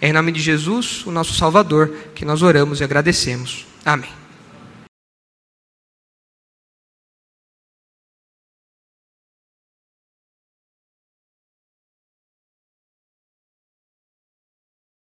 É 0.00 0.08
em 0.08 0.12
nome 0.12 0.32
de 0.32 0.40
Jesus, 0.40 1.04
o 1.06 1.10
nosso 1.10 1.34
Salvador, 1.34 1.94
que 2.14 2.24
nós 2.24 2.42
oramos 2.42 2.80
e 2.80 2.84
agradecemos. 2.84 3.66
Amém. 3.84 4.23